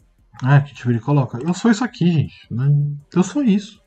[0.45, 1.39] É, que tipo, ele coloca.
[1.39, 2.35] Eu sou isso aqui, gente.
[2.51, 2.67] né?
[3.15, 3.83] Eu sou isso.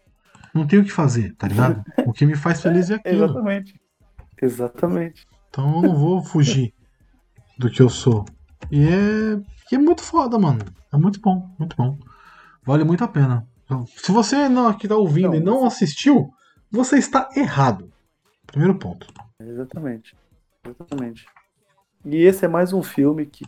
[0.54, 1.84] Não tenho o que fazer, tá ligado?
[2.06, 3.26] O que me faz feliz é aquilo.
[3.26, 3.74] Exatamente.
[4.42, 5.26] Exatamente.
[5.50, 6.74] Então eu não vou fugir
[7.58, 8.26] do que eu sou.
[8.72, 9.42] E é,
[9.72, 10.60] e é muito foda, mano.
[10.94, 11.98] É muito bom, muito bom.
[12.64, 13.48] Vale muito a pena.
[13.98, 16.34] Se você não que tá ouvindo Não, e não assistiu,
[16.72, 17.92] você está errado.
[18.48, 19.08] Primeiro ponto.
[19.40, 20.16] Exatamente.
[20.64, 21.26] Exatamente.
[22.06, 23.44] E esse é mais um filme que.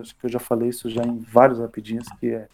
[0.00, 2.48] Acho que eu já falei isso já em vários rapidinhos, que é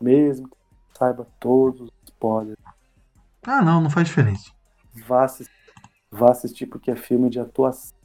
[0.00, 0.56] mesmo que
[0.98, 2.58] saiba todos os spoilers,
[3.46, 4.50] Ah, não, não faz diferença.
[5.06, 5.52] vá assistir,
[6.10, 7.96] vá assistir porque é filme de atuação,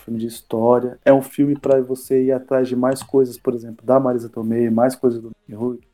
[0.00, 0.98] filme de história.
[1.04, 4.68] É um filme para você ir atrás de mais coisas, por exemplo, da Marisa Tomei,
[4.70, 5.86] mais coisas do Hulk,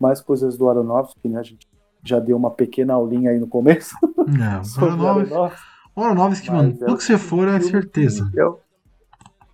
[0.00, 1.40] mais coisas do Aronofsky, né?
[1.40, 1.66] A gente
[2.04, 3.94] já deu uma pequena aulinha aí no começo.
[4.30, 5.66] É, sobre o Aronofsky, Aronofsky.
[5.96, 8.30] Aronofsky, mano, é tudo o que você for é certeza.
[8.36, 8.60] é o-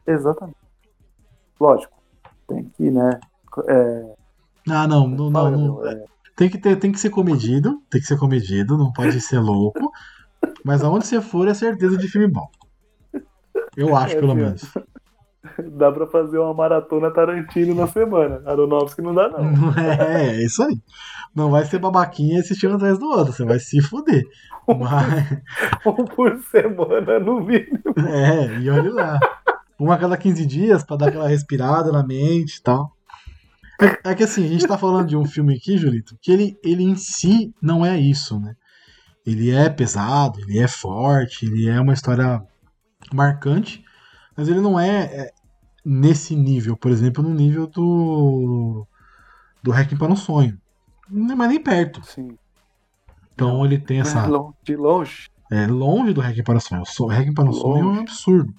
[0.07, 0.57] Exatamente.
[1.59, 1.92] Lógico,
[2.47, 3.18] tem que, né?
[3.68, 4.14] É,
[4.68, 5.86] Ah, não, não, não, não.
[5.86, 6.05] É,
[6.36, 9.90] Tem que, ter, tem que ser comedido, tem que ser comedido, não pode ser louco.
[10.64, 12.47] Mas aonde você for é certeza de filme bom.
[13.77, 14.62] Eu acho, É, pelo menos.
[15.77, 18.43] dá pra fazer uma maratona Tarantino na semana.
[18.47, 19.41] Aronofsky não dá, não.
[19.79, 20.77] É, é isso aí.
[21.35, 24.24] Não vai ser babaquinha assistindo atrás do outro, você vai se fuder.
[24.66, 25.41] Mas,
[25.87, 27.81] Um por semana no mínimo.
[28.09, 29.20] é, e olha lá.
[29.79, 32.91] Um a cada 15 dias pra dar aquela respirada na mente e tal.
[33.81, 36.59] É, é que assim, a gente tá falando de um filme aqui, Julito, que ele,
[36.64, 38.55] ele em si não é isso, né?
[39.24, 42.43] Ele é pesado, ele é forte, ele é uma história
[43.12, 43.84] marcante,
[44.36, 45.32] mas ele não é, é
[45.84, 48.86] nesse nível, por exemplo, no nível do
[49.62, 50.59] do Hacking para um Sonho.
[51.11, 52.04] Não é mais nem perto.
[52.04, 52.36] Sim.
[53.34, 54.26] Então ele tem essa.
[54.62, 55.28] De longe.
[55.50, 56.82] É longe do Hacking para o Sonho.
[57.00, 58.54] O Hacking para o Sonho é um absurdo.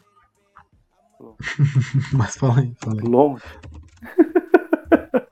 [2.13, 3.07] Mas fala aí, fala aí.
[3.07, 3.43] Longe.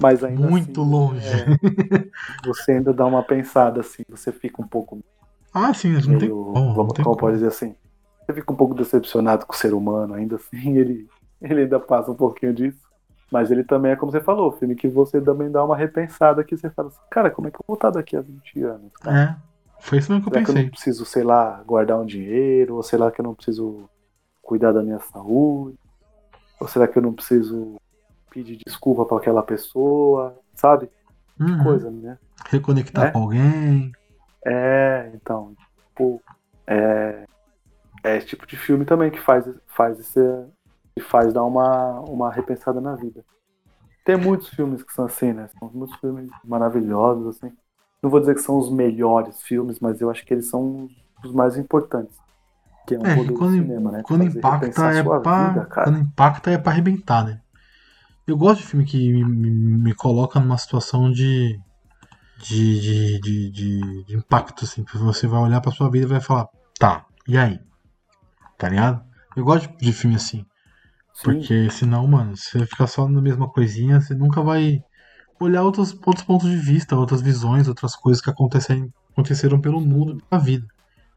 [0.00, 1.26] Mas ainda Muito assim, longe.
[1.26, 2.10] é,
[2.44, 5.02] você ainda dá uma pensada assim, você fica um pouco
[5.52, 6.52] Ah, sim, não tem como.
[6.52, 7.16] Não vamos- tem como.
[7.16, 7.74] pode dizer assim,
[8.28, 11.08] você fica um pouco decepcionado com o ser humano, ainda assim ele,
[11.40, 12.86] ele ainda passa um pouquinho disso.
[13.30, 16.56] Mas ele também é como você falou, filme que você também dá uma repensada que
[16.56, 18.92] você fala assim, cara, como é que eu vou estar daqui a 20 anos?
[19.00, 19.20] cara?
[19.44, 19.48] É.
[19.80, 20.70] Foi isso mesmo que eu Será que eu não pensei.
[20.70, 22.76] preciso, sei lá, guardar um dinheiro?
[22.76, 23.88] Ou será que eu não preciso
[24.42, 25.78] cuidar da minha saúde?
[26.60, 27.76] Ou será que eu não preciso
[28.30, 30.36] pedir desculpa para aquela pessoa?
[30.54, 30.90] Sabe?
[31.38, 31.62] Uhum.
[31.62, 32.18] Coisa, né?
[32.48, 33.10] Reconectar É?
[33.10, 33.92] com alguém.
[34.44, 35.54] É, então,
[35.90, 36.20] tipo,
[36.66, 37.24] é,
[38.08, 40.20] é esse tipo de filme também que faz, faz esse,
[40.94, 43.24] que faz dar uma, uma repensada na vida.
[44.04, 45.48] Tem muitos filmes que são assim, né?
[45.58, 47.52] São muitos filmes maravilhosos, assim.
[48.02, 50.88] Não vou dizer que são os melhores filmes, mas eu acho que eles são
[51.24, 52.16] os mais importantes.
[52.86, 53.98] Que é um É, quando, cinema, né?
[53.98, 55.18] De quando impacta é pra.
[55.18, 57.40] vida, quando impacta é pra arrebentar, né?
[58.26, 61.58] Eu gosto de filme que me, me, me coloca numa situação de.
[62.38, 64.84] De, de, de, de, de impacto, assim.
[64.94, 66.46] Você vai olhar pra sua vida e vai falar,
[66.78, 67.58] tá, e aí?
[68.58, 69.02] Tá ligado?
[69.36, 70.44] Eu gosto de, filme assim.
[71.14, 74.82] Sim, Porque senão, mano, você ficar só na mesma coisinha, você nunca vai
[75.40, 80.20] olhar outros, outros pontos de vista, outras visões, outras coisas que acontecem, aconteceram pelo mundo,
[80.28, 80.66] pela vida.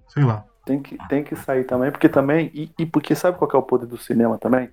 [0.08, 0.46] Sei lá.
[0.66, 2.52] tem que, tem que sair também, porque também.
[2.54, 4.70] E, e porque sabe qual que é o poder do cinema também?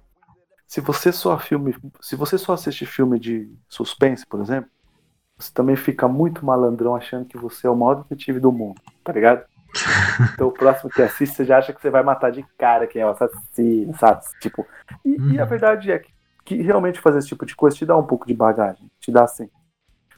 [0.67, 1.75] Se você só filme.
[2.03, 4.71] Se você só assiste filme de suspense, por exemplo,
[5.39, 9.13] você também fica muito malandrão achando que você é o maior detetive do mundo, tá
[9.13, 9.45] ligado?
[10.35, 13.03] Então o próximo que assiste, você já acha que você vai matar de cara quem
[13.03, 14.23] é o assassino, sabe?
[14.41, 14.67] Tipo.
[15.05, 15.49] E, e a Uhum.
[15.49, 16.13] verdade é que,
[16.45, 18.91] que realmente fazer esse tipo de coisa te dá um pouco de bagagem.
[19.01, 19.49] Te dá sim.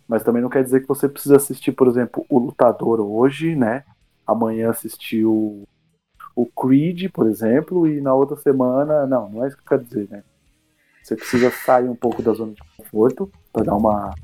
[0.08, 3.84] Mas também não quer dizer que você precisa assistir, por exemplo, O Lutador hoje, né?
[4.26, 5.62] Amanhã assistir o,
[6.34, 9.06] o Creed, por exemplo, e na outra semana.
[9.06, 10.22] Não, não é isso que eu quero dizer, né?
[11.02, 14.14] Você precisa sair um pouco da zona de conforto para dar uma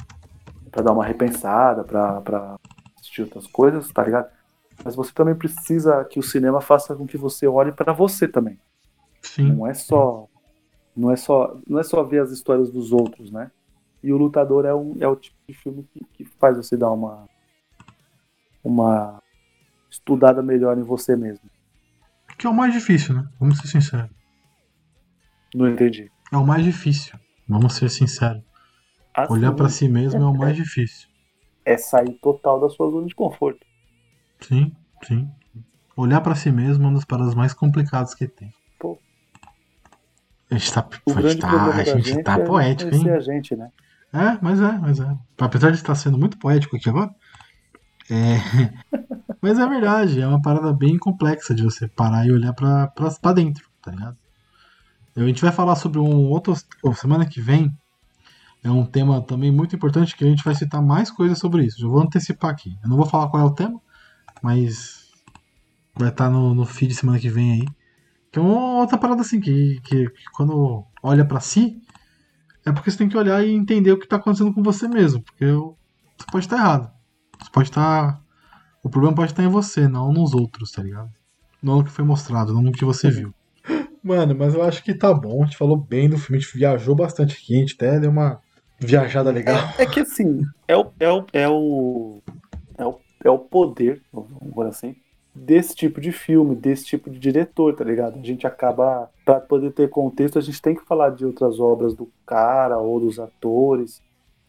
[0.71, 2.57] para dar uma repensada, para
[2.99, 4.29] assistir outras coisas, tá ligado?
[4.85, 8.59] Mas você também precisa que o cinema faça com que você olhe para você também.
[9.23, 9.53] Sim.
[9.53, 10.29] Não é só
[10.97, 13.51] não é só não é só ver as histórias dos outros, né?
[14.03, 16.91] E o Lutador é, um, é o tipo de filme que, que faz você dar
[16.91, 17.27] uma
[18.63, 19.23] uma
[19.91, 21.49] estudada melhor em você mesmo.
[22.39, 23.27] Que é o mais difícil, né?
[23.41, 24.11] Vamos ser sinceros.
[25.55, 26.11] Não entendi.
[26.33, 27.19] É o mais difícil.
[27.49, 28.43] Vamos ser sinceros.
[29.15, 31.09] Assim, Olhar pra si mesmo é o mais difícil.
[31.65, 33.65] é sair total da sua zona de conforto.
[34.41, 34.73] Sim,
[35.07, 35.31] sim.
[35.97, 38.53] Olhar pra si mesmo é uma das paradas mais complicadas que tem.
[38.79, 38.99] Pô.
[40.51, 43.11] A gente tá, O a gente tá, a gente gente tá é poético, hein?
[43.11, 43.71] a gente, né?
[44.13, 45.17] É, mas é, mas é.
[45.39, 47.15] Apesar de estar sendo muito poético aqui agora.
[48.11, 48.37] É.
[49.43, 53.11] mas é verdade, é uma parada bem complexa de você parar e olhar pra, pra,
[53.11, 54.17] pra dentro, tá ligado?
[55.17, 56.55] A gente vai falar sobre um outro.
[56.95, 57.75] Semana que vem,
[58.63, 61.81] é um tema também muito importante que a gente vai citar mais coisas sobre isso.
[61.81, 62.77] Já vou antecipar aqui.
[62.83, 63.81] Eu não vou falar qual é o tema,
[64.43, 65.11] mas
[65.95, 67.67] vai estar no, no feed semana que vem aí.
[68.31, 71.81] Que é uma outra parada assim, que, que, que quando olha pra si,
[72.65, 75.23] é porque você tem que olhar e entender o que tá acontecendo com você mesmo.
[75.23, 76.91] Porque você pode estar errado.
[77.41, 78.21] Você pode estar.
[78.83, 81.11] O problema pode estar em você, não nos outros, tá ligado?
[81.63, 83.35] Não no que foi mostrado, não no que você viu.
[84.03, 85.43] Mano, mas eu acho que tá bom.
[85.43, 88.11] A gente falou bem do filme, a gente viajou bastante aqui, a gente até deu
[88.11, 88.41] uma
[88.79, 89.59] viajada legal.
[89.79, 92.23] É, é que assim, é o, é o, é o,
[92.79, 94.97] é o, é o poder, vamos dizer assim,
[95.35, 98.19] desse tipo de filme, desse tipo de diretor, tá ligado?
[98.19, 101.95] A gente acaba, para poder ter contexto, a gente tem que falar de outras obras
[101.95, 104.01] do cara ou dos atores,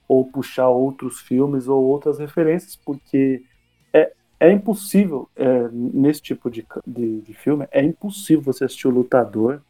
[0.07, 3.43] ou puxar outros filmes ou outras referências, porque
[3.91, 8.91] é, é impossível, é, nesse tipo de, de, de filme, é impossível você assistir o
[8.91, 9.61] Lutador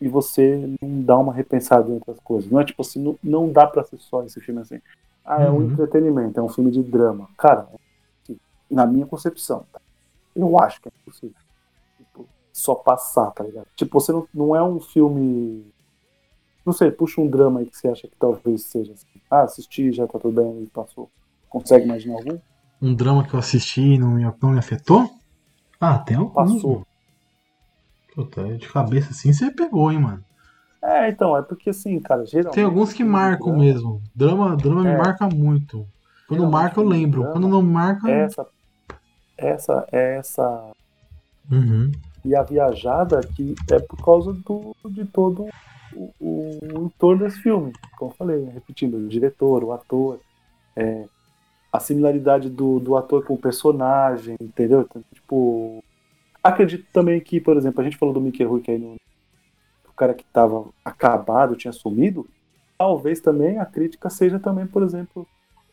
[0.00, 2.50] e você não dar uma repensada em outras coisas.
[2.50, 4.78] Não é tipo assim, não, não dá para ser só esse filme assim.
[5.24, 5.62] Ah, é um Uhum.
[5.64, 7.28] entretenimento, é um filme de drama.
[7.36, 7.66] Cara,
[8.70, 9.80] na minha concepção, tá?
[10.34, 11.36] eu acho que é impossível.
[11.96, 13.66] Tipo, só passar, tá ligado?
[13.74, 15.66] Tipo, você não, não é um filme.
[16.64, 19.06] Não sei, puxa um drama aí que você acha que talvez seja assim.
[19.30, 21.10] Ah, assisti, já tá tudo bem e passou.
[21.48, 22.38] Consegue imaginar algum?
[22.80, 25.10] Um drama que eu assisti e não me, não me afetou?
[25.80, 26.34] Ah, tem alguns.
[26.34, 26.86] Passou.
[28.14, 30.24] Puta, de cabeça assim você pegou, hein, mano.
[30.82, 32.54] É, então, é porque assim, cara, geralmente.
[32.54, 34.02] Tem alguns que marcam drama, mesmo.
[34.14, 34.96] Drama, drama me É.
[34.98, 35.86] marca muito.
[36.28, 37.20] Quando marca, eu lembro.
[37.22, 38.08] drama, Quando não marca.
[38.10, 38.46] Essa.
[39.38, 40.72] Essa, essa
[41.50, 41.90] Uhum.
[42.24, 45.48] E a viajada que é por causa do, de todo
[45.94, 47.72] o, o, o entorno desse filme.
[47.96, 50.20] Como eu falei, né, repetindo, o diretor, o ator,
[50.76, 51.06] é,
[51.72, 54.82] a similaridade do, do ator com o personagem, entendeu?
[54.82, 55.82] Então, tipo,
[56.42, 58.96] acredito também que, por exemplo, a gente falou do Mickey Rourke aí no
[59.88, 62.24] o cara que estava acabado, tinha sumido,
[62.78, 65.26] talvez também a crítica seja também, por exemplo,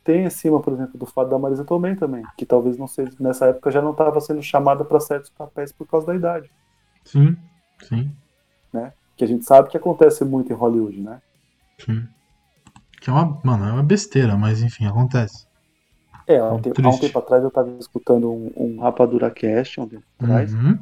[0.06, 3.48] tem acima, por exemplo, do fato da Marisa Tomei também, que talvez não seja, nessa
[3.48, 6.50] época já não estava sendo chamada para certos papéis por causa da idade
[7.04, 7.36] Sim,
[7.84, 8.16] sim,
[9.16, 11.22] que a gente sabe que acontece muito em Hollywood, né?
[11.80, 12.08] sim.
[13.02, 13.40] Que é uma.
[13.44, 15.48] Mano, é uma besteira, mas enfim, acontece.
[16.28, 19.30] É, há um, Muito tempo, há um tempo atrás eu estava escutando um, um Rapadura
[19.30, 20.80] Cast, um tempo atrás, Uhum,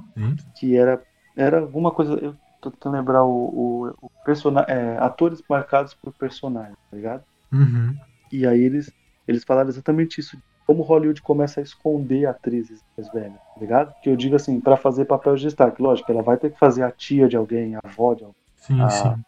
[0.56, 1.04] que era,
[1.36, 6.78] era alguma coisa, eu tô tentando lembrar o, o, o é, atores marcados por personagens,
[6.90, 7.24] tá ligado?
[7.52, 7.94] Uhum.
[8.32, 8.90] E aí eles,
[9.28, 13.94] eles falaram exatamente isso, como Hollywood começa a esconder atrizes mais velhas, tá ligado?
[14.02, 16.84] Que eu digo assim, para fazer papel de destaque, lógico, ela vai ter que fazer
[16.84, 19.24] a tia de alguém, a avó de alguém, Sim, Ah, sim.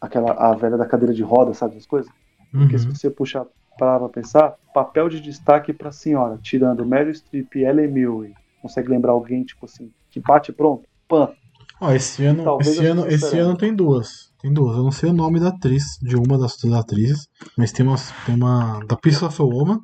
[0.00, 2.10] aquela, a velha da cadeira de roda, sabe essas coisas?
[2.52, 2.94] Porque se Uhum.
[2.94, 3.46] você puxar
[3.76, 8.88] parar pra pensar, papel de destaque pra senhora, tirando Meryl Streep e Ellen Mirren, consegue
[8.88, 10.82] lembrar alguém, tipo assim, que bate pronto?
[11.06, 11.32] Pan.
[11.80, 14.27] Ó, esse ano, Talvez esse ano, esse ano tem duas.
[14.40, 14.76] Tem duas.
[14.76, 18.12] Eu não sei o nome da atriz, de uma das duas atrizes, mas tem, umas,
[18.24, 19.80] tem uma da Piece of a Woman,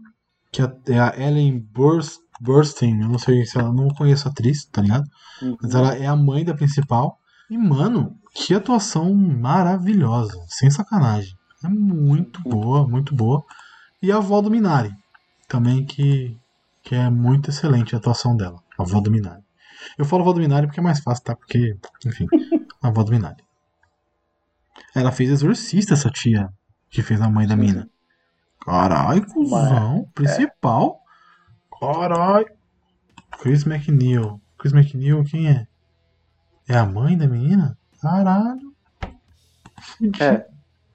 [0.53, 3.01] que é é a Ellen Burst, Burstyn.
[3.01, 5.05] Eu não sei se ela não conheço a atriz, tá ligado?
[5.43, 5.57] Uhum.
[5.61, 7.19] Mas ela é a mãe da principal.
[7.51, 10.39] E, mano, que atuação maravilhosa.
[10.49, 11.35] Sem sacanagem.
[11.63, 12.51] É muito Sim.
[12.51, 13.45] boa, muito boa.
[14.03, 14.93] E a avó do Minari.
[15.49, 16.37] Também que,
[16.83, 18.61] que é muito excelente a atuação dela.
[18.79, 19.43] A avó do Minari.
[19.99, 21.37] Eu falo avó do Minari porque é mais fácil, tá?
[21.37, 21.77] Porque,
[22.07, 22.27] enfim,
[22.83, 23.44] a avó do Minari.
[24.95, 26.49] Ela fez Exorcista, essa tia
[26.89, 27.89] que fez a mãe da mina.
[28.61, 30.09] Caralho, cuzão.
[30.15, 31.01] Principal.
[31.81, 32.47] Caralho.
[33.41, 34.41] Chris McNeil.
[34.59, 35.67] Chris McNeil, quem é?
[36.69, 37.77] É a mãe da menina?
[38.01, 38.73] Caralho.
[40.21, 40.47] É.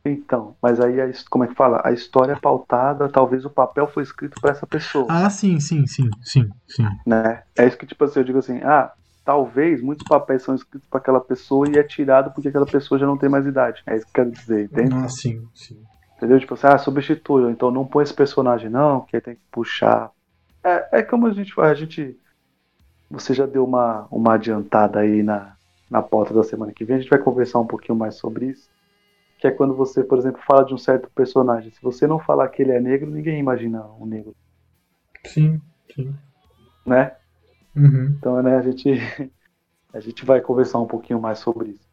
[0.05, 0.95] Então, mas aí,
[1.29, 1.81] como é que fala?
[1.83, 5.85] A história é pautada, talvez o papel foi escrito pra essa pessoa, Ah, sim, sim,
[5.85, 6.87] sim, sim, sim.
[7.05, 7.43] né?
[7.57, 8.91] É isso que, tipo assim, eu digo assim, ah,
[9.29, 13.05] talvez muitos papéis são escritos pra aquela pessoa e é tirado porque aquela pessoa já
[13.05, 13.83] não tem mais idade.
[13.85, 14.95] É isso que eu quero dizer, entende?
[14.95, 15.79] Ah, sim, sim.
[16.17, 16.39] Entendeu?
[16.39, 20.09] Tipo assim, ah, substitui, então não põe esse personagem não, que aí tem que puxar.
[20.63, 22.19] É, é como a gente faz, a gente.
[23.11, 25.55] Você já deu uma, uma adiantada aí na,
[25.91, 28.67] na pauta da semana que vem, a gente vai conversar um pouquinho mais sobre isso.
[29.37, 31.69] Que é quando você, por exemplo, fala de um certo personagem.
[31.69, 34.35] Se você não falar que ele é negro, ninguém imagina um negro,
[35.23, 35.61] Sim,
[35.93, 36.15] sim.
[36.83, 37.11] né?
[37.75, 38.19] Uhum.
[38.19, 38.89] Então, né, a gente,
[39.93, 41.87] a gente vai conversar um pouquinho mais sobre isso.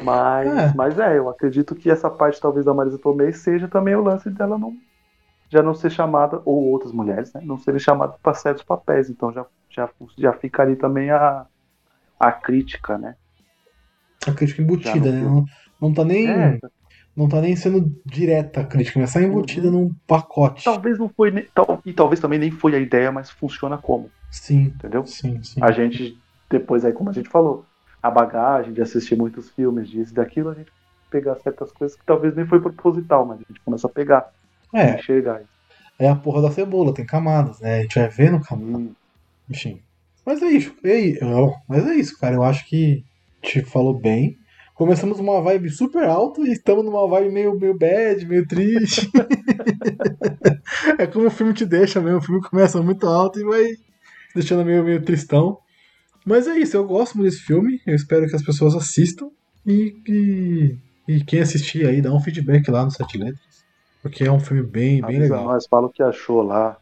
[0.00, 0.72] Mas É.
[0.74, 4.30] mas é, eu acredito que essa parte talvez da Marisa Tomei seja também o lance
[4.30, 4.80] dela não
[5.50, 9.10] já não ser chamada, ou outras mulheres, né, não serem chamadas para certos papéis.
[9.10, 11.46] Então já, já, já fica ali também a,
[12.20, 13.16] a crítica, né?
[14.26, 15.22] A crítica embutida, Já né?
[15.22, 15.44] não- Não,
[15.80, 16.28] não tá nem.
[16.30, 16.60] É,
[17.16, 20.64] Não tá nem sendo direta a crítica, mas tá embutida num pacote.
[20.64, 24.76] talvez não foi, tal, e talvez também nem foi a ideia, mas funciona como, Sim,
[24.76, 25.04] entendeu?
[25.04, 25.62] sim, sim.
[25.62, 27.68] A gente, depois aí, como a gente falou,
[28.02, 30.72] a bagagem de assistir muitos filmes, disso e daquilo, a gente
[31.10, 34.32] pegar certas coisas que talvez nem foi proposital, mas a gente começa a pegar,
[34.74, 35.44] É, enxergar.
[36.00, 37.78] é a porra da cebola, tem camadas, né?
[37.78, 38.80] A gente vai vendo camadas.
[38.80, 38.94] Hum,
[39.50, 39.82] Enfim.
[40.26, 40.74] Mas é isso.
[40.84, 42.36] E aí, eu- mas é isso, cara.
[42.36, 43.04] Eu acho que
[43.42, 44.36] te falou bem.
[44.74, 49.10] Começamos uma vibe super alta e estamos numa vibe meio, meio bad, meio triste.
[50.98, 52.18] é como o filme te deixa mesmo.
[52.18, 53.64] O filme começa muito alto e vai
[54.34, 55.58] deixando meio, meio tristão.
[56.24, 57.80] Mas é isso, eu gosto muito desse filme.
[57.86, 59.28] Eu espero que as pessoas assistam.
[59.66, 60.78] E, e,
[61.08, 63.64] e quem assistir aí, dá um feedback lá no Sete Letras.
[64.02, 65.44] Porque é um filme bem, bem avisa legal.
[65.44, 66.76] nós, fala o que achou lá.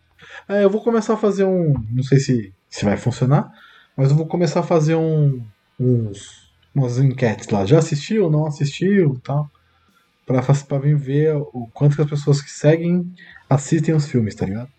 [0.49, 1.75] É, eu vou começar a fazer um.
[1.91, 3.51] Não sei se, se vai funcionar,
[3.97, 5.43] mas eu vou começar a fazer um,
[5.79, 7.67] uns, umas enquetes lá.
[7.67, 9.51] Já assistiu, não assistiu e tal.
[10.27, 13.13] Pra, pra vir ver o quanto que as pessoas que seguem
[13.49, 14.71] assistem os filmes, tá ligado?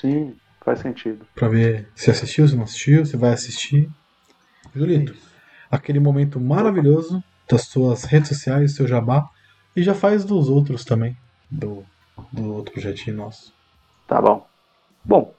[0.00, 0.34] Sim,
[0.64, 1.26] faz sentido.
[1.34, 3.88] Pra ver se assistiu, se não assistiu, se vai assistir.
[4.74, 5.14] Julito,
[5.70, 9.28] aquele momento maravilhoso das suas redes sociais, seu jabá.
[9.76, 11.16] E já faz dos outros também.
[11.50, 11.84] Do,
[12.32, 13.52] do outro projetinho nosso.
[14.08, 14.46] Tá bom.
[15.04, 15.34] Bom,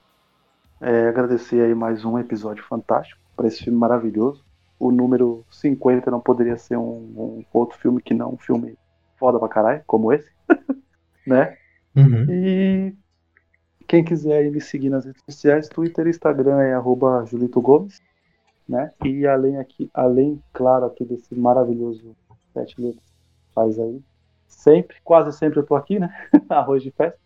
[0.80, 4.44] é, agradecer aí mais um episódio fantástico para esse filme maravilhoso.
[4.78, 8.78] O número 50 não poderia ser um, um outro filme que não um filme
[9.18, 10.30] foda pra caralho, como esse,
[11.26, 11.56] né?
[11.94, 12.26] Uhum.
[12.28, 12.94] E
[13.86, 18.00] quem quiser me seguir nas redes sociais, Twitter e Instagram é arroba Julito Gomes,
[18.68, 18.90] né?
[19.04, 22.16] E além aqui, além, claro, aqui desse maravilhoso
[22.52, 23.04] sete letras
[23.54, 24.02] faz aí.
[24.46, 26.08] Sempre, quase sempre eu tô aqui, né?
[26.48, 27.18] Arroz de festa.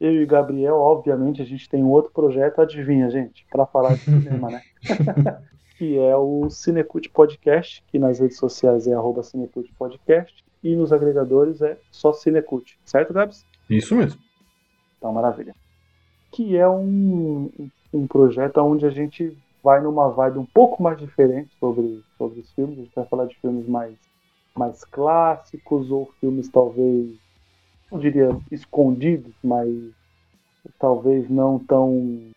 [0.00, 3.94] Eu e o Gabriel, obviamente, a gente tem um outro projeto, adivinha, gente, para falar
[3.94, 4.62] de cinema, né?
[5.78, 10.92] que é o Cinecult Podcast, que nas redes sociais é arroba Cinecult Podcast e nos
[10.92, 13.44] agregadores é só Cinecult, certo, Gabs?
[13.68, 14.20] Isso mesmo.
[15.04, 15.54] Então, maravilha.
[16.32, 17.50] Que é um,
[17.92, 22.50] um projeto onde a gente vai numa vibe um pouco mais diferente sobre, sobre os
[22.52, 22.78] filmes.
[22.78, 23.94] A gente vai falar de filmes mais,
[24.56, 27.14] mais clássicos ou filmes talvez,
[27.92, 29.68] não diria escondidos, mas
[30.78, 32.30] talvez não tão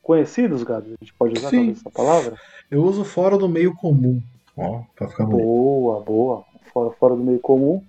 [0.00, 0.94] conhecidos, Gabi.
[0.98, 1.72] A gente pode usar Sim.
[1.72, 2.36] essa palavra?
[2.70, 4.22] Eu uso fora do meio comum.
[4.56, 5.44] Ó, pra ficar bonito.
[5.44, 6.44] Boa, boa.
[6.72, 7.84] Fora, fora do meio comum.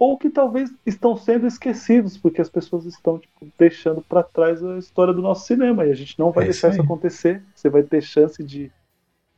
[0.00, 4.78] Ou que talvez estão sendo esquecidos, porque as pessoas estão tipo, deixando para trás a
[4.78, 5.84] história do nosso cinema.
[5.84, 7.42] E a gente não vai É deixar isso isso acontecer.
[7.54, 8.72] Você vai ter chance de,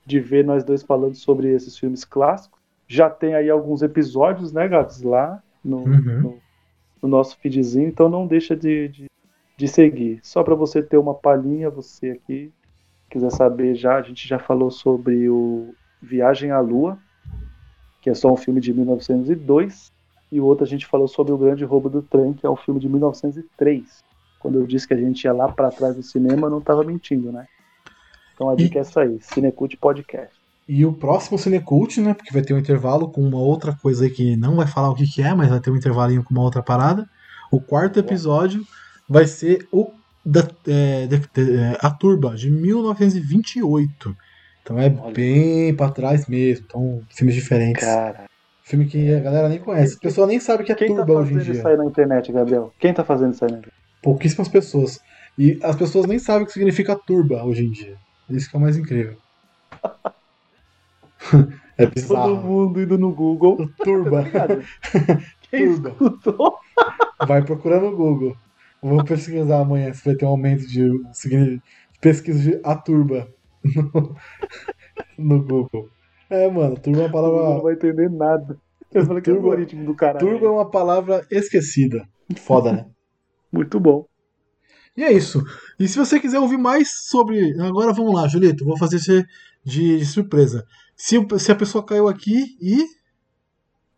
[0.06, 2.60] de ver nós dois falando sobre esses filmes clássicos.
[2.86, 6.20] Já tem aí alguns episódios, né, Gabs, lá no, Uhum.
[6.22, 6.39] no,
[7.02, 9.06] no nosso feedzinho, então não deixa de, de,
[9.56, 10.20] de seguir.
[10.22, 12.52] Só para você ter uma palhinha, você aqui
[13.10, 16.98] quiser saber já, a gente já falou sobre o Viagem à Lua,
[18.01, 19.90] que é só um filme de 1902,
[20.32, 22.56] e o outro a gente falou sobre o Grande Roubo do Trem, que é um
[22.56, 24.02] filme de 1903.
[24.40, 26.82] Quando eu disse que a gente ia lá para trás do cinema, eu não estava
[26.82, 27.46] mentindo, né?
[28.34, 30.34] Então a dica é essa aí, Cinecult Podcast.
[30.68, 32.14] E o próximo Cinecult, né?
[32.14, 34.94] Porque vai ter um intervalo com uma outra coisa aí que não vai falar o
[34.94, 37.06] que, que é, mas vai ter um intervalinho com uma outra parada.
[37.50, 38.64] O quarto episódio
[39.09, 39.90] vai ser o
[40.24, 44.16] da, é, de- de- é, A Turba, de 1928.
[44.62, 45.12] Então é Olha.
[45.12, 46.64] bem pra trás mesmo.
[46.68, 47.84] Então, filmes diferentes.
[47.84, 48.24] Cara,
[48.62, 49.97] Filme que a galera nem conhece.
[49.97, 51.55] A pessoa nem sabe que é quem tá Turba hoje em fazendo dia.
[51.55, 52.72] isso aí na internet, Gabriel?
[52.78, 53.76] Quem tá fazendo isso aí na internet?
[54.02, 55.01] Pouquíssimas pessoas.
[55.39, 57.97] E as pessoas nem sabem o que significa turba hoje em dia.
[58.30, 59.16] Isso que é o mais incrível.
[61.78, 62.36] é Todo bizarro.
[62.36, 63.68] mundo indo no Google.
[63.82, 64.24] Turba.
[65.51, 65.90] Quem Turba.
[65.90, 66.59] escutou?
[67.26, 68.36] Vai procurar no Google.
[68.80, 70.90] Vou pesquisar amanhã se vai ter um aumento de
[72.01, 73.28] pesquisa de a turba
[73.64, 74.16] no,
[75.16, 75.89] no Google.
[76.32, 77.62] É, mano, turba é uma mundo Não palavra.
[77.62, 78.59] vai entender nada.
[78.92, 80.26] Eu falei que é Turbo- algoritmo do caralho.
[80.26, 82.06] Turba é uma palavra esquecida.
[82.38, 82.86] Foda, né?
[83.52, 84.06] Muito bom.
[84.96, 85.42] E é isso.
[85.78, 87.59] E se você quiser ouvir mais sobre.
[87.60, 88.64] Agora vamos lá, Julito.
[88.64, 89.24] Vou fazer você
[89.64, 90.64] de, de surpresa.
[90.96, 92.84] Se, se a pessoa caiu aqui e.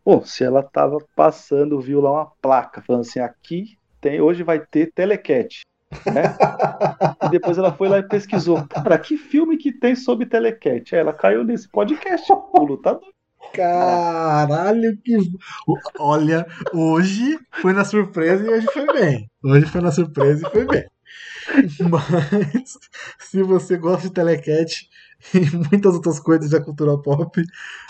[0.04, 4.58] Bom, se ela tava passando, viu lá uma placa falando assim, aqui tem, hoje vai
[4.60, 5.62] ter telecat.
[6.12, 6.36] Né?
[7.24, 8.66] e depois ela foi lá e pesquisou.
[8.66, 10.94] Cara, que filme que tem sobre telecat?
[10.94, 13.14] Ela caiu nesse podcast, o lutador.
[13.52, 15.16] Caralho, que.
[15.98, 19.30] Olha, hoje foi na surpresa e hoje foi bem.
[19.42, 20.84] Hoje foi na surpresa e foi bem.
[21.90, 22.78] Mas,
[23.18, 24.88] se você gosta de Telecat
[25.34, 27.42] e muitas outras coisas da cultura pop,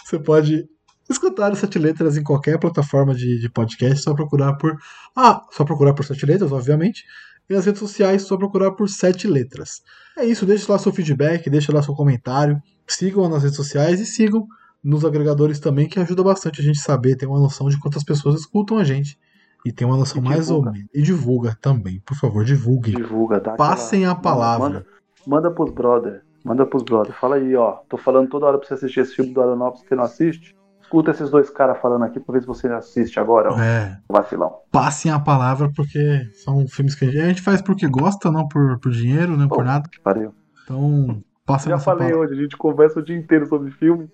[0.04, 0.68] você pode
[1.08, 4.76] escutar as Sete Letras em qualquer plataforma de, de podcast, só procurar por.
[5.16, 7.04] Ah, só procurar por Sete Letras, obviamente.
[7.48, 9.82] E nas redes sociais, só procurar por Sete Letras.
[10.16, 12.60] É isso, deixe lá seu feedback, deixe lá seu comentário.
[12.86, 14.46] Sigam nas redes sociais e sigam
[14.82, 18.40] nos agregadores também, que ajuda bastante a gente saber, ter uma noção de quantas pessoas
[18.40, 19.18] escutam a gente.
[19.64, 20.88] E ter uma noção mais ou menos.
[20.94, 22.92] E divulga também, por favor, divulgue.
[22.92, 24.68] Divulga, dá Passem aquela- a palavra.
[24.68, 24.86] Manda,
[25.26, 26.22] manda pros brother.
[26.44, 27.14] Manda pros brother.
[27.18, 27.78] Fala aí, ó.
[27.88, 30.54] Tô falando toda hora pra você assistir esse filme do Aronofsky que você não assiste.
[30.94, 33.58] Escuta esses dois caras falando aqui pra ver se você assiste agora, ó.
[33.58, 34.58] É, Vacilão.
[34.70, 38.46] passem a palavra porque são filmes que a gente, a gente faz porque gosta, não
[38.46, 39.88] por, por dinheiro, não por Pô, nada.
[39.88, 40.32] que pariu.
[40.62, 42.28] Então, passem Já falei palavra.
[42.30, 44.08] hoje, a gente conversa o dia inteiro sobre filme.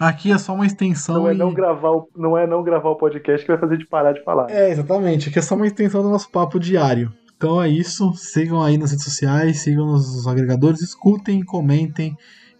[0.00, 2.88] Aqui é só uma extensão Não é e- não gravar, o, não é não gravar
[2.90, 4.50] o podcast que vai fazer a gente parar de falar.
[4.50, 5.28] É, exatamente.
[5.28, 7.12] Aqui é só uma extensão do nosso papo diário.
[7.36, 8.12] Então é isso.
[8.14, 12.16] Sigam aí nas redes sociais, sigam nos agregadores, escutem, comentem.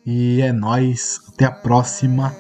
[0.07, 1.19] E é nóis.
[1.33, 2.33] Até a próxima.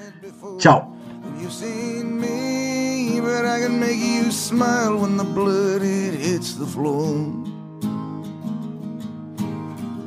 [0.58, 0.93] Tchau.
[1.38, 6.66] You've seen me, but I can make you smile when the blood it hits the
[6.66, 7.14] floor.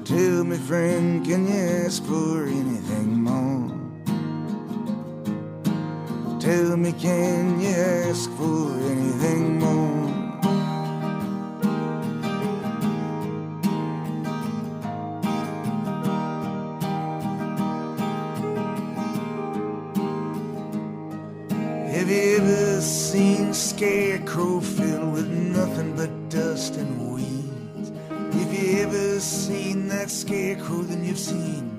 [0.05, 3.69] Tell me, friend, can you ask for anything more?
[6.39, 10.16] Tell me, can you ask for anything more?
[22.87, 27.91] You ever seen scarecrow filled with nothing but dust and weeds?
[28.09, 31.76] If you ever seen that scarecrow, then you've seen